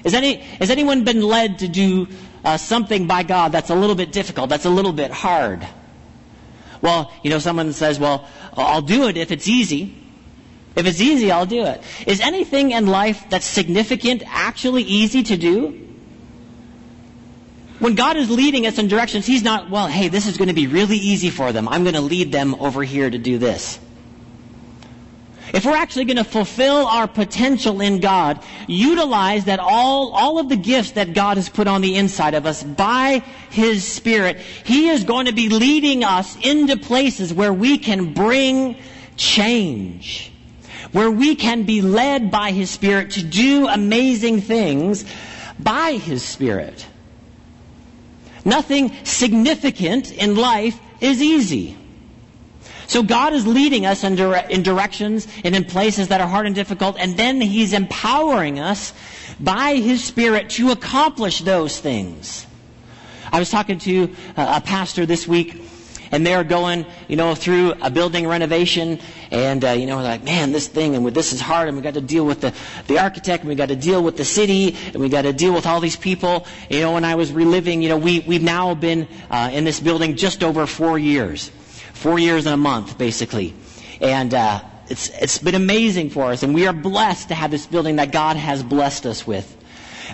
Is 0.04 0.14
any, 0.14 0.36
has 0.36 0.70
anyone 0.70 1.04
been 1.04 1.22
led 1.22 1.60
to 1.60 1.68
do 1.68 2.08
uh, 2.44 2.56
something 2.56 3.06
by 3.06 3.22
God 3.22 3.52
that's 3.52 3.70
a 3.70 3.74
little 3.74 3.96
bit 3.96 4.12
difficult, 4.12 4.48
that's 4.48 4.64
a 4.64 4.70
little 4.70 4.92
bit 4.92 5.10
hard? 5.10 5.66
Well, 6.82 7.12
you 7.22 7.30
know, 7.30 7.38
someone 7.38 7.72
says, 7.72 7.98
well, 7.98 8.26
I'll 8.54 8.82
do 8.82 9.08
it 9.08 9.16
if 9.16 9.30
it's 9.30 9.48
easy. 9.48 9.96
If 10.76 10.86
it's 10.86 11.00
easy, 11.00 11.30
I'll 11.30 11.46
do 11.46 11.64
it. 11.64 11.82
Is 12.06 12.20
anything 12.20 12.70
in 12.70 12.86
life 12.86 13.26
that's 13.28 13.44
significant 13.44 14.22
actually 14.26 14.84
easy 14.84 15.22
to 15.24 15.36
do? 15.36 15.88
When 17.80 17.94
God 17.94 18.16
is 18.16 18.30
leading 18.30 18.66
us 18.66 18.78
in 18.78 18.88
directions, 18.88 19.26
He's 19.26 19.42
not, 19.42 19.70
well, 19.70 19.88
hey, 19.88 20.08
this 20.08 20.26
is 20.26 20.36
going 20.36 20.48
to 20.48 20.54
be 20.54 20.66
really 20.66 20.98
easy 20.98 21.30
for 21.30 21.52
them. 21.52 21.68
I'm 21.68 21.82
going 21.82 21.94
to 21.94 22.00
lead 22.00 22.30
them 22.30 22.54
over 22.54 22.82
here 22.82 23.08
to 23.08 23.18
do 23.18 23.38
this. 23.38 23.78
If 25.52 25.64
we're 25.64 25.76
actually 25.76 26.04
going 26.04 26.16
to 26.16 26.24
fulfill 26.24 26.86
our 26.86 27.08
potential 27.08 27.80
in 27.80 28.00
God, 28.00 28.42
utilize 28.68 29.46
that 29.46 29.58
all, 29.58 30.12
all 30.12 30.38
of 30.38 30.48
the 30.48 30.56
gifts 30.56 30.92
that 30.92 31.12
God 31.12 31.36
has 31.36 31.48
put 31.48 31.66
on 31.66 31.80
the 31.80 31.96
inside 31.96 32.34
of 32.34 32.46
us 32.46 32.62
by 32.62 33.22
His 33.50 33.84
Spirit, 33.84 34.38
He 34.38 34.88
is 34.88 35.04
going 35.04 35.26
to 35.26 35.32
be 35.32 35.48
leading 35.48 36.04
us 36.04 36.36
into 36.44 36.76
places 36.76 37.34
where 37.34 37.52
we 37.52 37.78
can 37.78 38.14
bring 38.14 38.76
change. 39.16 40.32
Where 40.92 41.10
we 41.10 41.34
can 41.34 41.64
be 41.64 41.82
led 41.82 42.30
by 42.30 42.52
His 42.52 42.70
Spirit 42.70 43.12
to 43.12 43.22
do 43.22 43.66
amazing 43.66 44.42
things 44.42 45.04
by 45.58 45.92
His 45.94 46.22
Spirit. 46.22 46.86
Nothing 48.44 49.04
significant 49.04 50.12
in 50.12 50.36
life 50.36 50.78
is 51.00 51.20
easy. 51.20 51.76
So 52.90 53.04
God 53.04 53.34
is 53.34 53.46
leading 53.46 53.86
us 53.86 54.02
in, 54.02 54.16
dire- 54.16 54.48
in, 54.50 54.64
directions 54.64 55.28
and 55.44 55.54
in 55.54 55.64
places 55.64 56.08
that 56.08 56.20
are 56.20 56.26
hard 56.26 56.46
and 56.46 56.56
difficult, 56.56 56.96
and 56.98 57.16
then 57.16 57.40
He's 57.40 57.72
empowering 57.72 58.58
us 58.58 58.92
by 59.38 59.76
His 59.76 60.02
Spirit 60.02 60.50
to 60.50 60.72
accomplish 60.72 61.38
those 61.38 61.78
things. 61.78 62.48
I 63.30 63.38
was 63.38 63.48
talking 63.48 63.78
to 63.78 64.12
a 64.36 64.60
pastor 64.60 65.06
this 65.06 65.28
week 65.28 65.62
and 66.10 66.26
they're 66.26 66.42
going, 66.42 66.84
you 67.06 67.14
know, 67.14 67.36
through 67.36 67.74
a 67.80 67.92
building 67.92 68.26
renovation, 68.26 68.98
and 69.30 69.64
uh, 69.64 69.68
you 69.68 69.86
know, 69.86 70.02
like, 70.02 70.24
man, 70.24 70.50
this 70.50 70.66
thing 70.66 70.96
and 70.96 71.06
this 71.06 71.32
is 71.32 71.40
hard, 71.40 71.68
and 71.68 71.76
we 71.76 71.84
got 71.84 71.94
to 71.94 72.00
deal 72.00 72.26
with 72.26 72.40
the 72.40 72.52
the 72.88 72.98
architect, 72.98 73.44
and 73.44 73.48
we 73.48 73.54
got 73.54 73.68
to 73.68 73.76
deal 73.76 74.02
with 74.02 74.16
the 74.16 74.24
city, 74.24 74.76
and 74.86 74.96
we 74.96 75.08
got 75.08 75.22
to 75.22 75.32
deal 75.32 75.54
with 75.54 75.64
all 75.64 75.78
these 75.78 75.94
people. 75.94 76.44
You 76.68 76.80
know, 76.80 76.94
when 76.94 77.04
I 77.04 77.14
was 77.14 77.30
reliving, 77.30 77.82
you 77.82 77.88
know, 77.88 77.98
we 77.98 78.18
we've 78.26 78.42
now 78.42 78.74
been 78.74 79.06
uh, 79.30 79.50
in 79.52 79.62
this 79.62 79.78
building 79.78 80.16
just 80.16 80.42
over 80.42 80.66
four 80.66 80.98
years, 80.98 81.52
four 82.00 82.18
years 82.18 82.46
and 82.46 82.54
a 82.54 82.58
month, 82.58 82.98
basically, 82.98 83.54
and. 84.00 84.34
Uh, 84.34 84.60
it's, 84.90 85.08
it's 85.10 85.38
been 85.38 85.54
amazing 85.54 86.10
for 86.10 86.32
us, 86.32 86.42
and 86.42 86.52
we 86.52 86.66
are 86.66 86.72
blessed 86.72 87.28
to 87.28 87.34
have 87.36 87.52
this 87.52 87.64
building 87.64 87.96
that 87.96 88.10
God 88.10 88.36
has 88.36 88.60
blessed 88.60 89.06
us 89.06 89.24
with. 89.24 89.56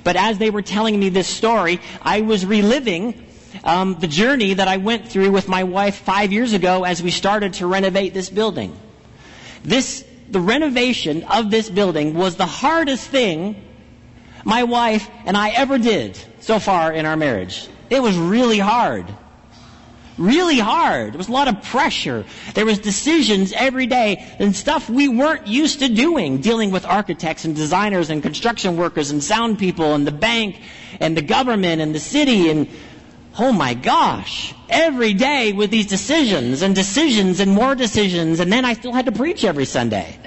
But 0.04 0.16
as 0.16 0.36
they 0.36 0.50
were 0.50 0.60
telling 0.60 1.00
me 1.00 1.08
this 1.08 1.26
story, 1.26 1.80
I 2.02 2.20
was 2.20 2.44
reliving 2.44 3.26
um, 3.64 3.96
the 3.98 4.06
journey 4.06 4.52
that 4.54 4.68
I 4.68 4.76
went 4.76 5.08
through 5.08 5.30
with 5.30 5.48
my 5.48 5.64
wife 5.64 5.96
five 5.96 6.30
years 6.30 6.52
ago 6.52 6.84
as 6.84 7.02
we 7.02 7.10
started 7.10 7.54
to 7.54 7.66
renovate 7.66 8.12
this 8.12 8.28
building. 8.28 8.78
This, 9.64 10.04
the 10.28 10.40
renovation 10.40 11.24
of 11.24 11.50
this 11.50 11.70
building 11.70 12.14
was 12.14 12.36
the 12.36 12.46
hardest 12.46 13.08
thing 13.08 13.62
my 14.44 14.62
wife 14.62 15.10
and 15.24 15.36
I 15.36 15.50
ever 15.50 15.78
did 15.78 16.18
so 16.40 16.60
far 16.60 16.92
in 16.92 17.06
our 17.06 17.16
marriage. 17.16 17.66
It 17.90 18.00
was 18.02 18.16
really 18.16 18.58
hard. 18.58 19.06
Really 20.18 20.58
hard. 20.58 21.12
There 21.12 21.18
was 21.18 21.28
a 21.28 21.32
lot 21.32 21.46
of 21.46 21.62
pressure. 21.62 22.24
There 22.54 22.64
was 22.64 22.78
decisions 22.78 23.52
every 23.52 23.86
day 23.86 24.24
and 24.38 24.56
stuff 24.56 24.88
we 24.88 25.08
weren't 25.08 25.46
used 25.46 25.80
to 25.80 25.88
doing, 25.90 26.40
dealing 26.40 26.70
with 26.70 26.86
architects 26.86 27.44
and 27.44 27.54
designers 27.54 28.08
and 28.08 28.22
construction 28.22 28.78
workers 28.78 29.10
and 29.10 29.22
sound 29.22 29.58
people 29.58 29.94
and 29.94 30.06
the 30.06 30.12
bank 30.12 30.58
and 31.00 31.14
the 31.14 31.22
government 31.22 31.82
and 31.82 31.94
the 31.94 32.00
city 32.00 32.48
and 32.48 32.66
oh 33.38 33.52
my 33.52 33.74
gosh, 33.74 34.54
every 34.70 35.12
day 35.12 35.52
with 35.52 35.70
these 35.70 35.86
decisions 35.86 36.62
and 36.62 36.74
decisions 36.74 37.40
and 37.40 37.52
more 37.52 37.74
decisions 37.74 38.40
and 38.40 38.50
then 38.50 38.64
I 38.64 38.72
still 38.72 38.94
had 38.94 39.04
to 39.04 39.12
preach 39.12 39.44
every 39.44 39.66
Sunday. 39.66 40.18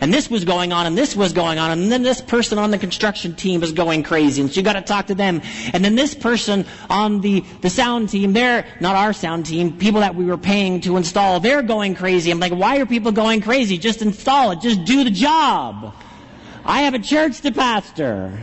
And 0.00 0.12
this 0.12 0.30
was 0.30 0.44
going 0.44 0.72
on, 0.72 0.86
and 0.86 0.96
this 0.96 1.16
was 1.16 1.32
going 1.32 1.58
on, 1.58 1.70
and 1.70 1.90
then 1.90 2.02
this 2.02 2.20
person 2.20 2.58
on 2.58 2.70
the 2.70 2.78
construction 2.78 3.34
team 3.34 3.60
was 3.60 3.72
going 3.72 4.02
crazy, 4.02 4.40
and 4.42 4.50
so 4.50 4.56
you 4.56 4.62
got 4.62 4.74
to 4.74 4.82
talk 4.82 5.06
to 5.06 5.14
them. 5.14 5.40
And 5.72 5.84
then 5.84 5.94
this 5.94 6.14
person 6.14 6.66
on 6.90 7.20
the, 7.20 7.40
the 7.62 7.70
sound 7.70 8.10
team, 8.10 8.32
they're 8.32 8.66
not 8.80 8.96
our 8.96 9.12
sound 9.12 9.46
team, 9.46 9.76
people 9.78 10.00
that 10.00 10.14
we 10.14 10.24
were 10.24 10.36
paying 10.36 10.80
to 10.82 10.96
install, 10.96 11.40
they're 11.40 11.62
going 11.62 11.94
crazy. 11.94 12.30
I'm 12.30 12.40
like, 12.40 12.52
why 12.52 12.78
are 12.78 12.86
people 12.86 13.12
going 13.12 13.40
crazy? 13.40 13.78
Just 13.78 14.02
install 14.02 14.50
it. 14.50 14.60
Just 14.60 14.84
do 14.84 15.04
the 15.04 15.10
job. 15.10 15.94
I 16.64 16.82
have 16.82 16.94
a 16.94 16.98
church 16.98 17.40
to 17.42 17.52
pastor. 17.52 18.38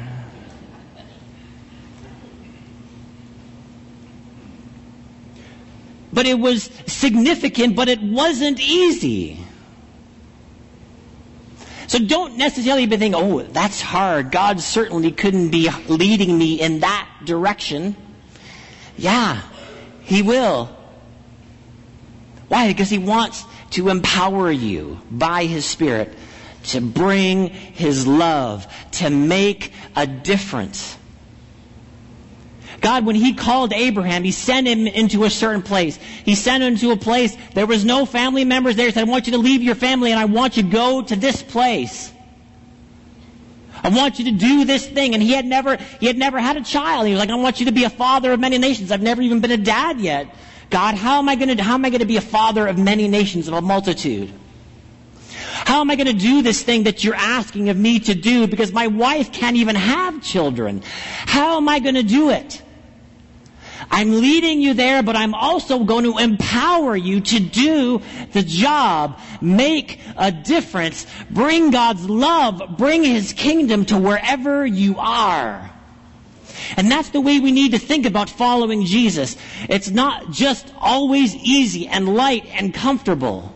But 6.14 6.28
it 6.28 6.39
was 6.39 6.70
significant, 6.86 7.76
but 7.76 7.89
it 7.89 8.01
wasn't 8.01 8.60
easy. 8.60 9.43
So 11.94 12.00
don't 12.00 12.38
necessarily 12.38 12.88
be 12.88 12.98
thinking, 12.98 13.14
oh, 13.14 13.44
that's 13.44 13.80
hard. 13.80 14.32
God 14.32 14.60
certainly 14.60 15.12
couldn't 15.12 15.50
be 15.50 15.70
leading 15.88 16.36
me 16.36 16.60
in 16.60 16.80
that 16.80 17.08
direction. 17.24 17.96
Yeah, 18.98 19.44
He 20.02 20.24
will. 20.24 20.76
Why? 22.48 22.68
Because 22.68 22.89
He 22.89 22.98
wants 22.98 23.46
to 23.74 23.89
empower 23.89 24.50
you 24.50 25.02
by 25.12 25.46
His 25.46 25.66
Spirit 25.66 26.18
to 26.70 26.82
bring 26.82 27.50
His 27.50 28.08
love, 28.08 28.66
to 28.94 29.12
make 29.12 29.72
a 29.96 30.08
difference. 30.08 30.98
God, 32.82 33.05
when 33.05 33.15
He 33.15 33.34
called 33.34 33.74
Abraham, 33.74 34.24
He 34.24 34.32
sent 34.32 34.67
him 34.67 34.88
into 34.88 35.24
a 35.24 35.30
certain 35.30 35.61
place. 35.61 35.97
He 35.97 36.36
sent 36.36 36.63
him 36.63 36.78
to 36.78 36.91
a 36.91 36.97
place, 36.97 37.38
there 37.53 37.67
was 37.67 37.86
no 37.86 38.05
family 38.05 38.45
members 38.45 38.76
there. 38.76 38.86
He 38.86 38.91
said, 38.91 39.07
I 39.07 39.11
want 39.11 39.28
you 39.28 39.34
to 39.34 39.39
leave 39.39 39.63
your 39.63 39.76
family 39.76 40.11
and 40.11 40.19
I 40.19 40.26
want 40.26 40.57
you 40.57 40.63
to 40.63 40.69
go 40.69 41.01
to 41.01 41.15
this 41.15 41.41
place. 41.41 42.11
I 43.84 43.89
want 43.89 44.17
you 44.17 44.26
to 44.26 44.32
do 44.32 44.63
this 44.63 44.88
thing. 44.88 45.13
And 45.13 45.21
he 45.21 45.34
had 45.34 45.45
never, 45.45 45.76
he 45.99 46.07
had 46.07 46.17
never 46.17 46.39
had 46.39 46.55
a 46.55 46.63
child. 46.63 47.05
He 47.05 47.13
was 47.13 47.19
like, 47.19 47.30
I 47.30 47.36
want 47.36 47.59
you 47.59 47.65
to 47.65 47.71
be 47.74 47.84
a 47.84 47.89
father 47.89 48.32
of 48.32 48.39
many 48.39 48.57
nations. 48.57 48.91
I've 48.91 49.01
never 49.01 49.21
even 49.21 49.41
been 49.41 49.51
a 49.51 49.57
dad 49.57 49.99
yet. 49.99 50.34
God, 50.69 50.95
how 50.95 51.19
am 51.19 51.28
I 51.28 51.36
going 51.36 51.55
to, 51.55 51.61
how 51.61 51.74
am 51.74 51.86
I 51.86 51.89
going 51.89 51.99
to 51.99 52.05
be 52.05 52.17
a 52.17 52.21
father 52.21 52.65
of 52.65 52.78
many 52.78 53.07
nations, 53.07 53.47
of 53.47 53.53
a 53.53 53.61
multitude? 53.61 54.32
How 55.66 55.82
am 55.82 55.89
I 55.89 55.95
going 55.95 56.07
to 56.07 56.14
do 56.14 56.41
this 56.41 56.61
thing 56.61 56.84
that 56.84 57.03
you're 57.03 57.16
asking 57.16 57.70
of 57.70 57.78
me 57.78 57.99
to 58.01 58.14
do 58.16 58.47
because 58.47 58.72
my 58.74 58.88
wife 58.88 59.32
can't 59.32 59.55
even 59.55 59.76
have 59.76 60.22
children? 60.22 60.84
How 61.26 61.57
am 61.57 61.70
I 61.70 61.80
going 61.80 61.95
to 61.95 62.03
do 62.03 62.30
it? 62.30 62.61
I'm 63.89 64.20
leading 64.20 64.59
you 64.61 64.74
there, 64.74 65.03
but 65.03 65.16
I'm 65.16 65.34
also 65.34 65.84
going 65.84 66.05
to 66.05 66.18
empower 66.18 66.95
you 66.95 67.22
to 67.22 67.39
do 67.39 68.01
the 68.32 68.41
job, 68.41 69.20
make 69.41 69.99
a 70.18 70.32
difference, 70.32 71.05
bring 71.30 71.72
God's 71.72 72.09
love, 72.09 72.78
bring 72.78 73.03
His 73.03 73.34
kingdom 73.34 73.86
to 73.86 73.97
wherever 73.97 74.66
you 74.66 74.97
are. 74.97 75.70
And 76.76 76.91
that's 76.91 77.09
the 77.09 77.22
way 77.22 77.39
we 77.39 77.51
need 77.51 77.72
to 77.72 77.80
think 77.80 78.05
about 78.05 78.30
following 78.30 78.86
Jesus. 78.86 79.38
It's 79.70 79.89
not 79.89 80.32
just 80.32 80.74
always 80.80 81.36
easy 81.36 81.88
and 81.88 82.16
light 82.16 82.45
and 82.53 82.74
comfortable. 82.74 83.53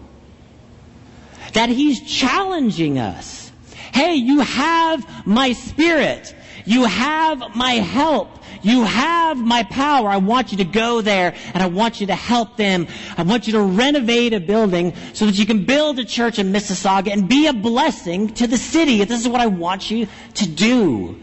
That 1.57 1.69
He's 1.69 2.01
challenging 2.01 2.99
us. 2.99 3.51
Hey, 3.91 4.13
you 4.13 4.41
have 4.41 5.25
my 5.25 5.53
spirit. 5.53 6.35
You 6.65 6.85
have 6.85 7.55
my 7.55 7.73
help. 7.73 8.29
You 8.61 8.83
have 8.83 9.39
my 9.39 9.63
power. 9.63 10.07
I 10.07 10.17
want 10.17 10.51
you 10.51 10.59
to 10.59 10.65
go 10.65 11.01
there 11.01 11.33
and 11.55 11.63
I 11.63 11.65
want 11.65 11.99
you 11.99 12.05
to 12.07 12.15
help 12.15 12.57
them. 12.57 12.85
I 13.17 13.23
want 13.23 13.47
you 13.47 13.53
to 13.53 13.61
renovate 13.61 14.33
a 14.33 14.39
building 14.39 14.93
so 15.13 15.25
that 15.25 15.39
you 15.39 15.47
can 15.47 15.65
build 15.65 15.97
a 15.97 16.05
church 16.05 16.37
in 16.37 16.53
Mississauga 16.53 17.11
and 17.11 17.27
be 17.27 17.47
a 17.47 17.53
blessing 17.53 18.35
to 18.35 18.45
the 18.45 18.57
city. 18.59 19.03
This 19.03 19.21
is 19.21 19.27
what 19.27 19.41
I 19.41 19.47
want 19.47 19.89
you 19.89 20.07
to 20.35 20.47
do. 20.47 21.19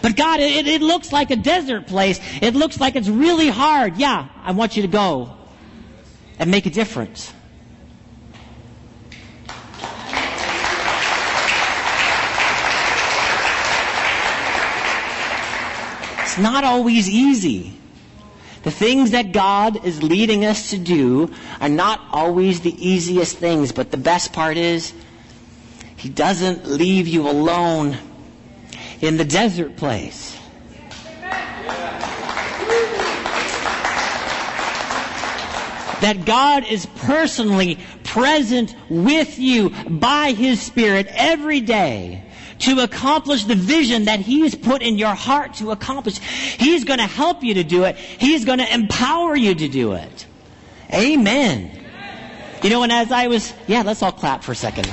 But 0.00 0.16
God, 0.16 0.40
it, 0.40 0.66
it 0.66 0.80
looks 0.80 1.12
like 1.12 1.30
a 1.30 1.36
desert 1.36 1.88
place. 1.88 2.20
It 2.40 2.54
looks 2.54 2.80
like 2.80 2.96
it's 2.96 3.10
really 3.10 3.48
hard. 3.48 3.98
Yeah, 3.98 4.28
I 4.42 4.52
want 4.52 4.76
you 4.76 4.82
to 4.82 4.88
go 4.88 5.36
and 6.38 6.50
make 6.50 6.64
a 6.64 6.70
difference. 6.70 7.34
Not 16.38 16.64
always 16.64 17.08
easy. 17.08 17.72
The 18.62 18.70
things 18.70 19.12
that 19.12 19.32
God 19.32 19.84
is 19.84 20.02
leading 20.02 20.44
us 20.44 20.70
to 20.70 20.78
do 20.78 21.30
are 21.60 21.68
not 21.68 22.00
always 22.10 22.60
the 22.60 22.74
easiest 22.84 23.38
things, 23.38 23.72
but 23.72 23.90
the 23.90 23.96
best 23.96 24.32
part 24.32 24.56
is, 24.56 24.92
He 25.96 26.08
doesn't 26.08 26.66
leave 26.66 27.06
you 27.06 27.28
alone 27.28 27.96
in 29.00 29.16
the 29.16 29.24
desert 29.24 29.76
place. 29.76 30.36
That 36.00 36.24
God 36.26 36.66
is 36.66 36.86
personally 36.86 37.78
present 38.04 38.74
with 38.88 39.38
you 39.38 39.70
by 39.88 40.32
His 40.32 40.60
Spirit 40.60 41.06
every 41.10 41.60
day 41.60 42.25
to 42.60 42.80
accomplish 42.80 43.44
the 43.44 43.54
vision 43.54 44.06
that 44.06 44.20
He 44.20 44.40
has 44.40 44.54
put 44.54 44.82
in 44.82 44.98
your 44.98 45.14
heart 45.14 45.54
to 45.54 45.70
accomplish. 45.70 46.18
He's 46.18 46.84
going 46.84 46.98
to 46.98 47.06
help 47.06 47.42
you 47.42 47.54
to 47.54 47.64
do 47.64 47.84
it. 47.84 47.96
He's 47.96 48.44
going 48.44 48.58
to 48.58 48.72
empower 48.72 49.36
you 49.36 49.54
to 49.54 49.68
do 49.68 49.92
it. 49.92 50.26
Amen. 50.92 51.70
You 52.62 52.70
know, 52.70 52.82
and 52.82 52.92
as 52.92 53.12
I 53.12 53.26
was, 53.28 53.52
yeah, 53.66 53.82
let's 53.82 54.02
all 54.02 54.12
clap 54.12 54.42
for 54.42 54.52
a 54.52 54.56
second. 54.56 54.88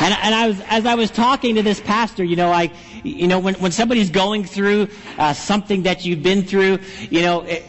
And, 0.00 0.12
and, 0.22 0.34
I 0.34 0.48
was, 0.48 0.60
as 0.68 0.86
I 0.86 0.96
was 0.96 1.10
talking 1.10 1.54
to 1.54 1.62
this 1.62 1.80
pastor, 1.80 2.24
you 2.24 2.36
know, 2.36 2.50
I, 2.50 2.72
you 3.04 3.28
know, 3.28 3.38
when, 3.38 3.54
when 3.54 3.70
somebody's 3.70 4.10
going 4.10 4.44
through 4.44 4.88
uh, 5.18 5.32
something 5.32 5.84
that 5.84 6.04
you've 6.04 6.22
been 6.22 6.42
through, 6.42 6.80
you 7.10 7.22
know, 7.22 7.42
it, 7.42 7.64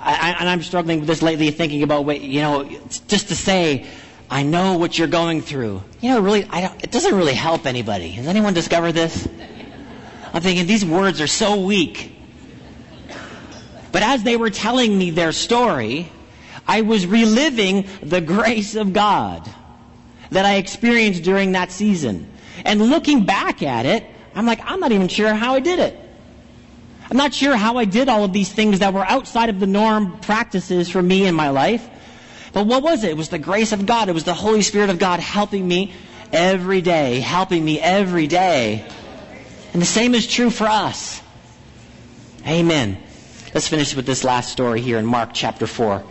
I, 0.00 0.36
and 0.38 0.48
I'm 0.48 0.62
struggling 0.62 1.00
with 1.00 1.08
this 1.08 1.22
lately, 1.22 1.50
thinking 1.50 1.82
about, 1.82 2.04
what, 2.04 2.20
you 2.20 2.42
know, 2.42 2.64
just 3.08 3.28
to 3.28 3.34
say, 3.34 3.86
I 4.30 4.44
know 4.44 4.78
what 4.78 4.96
you're 4.96 5.08
going 5.08 5.42
through. 5.42 5.82
You 6.00 6.10
know, 6.10 6.20
really, 6.20 6.46
it 6.52 6.92
doesn't 6.92 7.14
really 7.14 7.34
help 7.34 7.66
anybody. 7.66 8.10
Has 8.12 8.28
anyone 8.28 8.54
discovered 8.54 8.92
this? 8.92 9.28
I'm 10.32 10.40
thinking 10.40 10.66
these 10.66 10.84
words 10.84 11.20
are 11.20 11.26
so 11.26 11.60
weak. 11.60 12.16
But 13.90 14.04
as 14.04 14.22
they 14.22 14.36
were 14.36 14.50
telling 14.50 14.96
me 14.96 15.10
their 15.10 15.32
story, 15.32 16.12
I 16.68 16.82
was 16.82 17.06
reliving 17.06 17.88
the 18.00 18.20
grace 18.20 18.76
of 18.76 18.92
God 18.92 19.50
that 20.30 20.44
I 20.44 20.56
experienced 20.56 21.24
during 21.24 21.52
that 21.52 21.72
season. 21.72 22.30
And 22.64 22.80
looking 22.80 23.24
back 23.24 23.64
at 23.64 23.84
it, 23.84 24.06
I'm 24.36 24.46
like, 24.46 24.60
I'm 24.64 24.78
not 24.78 24.92
even 24.92 25.08
sure 25.08 25.34
how 25.34 25.54
I 25.54 25.60
did 25.60 25.80
it. 25.80 25.98
I'm 27.10 27.16
not 27.16 27.34
sure 27.34 27.56
how 27.56 27.78
I 27.78 27.84
did 27.84 28.08
all 28.08 28.22
of 28.22 28.32
these 28.32 28.52
things 28.52 28.78
that 28.78 28.94
were 28.94 29.04
outside 29.04 29.48
of 29.48 29.58
the 29.58 29.66
norm 29.66 30.20
practices 30.20 30.88
for 30.88 31.02
me 31.02 31.26
in 31.26 31.34
my 31.34 31.50
life. 31.50 31.88
But 32.52 32.66
what 32.66 32.82
was 32.82 33.04
it? 33.04 33.10
It 33.10 33.16
was 33.16 33.28
the 33.28 33.38
grace 33.38 33.72
of 33.72 33.86
God. 33.86 34.08
It 34.08 34.12
was 34.12 34.24
the 34.24 34.34
Holy 34.34 34.62
Spirit 34.62 34.90
of 34.90 34.98
God 34.98 35.20
helping 35.20 35.66
me 35.66 35.92
every 36.32 36.80
day, 36.80 37.20
helping 37.20 37.64
me 37.64 37.80
every 37.80 38.26
day. 38.26 38.84
And 39.72 39.80
the 39.80 39.86
same 39.86 40.14
is 40.14 40.26
true 40.26 40.50
for 40.50 40.66
us. 40.66 41.22
Amen. 42.46 43.00
Let's 43.54 43.68
finish 43.68 43.94
with 43.94 44.06
this 44.06 44.24
last 44.24 44.50
story 44.50 44.80
here 44.80 44.98
in 44.98 45.06
Mark 45.06 45.30
chapter 45.32 45.66
4. 45.66 46.02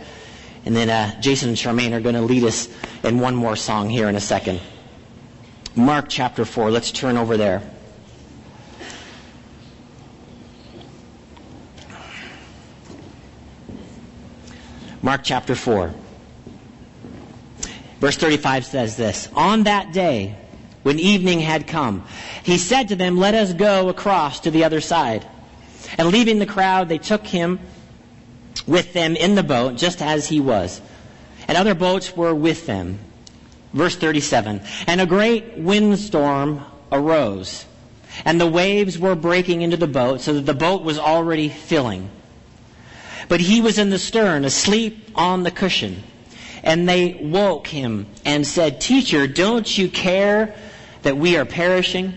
And 0.64 0.76
then 0.76 0.90
uh, 0.90 1.20
Jason 1.20 1.50
and 1.50 1.58
Charmaine 1.58 1.92
are 1.92 2.00
going 2.00 2.14
to 2.14 2.20
lead 2.20 2.44
us 2.44 2.68
in 3.02 3.18
one 3.18 3.34
more 3.34 3.56
song 3.56 3.88
here 3.88 4.08
in 4.08 4.16
a 4.16 4.20
second. 4.20 4.60
Mark 5.74 6.06
chapter 6.08 6.44
4. 6.44 6.70
Let's 6.70 6.90
turn 6.90 7.16
over 7.16 7.36
there. 7.36 7.62
Mark 15.02 15.22
chapter 15.24 15.54
4. 15.54 15.94
Verse 18.00 18.16
35 18.16 18.64
says 18.64 18.96
this 18.96 19.28
On 19.34 19.64
that 19.64 19.92
day, 19.92 20.36
when 20.82 20.98
evening 20.98 21.40
had 21.40 21.66
come, 21.66 22.04
he 22.42 22.56
said 22.56 22.88
to 22.88 22.96
them, 22.96 23.18
Let 23.18 23.34
us 23.34 23.52
go 23.52 23.88
across 23.88 24.40
to 24.40 24.50
the 24.50 24.64
other 24.64 24.80
side. 24.80 25.26
And 25.98 26.08
leaving 26.08 26.38
the 26.38 26.46
crowd, 26.46 26.88
they 26.88 26.98
took 26.98 27.26
him 27.26 27.60
with 28.66 28.92
them 28.92 29.16
in 29.16 29.34
the 29.34 29.42
boat, 29.42 29.76
just 29.76 30.00
as 30.00 30.26
he 30.26 30.40
was. 30.40 30.80
And 31.46 31.58
other 31.58 31.74
boats 31.74 32.16
were 32.16 32.34
with 32.34 32.66
them. 32.66 32.98
Verse 33.72 33.96
37 33.96 34.62
And 34.86 35.00
a 35.00 35.06
great 35.06 35.58
windstorm 35.58 36.64
arose, 36.90 37.66
and 38.24 38.40
the 38.40 38.46
waves 38.46 38.98
were 38.98 39.14
breaking 39.14 39.62
into 39.62 39.76
the 39.76 39.86
boat 39.86 40.20
so 40.22 40.34
that 40.34 40.46
the 40.46 40.54
boat 40.54 40.82
was 40.82 40.98
already 40.98 41.48
filling. 41.48 42.10
But 43.28 43.40
he 43.40 43.60
was 43.60 43.78
in 43.78 43.90
the 43.90 43.98
stern, 43.98 44.44
asleep 44.44 45.10
on 45.14 45.44
the 45.44 45.50
cushion. 45.50 46.02
And 46.62 46.88
they 46.88 47.14
woke 47.14 47.66
him 47.66 48.06
and 48.24 48.46
said, 48.46 48.80
Teacher, 48.80 49.26
don't 49.26 49.78
you 49.78 49.88
care 49.88 50.54
that 51.02 51.16
we 51.16 51.36
are 51.36 51.44
perishing? 51.44 52.14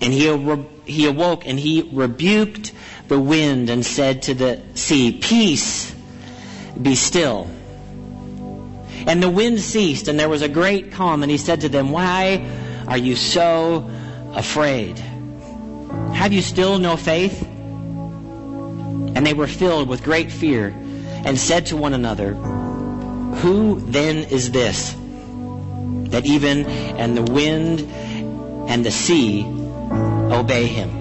And 0.00 0.12
he, 0.12 0.64
he 0.84 1.06
awoke 1.06 1.46
and 1.46 1.58
he 1.58 1.82
rebuked 1.92 2.72
the 3.08 3.20
wind 3.20 3.68
and 3.70 3.84
said 3.84 4.22
to 4.22 4.34
the 4.34 4.62
sea, 4.74 5.18
Peace, 5.20 5.94
be 6.80 6.94
still. 6.94 7.50
And 9.06 9.22
the 9.22 9.30
wind 9.30 9.60
ceased, 9.60 10.08
and 10.08 10.20
there 10.20 10.28
was 10.28 10.42
a 10.42 10.48
great 10.48 10.92
calm. 10.92 11.22
And 11.22 11.30
he 11.30 11.38
said 11.38 11.62
to 11.62 11.68
them, 11.68 11.90
Why 11.90 12.48
are 12.86 12.98
you 12.98 13.16
so 13.16 13.90
afraid? 14.32 14.98
Have 16.12 16.32
you 16.32 16.42
still 16.42 16.78
no 16.78 16.96
faith? 16.96 17.42
And 17.42 19.26
they 19.26 19.34
were 19.34 19.46
filled 19.46 19.88
with 19.88 20.04
great 20.04 20.30
fear 20.30 20.68
and 21.24 21.38
said 21.38 21.66
to 21.66 21.76
one 21.76 21.94
another, 21.94 22.34
Who 23.36 23.80
then 23.80 24.18
is 24.18 24.50
this 24.50 24.94
that 26.10 26.26
even 26.26 26.66
and 26.66 27.16
the 27.16 27.22
wind 27.32 27.80
and 28.68 28.84
the 28.84 28.90
sea 28.90 29.44
obey 29.44 30.66
him? 30.66 31.00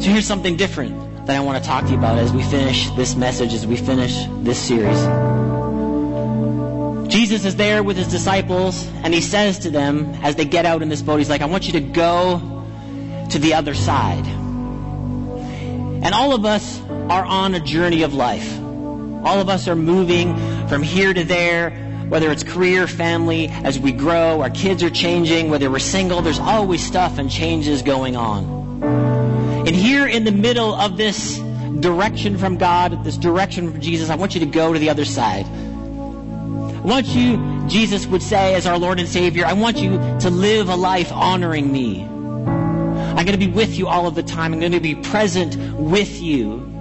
So 0.00 0.10
here's 0.10 0.26
something 0.26 0.56
different 0.56 1.26
that 1.26 1.36
I 1.36 1.40
want 1.40 1.62
to 1.62 1.68
talk 1.68 1.84
to 1.84 1.90
you 1.90 1.98
about 1.98 2.18
as 2.18 2.32
we 2.32 2.42
finish 2.42 2.90
this 2.90 3.16
message, 3.16 3.52
as 3.54 3.66
we 3.66 3.76
finish 3.76 4.24
this 4.42 4.58
series. 4.58 4.98
Jesus 7.08 7.44
is 7.44 7.56
there 7.56 7.82
with 7.82 7.96
his 7.96 8.08
disciples, 8.08 8.86
and 9.02 9.14
he 9.14 9.20
says 9.20 9.60
to 9.60 9.70
them 9.70 10.14
as 10.22 10.36
they 10.36 10.44
get 10.44 10.66
out 10.66 10.82
in 10.82 10.88
this 10.88 11.02
boat, 11.02 11.18
he's 11.18 11.30
like, 11.30 11.40
I 11.40 11.46
want 11.46 11.66
you 11.66 11.72
to 11.74 11.80
go 11.80 12.66
to 13.30 13.38
the 13.38 13.54
other 13.54 13.74
side. 13.74 14.26
And 14.26 16.14
all 16.14 16.34
of 16.34 16.44
us 16.44 16.80
are 17.08 17.24
on 17.24 17.54
a 17.54 17.60
journey 17.60 18.02
of 18.02 18.14
life. 18.14 18.65
All 19.26 19.40
of 19.40 19.48
us 19.48 19.66
are 19.66 19.74
moving 19.74 20.36
from 20.68 20.84
here 20.84 21.12
to 21.12 21.24
there, 21.24 21.70
whether 22.08 22.30
it's 22.30 22.44
career, 22.44 22.86
family, 22.86 23.48
as 23.48 23.76
we 23.76 23.90
grow, 23.90 24.40
our 24.40 24.50
kids 24.50 24.84
are 24.84 24.90
changing, 24.90 25.50
whether 25.50 25.68
we're 25.68 25.80
single, 25.80 26.22
there's 26.22 26.38
always 26.38 26.80
stuff 26.80 27.18
and 27.18 27.28
changes 27.28 27.82
going 27.82 28.14
on. 28.14 28.44
And 29.66 29.74
here 29.74 30.06
in 30.06 30.22
the 30.22 30.30
middle 30.30 30.72
of 30.76 30.96
this 30.96 31.38
direction 31.80 32.38
from 32.38 32.56
God, 32.56 33.02
this 33.02 33.18
direction 33.18 33.72
from 33.72 33.80
Jesus, 33.80 34.10
I 34.10 34.14
want 34.14 34.34
you 34.34 34.40
to 34.40 34.46
go 34.46 34.72
to 34.72 34.78
the 34.78 34.90
other 34.90 35.04
side. 35.04 35.44
I 35.44 36.80
want 36.84 37.08
you, 37.08 37.66
Jesus 37.66 38.06
would 38.06 38.22
say, 38.22 38.54
as 38.54 38.64
our 38.64 38.78
Lord 38.78 39.00
and 39.00 39.08
Savior, 39.08 39.44
I 39.44 39.54
want 39.54 39.76
you 39.76 39.98
to 40.20 40.30
live 40.30 40.68
a 40.68 40.76
life 40.76 41.10
honoring 41.10 41.72
me. 41.72 42.04
I'm 42.04 43.26
going 43.26 43.32
to 43.32 43.44
be 43.44 43.48
with 43.48 43.76
you 43.76 43.88
all 43.88 44.06
of 44.06 44.14
the 44.14 44.22
time. 44.22 44.52
I'm 44.52 44.60
going 44.60 44.70
to 44.70 44.78
be 44.78 44.94
present 44.94 45.56
with 45.74 46.22
you 46.22 46.75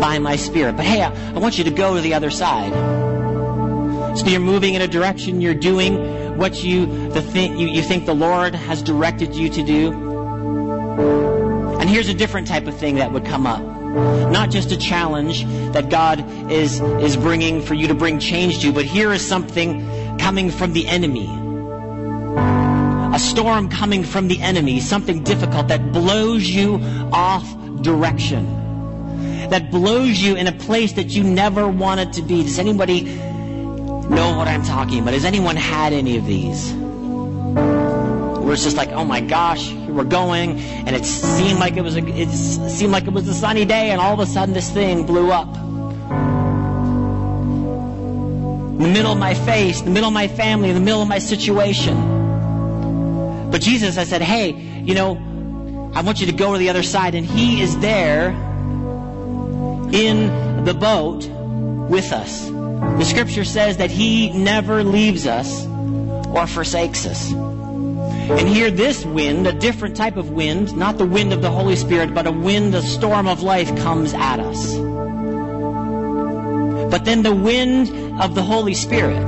by 0.00 0.18
my 0.18 0.36
Spirit. 0.36 0.76
But 0.76 0.84
hey, 0.84 1.02
I, 1.02 1.12
I 1.34 1.38
want 1.38 1.58
you 1.58 1.64
to 1.64 1.70
go 1.70 1.94
to 1.94 2.00
the 2.00 2.14
other 2.14 2.30
side. 2.30 2.72
So 4.18 4.26
you're 4.26 4.40
moving 4.40 4.74
in 4.74 4.82
a 4.82 4.88
direction, 4.88 5.40
you're 5.40 5.54
doing 5.54 6.36
what 6.38 6.62
you, 6.64 6.86
the 7.10 7.20
you, 7.56 7.68
you 7.68 7.82
think 7.82 8.06
the 8.06 8.14
Lord 8.14 8.54
has 8.54 8.82
directed 8.82 9.34
you 9.34 9.48
to 9.50 9.62
do. 9.62 9.92
And 11.80 11.88
here's 11.88 12.08
a 12.08 12.14
different 12.14 12.48
type 12.48 12.66
of 12.66 12.76
thing 12.76 12.96
that 12.96 13.12
would 13.12 13.24
come 13.24 13.46
up. 13.46 13.62
Not 13.62 14.50
just 14.50 14.72
a 14.72 14.76
challenge 14.76 15.44
that 15.72 15.88
God 15.88 16.50
is, 16.50 16.80
is 16.80 17.16
bringing 17.16 17.62
for 17.62 17.74
you 17.74 17.88
to 17.88 17.94
bring 17.94 18.18
change 18.18 18.60
to, 18.62 18.72
but 18.72 18.84
here 18.84 19.12
is 19.12 19.26
something 19.26 20.18
coming 20.18 20.50
from 20.50 20.72
the 20.72 20.86
enemy. 20.86 21.28
A 23.14 23.18
storm 23.18 23.68
coming 23.68 24.04
from 24.04 24.28
the 24.28 24.40
enemy, 24.40 24.80
something 24.80 25.22
difficult 25.24 25.68
that 25.68 25.92
blows 25.92 26.48
you 26.48 26.80
off 27.12 27.46
direction. 27.82 28.57
That 29.50 29.70
blows 29.70 30.20
you 30.20 30.36
in 30.36 30.46
a 30.46 30.52
place 30.52 30.92
that 30.94 31.08
you 31.08 31.24
never 31.24 31.66
wanted 31.66 32.12
to 32.14 32.22
be. 32.22 32.42
Does 32.42 32.58
anybody 32.58 33.02
know 33.02 34.36
what 34.36 34.48
I'm 34.48 34.62
talking 34.62 35.00
about? 35.00 35.14
Has 35.14 35.24
anyone 35.24 35.56
had 35.56 35.92
any 35.92 36.16
of 36.16 36.26
these? 36.26 36.74
where 38.48 38.54
it's 38.54 38.64
just 38.64 38.78
like, 38.78 38.88
oh 38.92 39.04
my 39.04 39.20
gosh, 39.20 39.74
we're 39.74 40.04
going, 40.04 40.58
and 40.58 40.96
it 40.96 41.04
seemed 41.04 41.60
like 41.60 41.76
it 41.76 41.82
was 41.82 41.96
a, 41.96 42.06
it 42.06 42.30
seemed 42.30 42.90
like 42.90 43.04
it 43.04 43.12
was 43.12 43.28
a 43.28 43.34
sunny 43.34 43.66
day, 43.66 43.90
and 43.90 44.00
all 44.00 44.14
of 44.14 44.20
a 44.20 44.26
sudden 44.26 44.54
this 44.54 44.70
thing 44.70 45.04
blew 45.04 45.30
up. 45.30 45.54
In 48.72 48.78
the 48.78 48.88
middle 48.88 49.12
of 49.12 49.18
my 49.18 49.34
face, 49.34 49.80
in 49.80 49.84
the 49.84 49.90
middle 49.90 50.08
of 50.08 50.14
my 50.14 50.28
family, 50.28 50.70
in 50.70 50.74
the 50.74 50.80
middle 50.80 51.02
of 51.02 51.08
my 51.08 51.18
situation. 51.18 51.94
But 53.50 53.60
Jesus, 53.60 53.98
I 53.98 54.04
said, 54.04 54.22
hey, 54.22 54.52
you 54.52 54.94
know, 54.94 55.92
I 55.94 56.00
want 56.00 56.20
you 56.20 56.26
to 56.26 56.32
go 56.32 56.54
to 56.54 56.58
the 56.58 56.70
other 56.70 56.82
side, 56.82 57.14
and 57.14 57.26
He 57.26 57.60
is 57.60 57.78
there 57.80 58.30
in 59.92 60.64
the 60.64 60.74
boat 60.74 61.26
with 61.88 62.12
us. 62.12 62.48
The 62.48 63.04
scripture 63.04 63.44
says 63.44 63.78
that 63.78 63.90
He 63.90 64.30
never 64.30 64.84
leaves 64.84 65.26
us 65.26 65.66
or 66.28 66.46
forsakes 66.46 67.06
us. 67.06 67.32
And 67.32 68.46
here, 68.46 68.70
this 68.70 69.06
wind, 69.06 69.46
a 69.46 69.52
different 69.52 69.96
type 69.96 70.16
of 70.16 70.30
wind, 70.30 70.76
not 70.76 70.98
the 70.98 71.06
wind 71.06 71.32
of 71.32 71.40
the 71.40 71.50
Holy 71.50 71.76
Spirit, 71.76 72.12
but 72.12 72.26
a 72.26 72.32
wind, 72.32 72.74
a 72.74 72.82
storm 72.82 73.26
of 73.26 73.42
life 73.42 73.74
comes 73.78 74.12
at 74.12 74.38
us. 74.38 74.74
But 76.90 77.04
then 77.04 77.22
the 77.22 77.34
wind 77.34 78.20
of 78.20 78.34
the 78.34 78.42
Holy 78.42 78.74
Spirit 78.74 79.26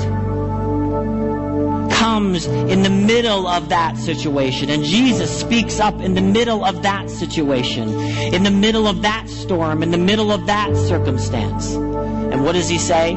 comes 2.01 2.47
in 2.47 2.83
the 2.83 2.89
middle 2.89 3.47
of 3.47 3.69
that 3.69 3.95
situation. 3.99 4.71
And 4.71 4.83
Jesus 4.83 5.31
speaks 5.39 5.79
up 5.81 6.01
in 6.01 6.15
the 6.15 6.23
middle 6.23 6.65
of 6.65 6.83
that 6.83 7.11
situation, 7.11 7.91
in 8.33 8.43
the 8.43 8.51
middle 8.51 8.87
of 8.87 9.03
that 9.03 9.29
storm, 9.29 9.83
in 9.83 9.91
the 9.91 9.99
middle 9.99 10.33
of 10.33 10.47
that 10.47 10.75
circumstance. 10.75 11.75
And 11.75 12.43
what 12.43 12.53
does 12.53 12.71
he 12.71 12.79
say? 12.79 13.13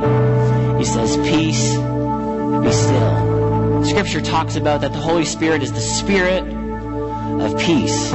He 0.77 0.83
says, 0.83 1.15
Peace, 1.29 1.75
be 2.61 2.71
still. 2.73 3.85
Scripture 3.85 4.19
talks 4.21 4.57
about 4.57 4.81
that 4.81 4.91
the 4.91 4.99
Holy 4.99 5.23
Spirit 5.23 5.63
is 5.63 5.71
the 5.71 5.79
Spirit 5.79 6.43
of 6.43 7.57
peace. 7.57 8.09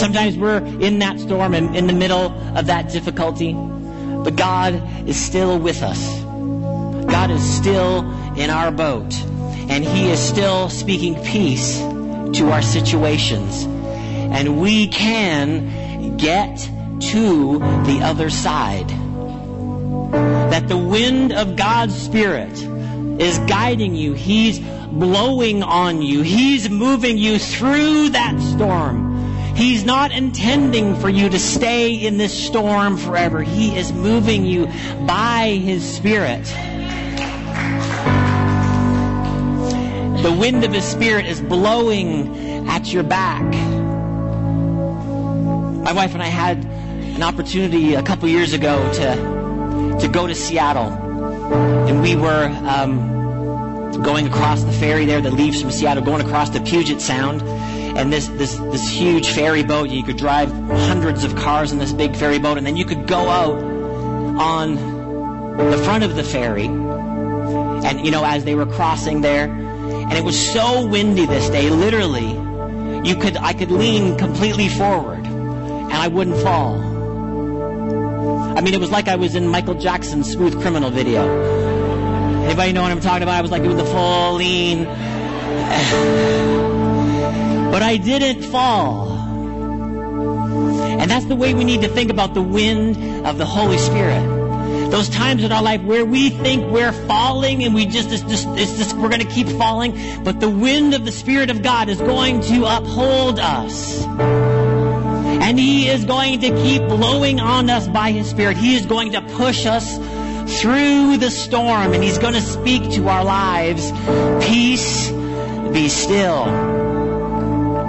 Sometimes 0.00 0.38
we're 0.38 0.64
in 0.80 0.98
that 1.00 1.20
storm 1.20 1.52
and 1.52 1.76
in 1.76 1.86
the 1.86 1.92
middle 1.92 2.32
of 2.56 2.66
that 2.66 2.90
difficulty, 2.90 3.52
but 3.52 4.34
God 4.34 4.82
is 5.06 5.18
still 5.18 5.58
with 5.58 5.82
us. 5.82 6.23
God 7.24 7.30
is 7.30 7.56
still 7.56 8.00
in 8.36 8.50
our 8.50 8.70
boat, 8.70 9.14
and 9.70 9.82
He 9.82 10.10
is 10.10 10.20
still 10.20 10.68
speaking 10.68 11.14
peace 11.24 11.78
to 11.78 12.50
our 12.50 12.60
situations. 12.60 13.64
And 13.64 14.60
we 14.60 14.88
can 14.88 16.18
get 16.18 16.58
to 16.58 17.60
the 17.86 18.00
other 18.02 18.28
side 18.28 18.90
that 20.50 20.68
the 20.68 20.76
wind 20.76 21.32
of 21.32 21.56
God's 21.56 21.96
Spirit 21.96 22.52
is 23.18 23.38
guiding 23.48 23.94
you. 23.94 24.12
He's 24.12 24.60
blowing 24.60 25.62
on 25.62 26.02
you. 26.02 26.20
He's 26.20 26.68
moving 26.68 27.16
you 27.16 27.38
through 27.38 28.10
that 28.10 28.38
storm. 28.38 29.54
He's 29.56 29.82
not 29.82 30.12
intending 30.12 30.94
for 30.96 31.08
you 31.08 31.30
to 31.30 31.38
stay 31.38 31.94
in 31.94 32.18
this 32.18 32.38
storm 32.38 32.98
forever. 32.98 33.40
He 33.40 33.74
is 33.78 33.94
moving 33.94 34.44
you 34.44 34.66
by 35.06 35.58
His 35.62 35.90
Spirit. 35.90 36.54
The 40.24 40.32
wind 40.32 40.64
of 40.64 40.72
His 40.72 40.86
Spirit 40.86 41.26
is 41.26 41.42
blowing 41.42 42.66
at 42.66 42.90
your 42.90 43.02
back. 43.02 43.42
My 45.84 45.92
wife 45.92 46.14
and 46.14 46.22
I 46.22 46.28
had 46.28 46.64
an 46.64 47.22
opportunity 47.22 47.92
a 47.92 48.02
couple 48.02 48.26
years 48.30 48.54
ago 48.54 48.90
to 48.94 49.98
to 50.00 50.08
go 50.08 50.26
to 50.26 50.34
Seattle. 50.34 50.90
And 51.88 52.00
we 52.00 52.16
were 52.16 52.46
um, 52.64 54.00
going 54.02 54.26
across 54.26 54.62
the 54.62 54.72
ferry 54.72 55.04
there 55.04 55.20
that 55.20 55.34
leaves 55.34 55.60
from 55.60 55.70
Seattle, 55.70 56.02
going 56.02 56.24
across 56.24 56.48
the 56.48 56.62
Puget 56.62 57.02
Sound. 57.02 57.42
And 57.42 58.10
this, 58.10 58.28
this, 58.28 58.56
this 58.56 58.88
huge 58.88 59.28
ferry 59.28 59.62
boat, 59.62 59.90
you 59.90 60.02
could 60.02 60.16
drive 60.16 60.50
hundreds 60.50 61.24
of 61.24 61.36
cars 61.36 61.70
in 61.70 61.76
this 61.76 61.92
big 61.92 62.16
ferry 62.16 62.38
boat, 62.38 62.56
and 62.56 62.66
then 62.66 62.78
you 62.78 62.86
could 62.86 63.06
go 63.06 63.28
out 63.28 63.62
on 64.40 64.76
the 65.58 65.76
front 65.84 66.02
of 66.02 66.16
the 66.16 66.24
ferry. 66.24 66.64
And, 66.64 68.06
you 68.06 68.10
know, 68.10 68.24
as 68.24 68.44
they 68.44 68.54
were 68.54 68.64
crossing 68.64 69.20
there, 69.20 69.63
and 70.04 70.12
it 70.12 70.24
was 70.24 70.52
so 70.52 70.86
windy 70.86 71.26
this 71.26 71.48
day, 71.50 71.70
literally, 71.70 72.30
you 73.08 73.16
could, 73.16 73.36
I 73.36 73.52
could 73.52 73.70
lean 73.70 74.16
completely 74.16 74.68
forward, 74.68 75.26
and 75.26 75.92
I 75.92 76.08
wouldn't 76.08 76.40
fall. 76.42 76.80
I 78.56 78.60
mean, 78.60 78.74
it 78.74 78.80
was 78.80 78.90
like 78.90 79.08
I 79.08 79.16
was 79.16 79.34
in 79.34 79.48
Michael 79.48 79.74
Jackson's 79.74 80.30
Smooth 80.30 80.60
Criminal 80.62 80.90
video. 80.90 81.22
Anybody 82.44 82.72
know 82.72 82.82
what 82.82 82.92
I'm 82.92 83.00
talking 83.00 83.22
about? 83.22 83.34
I 83.34 83.40
was 83.40 83.50
like 83.50 83.62
doing 83.62 83.76
the 83.76 83.84
full 83.84 84.34
lean. 84.34 84.84
but 87.72 87.82
I 87.82 87.96
didn't 87.96 88.42
fall. 88.44 89.12
And 91.00 91.10
that's 91.10 91.26
the 91.26 91.36
way 91.36 91.54
we 91.54 91.64
need 91.64 91.82
to 91.82 91.88
think 91.88 92.10
about 92.10 92.34
the 92.34 92.42
wind 92.42 93.26
of 93.26 93.38
the 93.38 93.46
Holy 93.46 93.78
Spirit. 93.78 94.43
Those 94.94 95.08
times 95.08 95.42
in 95.42 95.50
our 95.50 95.60
life 95.60 95.82
where 95.82 96.04
we 96.04 96.30
think 96.30 96.70
we're 96.70 96.92
falling 96.92 97.64
and 97.64 97.74
we 97.74 97.84
just, 97.84 98.12
it's 98.12 98.22
just, 98.22 98.46
it's 98.50 98.78
just, 98.78 98.96
we're 98.96 99.08
going 99.08 99.26
to 99.26 99.26
keep 99.26 99.48
falling. 99.48 100.22
But 100.22 100.38
the 100.38 100.48
wind 100.48 100.94
of 100.94 101.04
the 101.04 101.10
Spirit 101.10 101.50
of 101.50 101.64
God 101.64 101.88
is 101.88 101.98
going 101.98 102.42
to 102.42 102.64
uphold 102.64 103.40
us. 103.40 104.04
And 104.04 105.58
He 105.58 105.88
is 105.88 106.04
going 106.04 106.38
to 106.42 106.50
keep 106.62 106.82
blowing 106.82 107.40
on 107.40 107.70
us 107.70 107.88
by 107.88 108.12
His 108.12 108.30
Spirit. 108.30 108.56
He 108.56 108.76
is 108.76 108.86
going 108.86 109.10
to 109.14 109.20
push 109.20 109.66
us 109.66 109.96
through 110.60 111.16
the 111.16 111.32
storm 111.32 111.92
and 111.92 112.04
He's 112.04 112.18
going 112.18 112.34
to 112.34 112.40
speak 112.40 112.92
to 112.92 113.08
our 113.08 113.24
lives. 113.24 113.90
Peace, 114.46 115.10
be 115.72 115.88
still. 115.88 116.44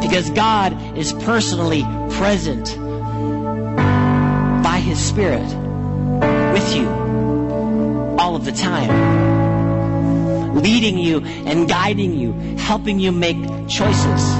Because 0.01 0.31
God 0.31 0.97
is 0.97 1.13
personally 1.13 1.83
present 2.15 2.75
by 4.63 4.79
His 4.79 4.99
Spirit 4.99 5.64
with 6.65 6.75
you 6.75 6.87
all 8.17 8.35
of 8.35 8.45
the 8.45 8.51
time, 8.51 8.89
leading 10.55 10.97
you 10.97 11.19
and 11.19 11.69
guiding 11.69 12.17
you, 12.17 12.33
helping 12.57 12.99
you 12.99 13.11
make 13.11 13.37
choices, 13.67 14.35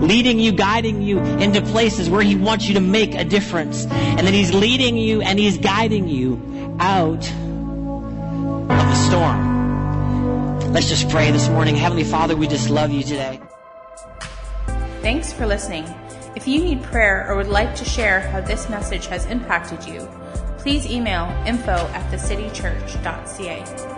leading 0.00 0.40
you, 0.40 0.50
guiding 0.52 1.02
you 1.02 1.20
into 1.20 1.62
places 1.62 2.10
where 2.10 2.22
He 2.22 2.34
wants 2.34 2.66
you 2.66 2.74
to 2.74 2.80
make 2.80 3.14
a 3.14 3.24
difference. 3.24 3.86
And 3.86 4.26
then 4.26 4.34
He's 4.34 4.52
leading 4.52 4.96
you 4.96 5.22
and 5.22 5.38
He's 5.38 5.58
guiding 5.58 6.08
you 6.08 6.76
out 6.80 7.24
of 7.30 8.68
the 8.68 8.94
storm. 8.94 10.72
Let's 10.72 10.88
just 10.88 11.08
pray 11.10 11.30
this 11.30 11.48
morning. 11.48 11.76
Heavenly 11.76 12.04
Father, 12.04 12.34
we 12.34 12.48
just 12.48 12.70
love 12.70 12.90
you 12.90 13.02
today. 13.02 13.40
Thanks 15.00 15.32
for 15.32 15.46
listening. 15.46 15.84
If 16.34 16.48
you 16.48 16.58
need 16.62 16.82
prayer 16.82 17.26
or 17.28 17.36
would 17.36 17.48
like 17.48 17.76
to 17.76 17.84
share 17.84 18.20
how 18.20 18.40
this 18.40 18.68
message 18.68 19.06
has 19.06 19.26
impacted 19.26 19.86
you, 19.86 20.08
please 20.66 20.90
email 20.90 21.26
info 21.46 21.70
at 21.94 22.02
thecitychurch.ca. 22.10 23.95